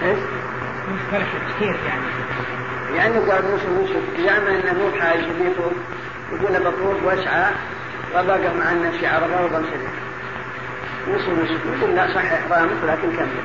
إيش؟ 0.02 0.18
مش 0.88 1.00
كثير 1.56 1.76
يعني 1.86 2.06
يعني 2.96 3.18
قال 3.18 3.54
نصف 3.54 3.68
نصف 3.82 4.20
زعم 4.26 4.46
إنه 4.46 4.72
مو 4.72 5.00
حاج 5.00 5.18
يقول 6.32 6.60
بطوف 6.60 7.04
واسعى 7.04 7.50
وبقى 8.14 8.54
مع 8.54 8.72
الناس 8.72 9.04
عرفه 9.04 9.44
وبنصرف 9.44 10.05
نصف 11.08 11.28
نصف 11.28 11.80
يقول 11.80 11.96
لا 11.96 12.14
صح 12.14 12.32
إحرامك 12.32 12.82
ولكن 12.82 13.16
كمل 13.16 13.44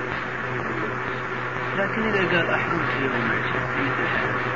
لكن 1.77 2.07
إذا 2.07 2.37
قال 2.37 2.49
أحرمت 2.49 2.89
يوم 3.01 3.31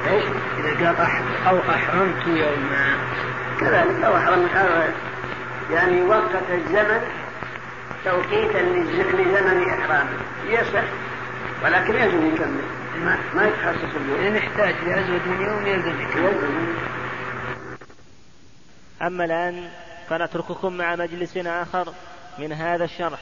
إيش؟ 0.08 0.24
إذا 0.60 0.88
قال 0.88 1.02
أحرم 1.02 1.26
أو 1.48 1.60
أحرمت 1.70 2.28
يوما 2.28 2.98
كذلك 3.60 4.04
أو 4.04 4.18
أحرمت 4.18 4.50
يعني 5.72 6.02
وقت 6.02 6.32
الزمن 6.52 7.02
توقيتا 8.06 8.58
لزمن 8.58 9.70
إحرامه. 9.70 10.20
يصح. 10.50 10.84
ولكن 11.64 11.96
يجب 11.96 12.34
يكمل. 12.34 12.64
ما, 13.06 13.18
ما 13.36 13.48
يتخصص 13.48 13.96
اليوم. 13.96 14.20
إن 14.28 14.36
احتاج 14.36 14.76
لأزود 14.86 15.22
من 15.28 15.42
يوم 15.42 15.68
يلزم 15.68 16.02
يكمل. 16.02 16.34
أما 19.02 19.26
الآن 19.26 19.70
فنترككم 20.10 20.78
مع 20.78 20.96
مجلس 20.96 21.38
آخر. 21.38 21.94
من 22.38 22.54
هذا 22.54 22.84
الشرح. 22.84 23.20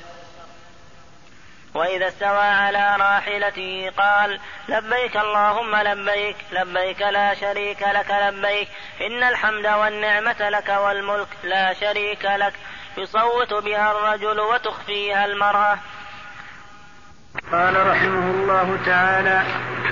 وإذا 1.74 2.08
استوى 2.08 2.38
على 2.38 2.96
راحلته 3.00 3.92
قال 3.98 4.40
لبيك 4.70 5.18
اللهم 5.18 5.76
لبيك 5.76 6.36
لبيك 6.52 7.02
لا 7.02 7.34
شريك 7.34 7.82
لك 7.82 8.12
لبيك 8.12 8.68
إن 9.02 9.24
الحمد 9.24 9.66
والنعمة 9.66 10.50
لك 10.50 10.70
والملك 10.70 11.28
لا 11.44 11.74
شريك 11.74 12.26
لك. 12.26 12.54
يصوت 12.98 13.54
بها 13.54 13.92
الرجل 13.92 14.40
وتخفيها 14.40 15.26
المرأة. 15.26 15.78
قال 17.52 17.88
رحمه 17.88 18.32
الله 18.32 18.80
تعالى 18.86 19.44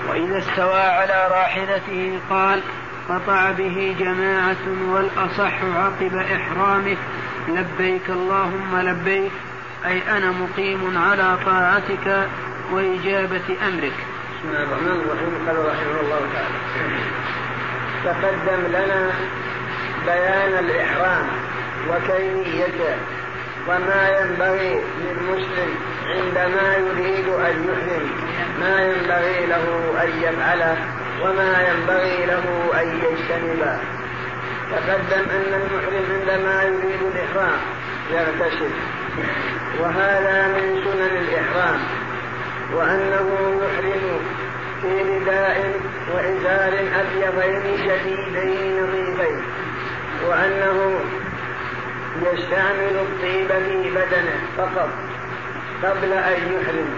وإذا 0.09 0.37
استوى 0.39 0.81
على 0.81 1.27
راحلته 1.27 2.19
قال 2.29 2.63
قطع 3.09 3.51
به 3.51 3.95
جماعة 3.99 4.91
والأصح 4.93 5.63
عقب 5.63 6.15
إحرامه. 6.15 6.97
لبيك 7.47 8.09
اللهم 8.09 8.79
لبيك 8.79 9.31
أي 9.85 10.17
أنا 10.17 10.31
مقيم 10.31 10.97
على 10.97 11.37
طاعتك 11.45 12.27
وإجابة 12.71 13.47
أمرك. 13.67 13.97
بسم 14.41 14.49
الله 14.49 14.63
الرحمن 14.63 15.01
الرحيم. 15.01 15.47
قال 15.47 15.57
رحمه 15.65 15.99
الله 16.01 16.21
تعالى 16.33 16.57
تقدم 18.05 18.61
لنا 18.67 19.11
بيان 20.05 20.65
الإحرام 20.65 21.27
وكيفيته 21.89 22.95
وما 23.67 24.19
ينبغي 24.19 24.81
للمسلم 25.01 25.71
عندما 26.07 26.75
يريد 26.77 27.27
أن 27.27 27.55
يحرم 27.69 28.09
ما 28.61 28.81
ينبغي 28.81 29.45
له 29.45 29.93
أن 30.03 30.09
يفعله 30.21 30.77
وما 31.23 31.67
ينبغي 31.69 32.25
له 32.25 32.71
أن 32.81 32.87
يجتنبه. 32.87 34.00
تقدم 34.71 35.29
أن 35.29 35.53
المحرم 35.61 36.05
عندما 36.11 36.63
يريد 36.63 37.01
الإحرام 37.15 37.59
يغتسل. 38.11 38.71
وهذا 39.79 40.47
من 40.47 40.81
سنن 40.83 41.17
الإحرام 41.17 41.79
وأنه 42.73 43.27
يحرم 43.63 44.19
في 44.81 45.01
رداء 45.01 45.79
وإزار 46.13 46.73
أبيضين 46.99 47.75
جديدين 47.87 48.83
نظيفين 48.83 49.41
وأنه 50.27 50.99
يستعمل 52.21 52.95
الطيب 52.95 53.47
في 53.47 53.89
بدنه 53.89 54.39
فقط 54.57 54.89
قبل 55.83 56.13
أن 56.13 56.53
يحرم 56.53 56.89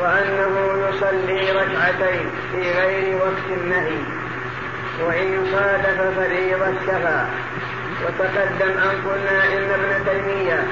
وأنه 0.00 0.54
يصلي 0.88 1.52
ركعتين 1.52 2.30
في 2.52 2.72
غير 2.72 3.16
وقت 3.16 3.58
النهي. 3.58 3.98
وإن 5.06 5.46
صادف 5.52 6.18
فريضة 6.18 6.72
كفى 6.86 7.24
وتقدم 8.04 8.78
أن 8.78 9.10
قلنا 9.10 9.44
إن 9.44 9.70
ابن 9.70 10.04
تيمية 10.04 10.62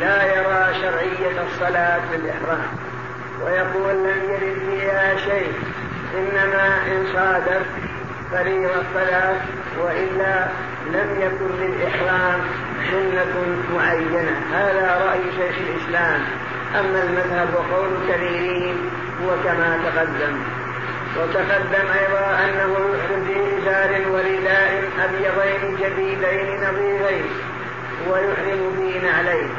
لا 0.00 0.24
يرى 0.24 0.74
شرعية 0.82 1.42
الصلاة 1.42 2.00
بالإحرام. 2.12 2.66
ويقول 3.44 3.94
لم 3.94 4.30
يرد 4.30 4.58
فيها 4.70 5.16
شيء 5.16 5.52
إنما 6.14 6.66
إن 6.86 7.06
صادف 7.14 7.66
فريضة 8.32 8.74
الصلاة 8.74 9.36
وإلا 9.80 10.46
لم 10.86 11.20
يكن 11.20 11.64
للإحرام 11.64 12.40
سنة 12.90 13.56
معينة. 13.74 14.36
هذا 14.52 15.06
رأي 15.06 15.22
شيخ 15.36 15.56
الإسلام. 15.68 16.20
أما 16.80 17.02
المذهب 17.02 17.48
وقول 17.54 17.88
الكبيرين 17.92 18.76
هو 19.22 19.30
كما 19.44 19.78
تقدم. 19.84 20.38
وتقدم 21.18 21.86
أيضا 22.00 22.38
أنه 22.44 22.72
يحرم 22.94 23.24
في 23.26 23.58
إزار 23.58 24.10
ورداء 24.10 24.82
أبيضين 25.04 25.76
جديدين 25.76 26.60
نظيفين 26.68 27.24
ويحرم 28.10 28.76
في 28.76 29.06
نعلين 29.06 29.50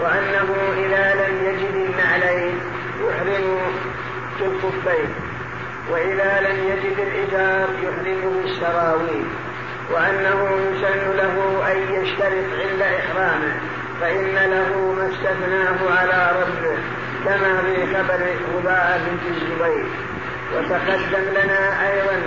وأنه 0.00 0.48
إذا 0.76 1.14
لم 1.14 1.44
يجد 1.44 1.74
النعلين 1.74 2.60
يحرم 3.00 3.58
في 4.38 4.44
الخفين 4.44 5.14
وإذا 5.90 6.40
لم 6.40 6.58
يجد 6.68 6.98
الإزار 6.98 7.68
يحرم 7.82 8.42
بالسراويل 8.42 9.24
وأنه 9.92 10.58
يسن 10.72 11.16
له 11.16 11.62
أن 11.72 11.94
يشترط 11.94 12.48
عند 12.60 12.82
إحرامه 12.82 13.54
فإن 14.00 14.50
له 14.50 14.92
ما 14.92 15.08
استثناه 15.12 15.98
على 15.98 16.40
ربه 16.40 16.78
كما 17.24 17.62
في 17.62 17.94
خبر 17.94 18.26
رباعة 18.56 18.98
بنت 18.98 19.36
الزبير. 19.36 19.86
وتقدم 20.56 21.24
لنا 21.30 21.90
أيضا 21.90 22.22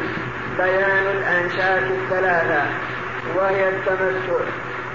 بيان 0.57 1.05
الأنشاء 1.17 1.77
الثلاثة 1.77 2.61
وهي 3.35 3.69
التمتع 3.69 4.45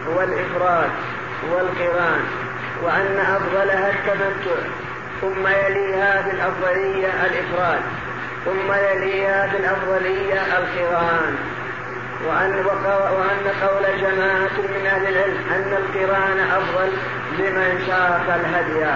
والإفراد 0.06 0.90
والقران 1.50 2.20
وأن 2.82 3.18
أفضلها 3.18 3.90
التمتع 3.90 4.60
ثم 5.20 5.46
يليها 5.46 6.22
في 6.22 6.30
الأفضلية 6.30 7.08
الإفراد 7.26 7.80
ثم 8.44 8.72
يليها 8.72 9.46
في 9.46 9.56
الأفضلية 9.56 10.40
القران. 10.58 11.36
وأن, 12.28 12.64
وأن 12.86 13.52
قول 13.62 14.00
جماعة 14.00 14.56
من 14.58 14.86
أهل 14.86 15.06
العلم 15.06 15.38
أن 15.56 15.72
القران 15.72 16.38
أفضل 16.38 16.90
لمن 17.38 17.84
شاق 17.86 18.34
الهدي 18.34 18.86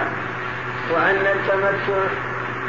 وأن 0.93 1.25
التمتع 1.35 2.03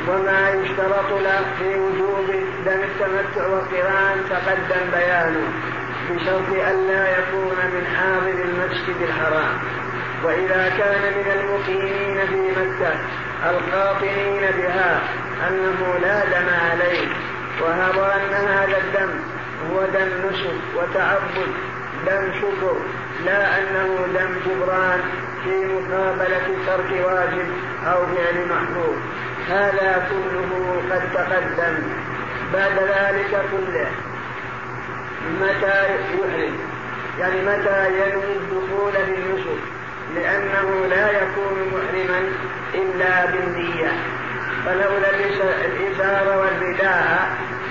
وما 0.09 0.51
يشترط 0.51 1.11
له 1.23 1.45
في 1.59 1.69
وجوب 1.79 2.27
دم 2.67 2.81
التمتع 2.83 3.47
والقران 3.47 4.19
تقدم 4.31 4.91
بيانه 4.93 5.49
بشرط 6.11 6.49
ألا 6.71 7.19
يكون 7.19 7.57
من 7.75 7.87
حاضر 7.97 8.45
المسجد 8.45 9.03
الحرام. 9.03 9.59
وإذا 10.25 10.73
كان 10.79 11.03
من 11.17 11.33
المقيمين 11.41 12.27
في 12.27 12.61
مكة 12.61 12.93
القاطنين 13.51 14.41
بها 14.59 15.01
أنه 15.49 15.99
لا 16.03 16.25
دم 16.25 16.49
عليه 16.71 17.09
وهو 17.61 18.05
أن 18.05 18.35
هذا 18.35 18.79
الدم 18.79 19.11
هو 19.71 19.83
دم 19.83 20.29
نسك 20.29 20.61
وتعبد 20.77 21.53
دم 22.07 22.33
شكر 22.41 22.77
لا 23.25 23.59
أنه 23.59 24.07
دم 24.15 24.31
جبران 24.47 25.01
في 25.45 25.65
مقابلة 25.65 26.49
ترك 26.67 27.05
واجب 27.07 27.49
أو 27.87 28.07
فعل 28.07 28.49
محبوب 28.49 28.97
هذا 29.49 30.09
كله 30.11 30.83
قد 30.91 31.03
تقدم. 31.15 31.79
بعد 32.53 32.79
ذلك 32.79 33.31
كله. 33.51 33.91
متى 35.41 35.85
يحرم؟ 35.95 36.57
يعني 37.19 37.43
متى 37.43 37.89
ينوي 37.89 38.37
الدخول 38.37 38.93
بالنسك؟ 38.93 39.63
لأنه 40.15 40.87
لا 40.87 41.11
يكون 41.11 41.73
محرما 41.73 42.21
إلا 42.75 43.27
بالنية. 43.27 43.93
فلولا 44.67 45.11
الإزار 45.67 46.39
والرداء 46.39 47.29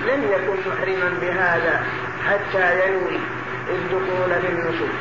لم 0.08 0.24
يكن 0.24 0.70
محرما 0.70 1.18
بهذا 1.22 1.84
حتى 2.28 2.88
ينوي 2.88 3.20
الدخول 3.70 4.42
في 4.42 4.48
النسك 4.48 4.92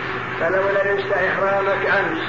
فلولا 0.40 0.92
لبست 0.92 1.12
إحرامك 1.12 1.86
أمس 1.86 2.22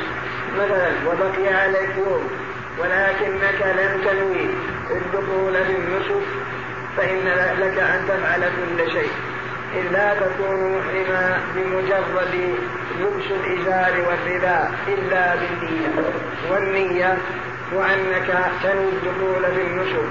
مثلا 0.57 0.91
وبقي 1.07 1.53
عليك 1.53 1.97
يوم 1.97 2.29
ولكنك 2.79 3.59
لم 3.79 4.01
تنوي 4.05 4.49
الدخول 4.91 5.53
في 5.53 5.75
النسك 5.75 6.25
فإن 6.97 7.25
لك 7.61 7.77
أن 7.79 8.01
تفعل 8.07 8.41
كل 8.41 8.91
شيء. 8.91 9.11
إلا 9.75 10.13
تكون 10.13 10.77
محرما 10.77 11.39
بمجرد 11.55 12.55
لبس 12.99 13.25
الإزار 13.31 13.93
والرداء 14.07 14.71
إلا 14.87 15.35
بالنية 15.35 15.89
والنية 16.51 17.17
وأنك 17.73 18.27
تنوي 18.63 18.89
الدخول 18.89 19.43
في 19.55 19.61
النسك 19.61 20.07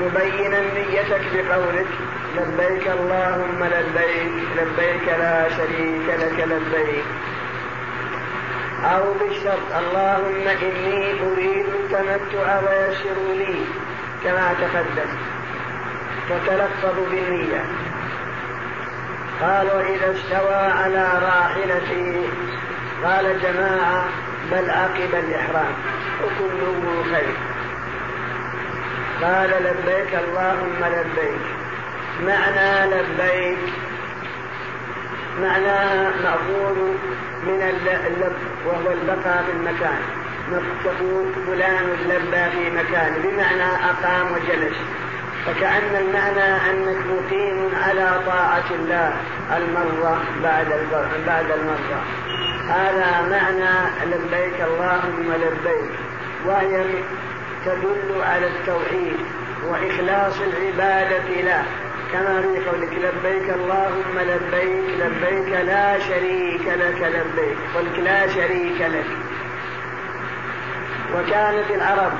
مبينا 0.00 0.60
نيتك 0.60 1.44
بقولك 1.48 1.86
لبيك 2.36 2.88
اللهم 2.88 3.64
لبيك 3.64 4.32
لبيك 4.56 5.08
لا 5.18 5.48
شريك 5.48 6.06
لك 6.20 6.38
لبيك 6.48 7.04
أو 8.86 9.12
بالشرط 9.12 9.72
اللهم 9.76 10.48
إني 10.48 11.12
أريد 11.20 11.66
التمتع 11.66 12.58
ويسر 12.58 13.34
لي. 13.34 13.64
كما 14.24 14.54
تقدم. 14.60 15.10
فتلفظ 16.28 16.94
بالنية. 17.10 17.64
قال 19.42 19.66
وإذا 19.66 20.14
استوى 20.14 20.54
على 20.54 21.08
راحلته 21.22 22.28
قال 23.04 23.40
جماعة 23.42 24.04
بل 24.52 24.70
عقب 24.70 25.14
الإحرام. 25.14 25.72
وكله 26.24 27.04
خير. 27.12 27.36
قال 29.22 29.50
لبيك 29.50 30.14
اللهم 30.14 30.84
لبيك. 30.84 31.40
معنى 32.20 32.90
لبيك. 32.94 33.58
معناها 35.42 36.12
مأخوذ 36.22 36.78
من 37.46 37.62
اللب 38.06 38.32
وهو 38.66 38.92
البقاء 38.92 39.44
في 39.46 39.52
المكان. 39.52 39.98
تقول 40.84 41.32
فلان 41.46 41.84
لبى 42.08 42.50
في 42.50 42.70
مكان 42.70 43.14
بمعنى 43.22 43.68
أقام 43.90 44.32
وجلس. 44.32 44.76
فكأن 45.46 45.96
المعنى 46.00 46.70
أنك 46.70 47.06
مقيم 47.06 47.70
على 47.86 48.20
طاعة 48.26 48.64
الله 48.70 49.12
المرة 49.56 50.20
بعد 50.42 50.66
بعد 51.26 51.50
المرة. 51.50 52.02
هذا 52.68 53.28
معنى 53.30 53.74
لبيك 54.06 54.60
اللهم 54.60 55.32
لبيك 55.32 55.90
وهي 56.46 56.84
تدل 57.64 58.22
على 58.22 58.46
التوحيد 58.46 59.16
وإخلاص 59.68 60.40
العبادة 60.40 61.40
له. 61.40 61.64
كما 62.12 62.42
في 62.42 62.68
قولك 62.68 62.92
لبيك 62.92 63.50
اللهم 63.50 64.18
لبيك 64.18 65.00
لبيك 65.00 65.52
لا 65.66 65.98
شريك 65.98 66.66
لك 66.66 67.02
لبيك 67.02 67.58
قلت 67.74 67.98
لا 67.98 68.26
شريك 68.26 68.80
لك. 68.80 69.06
وكانت 71.14 71.70
العرب 71.70 72.12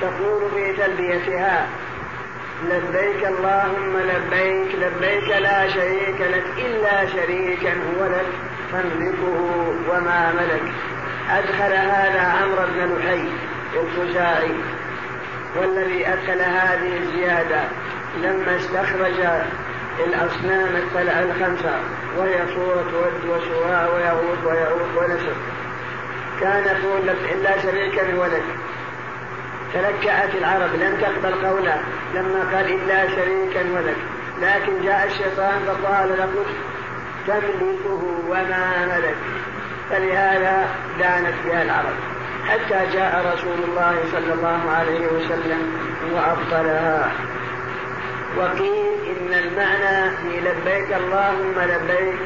تقول 0.00 0.50
في 0.54 0.72
تلبيتها 0.72 1.66
لبيك 2.64 3.26
اللهم 3.26 3.96
لبيك 3.96 4.74
لبيك 4.74 5.28
لا 5.28 5.68
شريك 5.68 6.20
لك 6.20 6.44
إلا 6.58 7.06
شريكا 7.06 7.72
هو 7.72 8.04
لك 8.04 8.26
فاملكه 8.72 9.74
وما 9.88 10.32
ملك. 10.32 10.72
أدخل 11.30 11.72
هذا 11.72 12.20
عمرو 12.20 12.66
بن 12.74 12.96
لحي 12.98 13.28
الخزاعي 13.74 14.54
والذي 15.56 16.08
أدخل 16.08 16.40
هذه 16.40 16.96
الزيادة. 16.96 17.60
لما 18.16 18.56
استخرج 18.56 19.20
الأصنام 20.06 20.68
الخمسة 21.22 21.74
وهي 22.18 22.38
صورة 22.54 22.86
ود 23.02 23.24
وسواء 23.24 23.94
ويهود 23.94 24.44
ويعود 24.44 24.96
ونسر 24.96 25.34
كان 26.40 26.64
يقول 26.64 27.10
إلا 27.10 27.62
شريكا 27.62 28.18
ولد 28.18 28.42
تلكأت 29.74 30.34
العرب 30.34 30.74
لم 30.74 31.00
تقبل 31.00 31.46
قوله 31.46 31.80
لما 32.14 32.40
قال 32.52 32.72
إلا 32.72 33.08
شريكا 33.08 33.60
ولد 33.60 33.96
لكن 34.42 34.82
جاء 34.82 35.06
الشيطان 35.06 35.60
فقال 35.66 36.08
لقد 36.08 36.46
تملكه 37.26 38.02
وما 38.28 38.86
ملك. 38.86 39.16
فلهذا 39.90 40.68
دانت 40.98 41.34
بها 41.44 41.62
العرب. 41.62 41.94
حتى 42.48 42.92
جاء 42.92 43.34
رسول 43.34 43.64
الله 43.68 43.96
صلى 44.12 44.32
الله 44.32 44.70
عليه 44.70 45.06
وسلم 45.06 45.72
وأبطلها. 46.12 47.12
وقيل 48.36 48.94
إن 49.10 49.32
المعنى 49.32 50.10
في 50.16 50.40
لبيك 50.40 50.92
اللهم 50.92 51.54
لبيك 51.58 52.20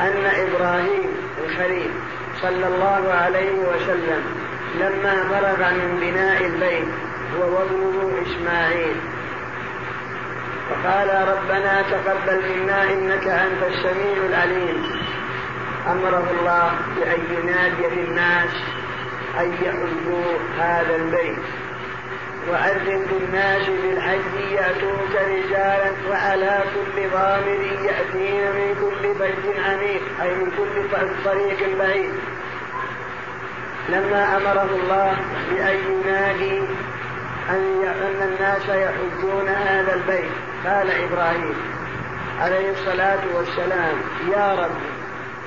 أن 0.00 0.24
إبراهيم 0.24 1.10
الخليل 1.44 1.90
صلى 2.42 2.66
الله 2.66 3.12
عليه 3.12 3.52
وسلم 3.52 4.22
لما 4.80 5.14
فرغ 5.30 5.70
من 5.70 5.98
بناء 6.00 6.46
البيت 6.46 6.88
هو 7.36 7.54
وابنه 7.54 8.22
إسماعيل. 8.26 8.96
فقال 10.70 11.08
ربنا 11.28 11.82
تقبل 11.82 12.42
منا 12.48 12.82
إنك 12.92 13.26
أنت 13.26 13.62
السميع 13.62 14.26
العليم. 14.26 14.82
أمره 15.86 16.30
الله 16.40 16.72
بأن 16.96 17.20
ينادي 17.30 17.96
للناس 17.96 18.50
أن 19.40 19.52
يحجوا 19.52 20.32
هذا 20.58 20.96
البيت. 20.96 21.63
وأذن 22.50 23.06
للناس 23.10 23.66
بالحج 23.68 24.50
يأتوك 24.50 25.14
رجالا 25.14 25.92
وعلى 26.10 26.62
كل 26.74 27.10
ضامر 27.12 27.60
يأتين 27.84 28.42
من 28.56 28.74
كل 28.80 29.14
فج 29.14 29.58
عميق 29.64 30.02
أي 30.22 30.34
من 30.34 30.50
كل 30.58 30.96
طريق 31.24 31.78
بعيد. 31.78 32.14
لما 33.88 34.36
أمره 34.36 34.70
الله 34.82 35.16
بأن 35.50 35.76
ينادي 35.92 36.58
أن 37.50 38.22
الناس 38.22 38.68
يحجون 38.68 39.48
هذا 39.48 39.94
البيت 39.94 40.32
قال 40.66 40.90
إبراهيم 40.90 41.54
عليه 42.40 42.70
الصلاة 42.70 43.20
والسلام 43.34 43.96
يا 44.32 44.54
رب 44.54 44.76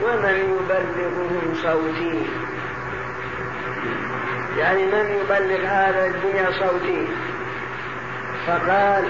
ومن 0.04 0.58
يبلغهم 0.60 1.54
صوتي؟ 1.64 2.28
يعني 4.58 4.86
من 4.86 5.22
يبلغ 5.22 5.66
هذا 5.66 6.06
الدنيا 6.08 6.52
صوتي؟ 6.52 7.08
فقال 8.48 9.04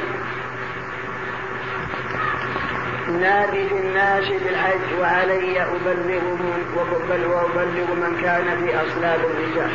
نادي 3.21 3.67
الناس 3.71 4.27
بالحج 4.27 4.99
وعلي 4.99 5.61
أبلغهم 5.61 6.53
وأبلغ 7.09 7.93
من 7.93 8.21
كان 8.21 8.45
في 8.61 8.75
أصلاب 8.75 9.19
الرجال. 9.19 9.71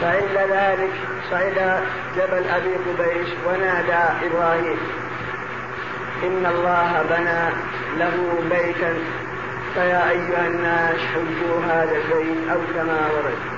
فعند 0.00 0.50
ذلك 0.50 0.92
صعد 1.30 1.82
جبل 2.16 2.44
أبي 2.48 2.74
قبيس 2.74 3.28
ونادى 3.46 4.26
إبراهيم. 4.26 4.78
إن 6.22 6.46
الله 6.46 7.04
بنى 7.10 7.54
له 7.98 8.42
بيتا. 8.50 8.94
فيا 9.74 10.10
أيها 10.10 10.46
الناس 10.46 10.96
حجوا 10.96 11.60
هذا 11.68 11.96
البيت 11.96 12.48
أو 12.50 12.58
كما 12.74 13.08
ورد. 13.14 13.57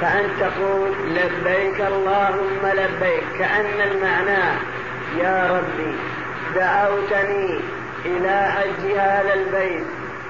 فأن 0.00 0.24
تقول 0.40 0.90
لبيك 1.08 1.80
اللهم 1.80 2.60
لبيك 2.64 3.24
كأن 3.38 3.80
المعنى 3.90 4.58
يا 5.18 5.50
ربي 5.50 5.94
دعوتني 6.54 7.60
إلى 8.04 8.52
حج 8.52 8.98
هذا 8.98 9.34
البيت 9.34 9.86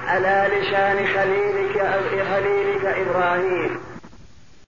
على 0.07 0.49
لسان 0.53 1.07
خليلك 1.07 1.89
خليلك 2.31 2.85
إبراهيم. 2.85 3.90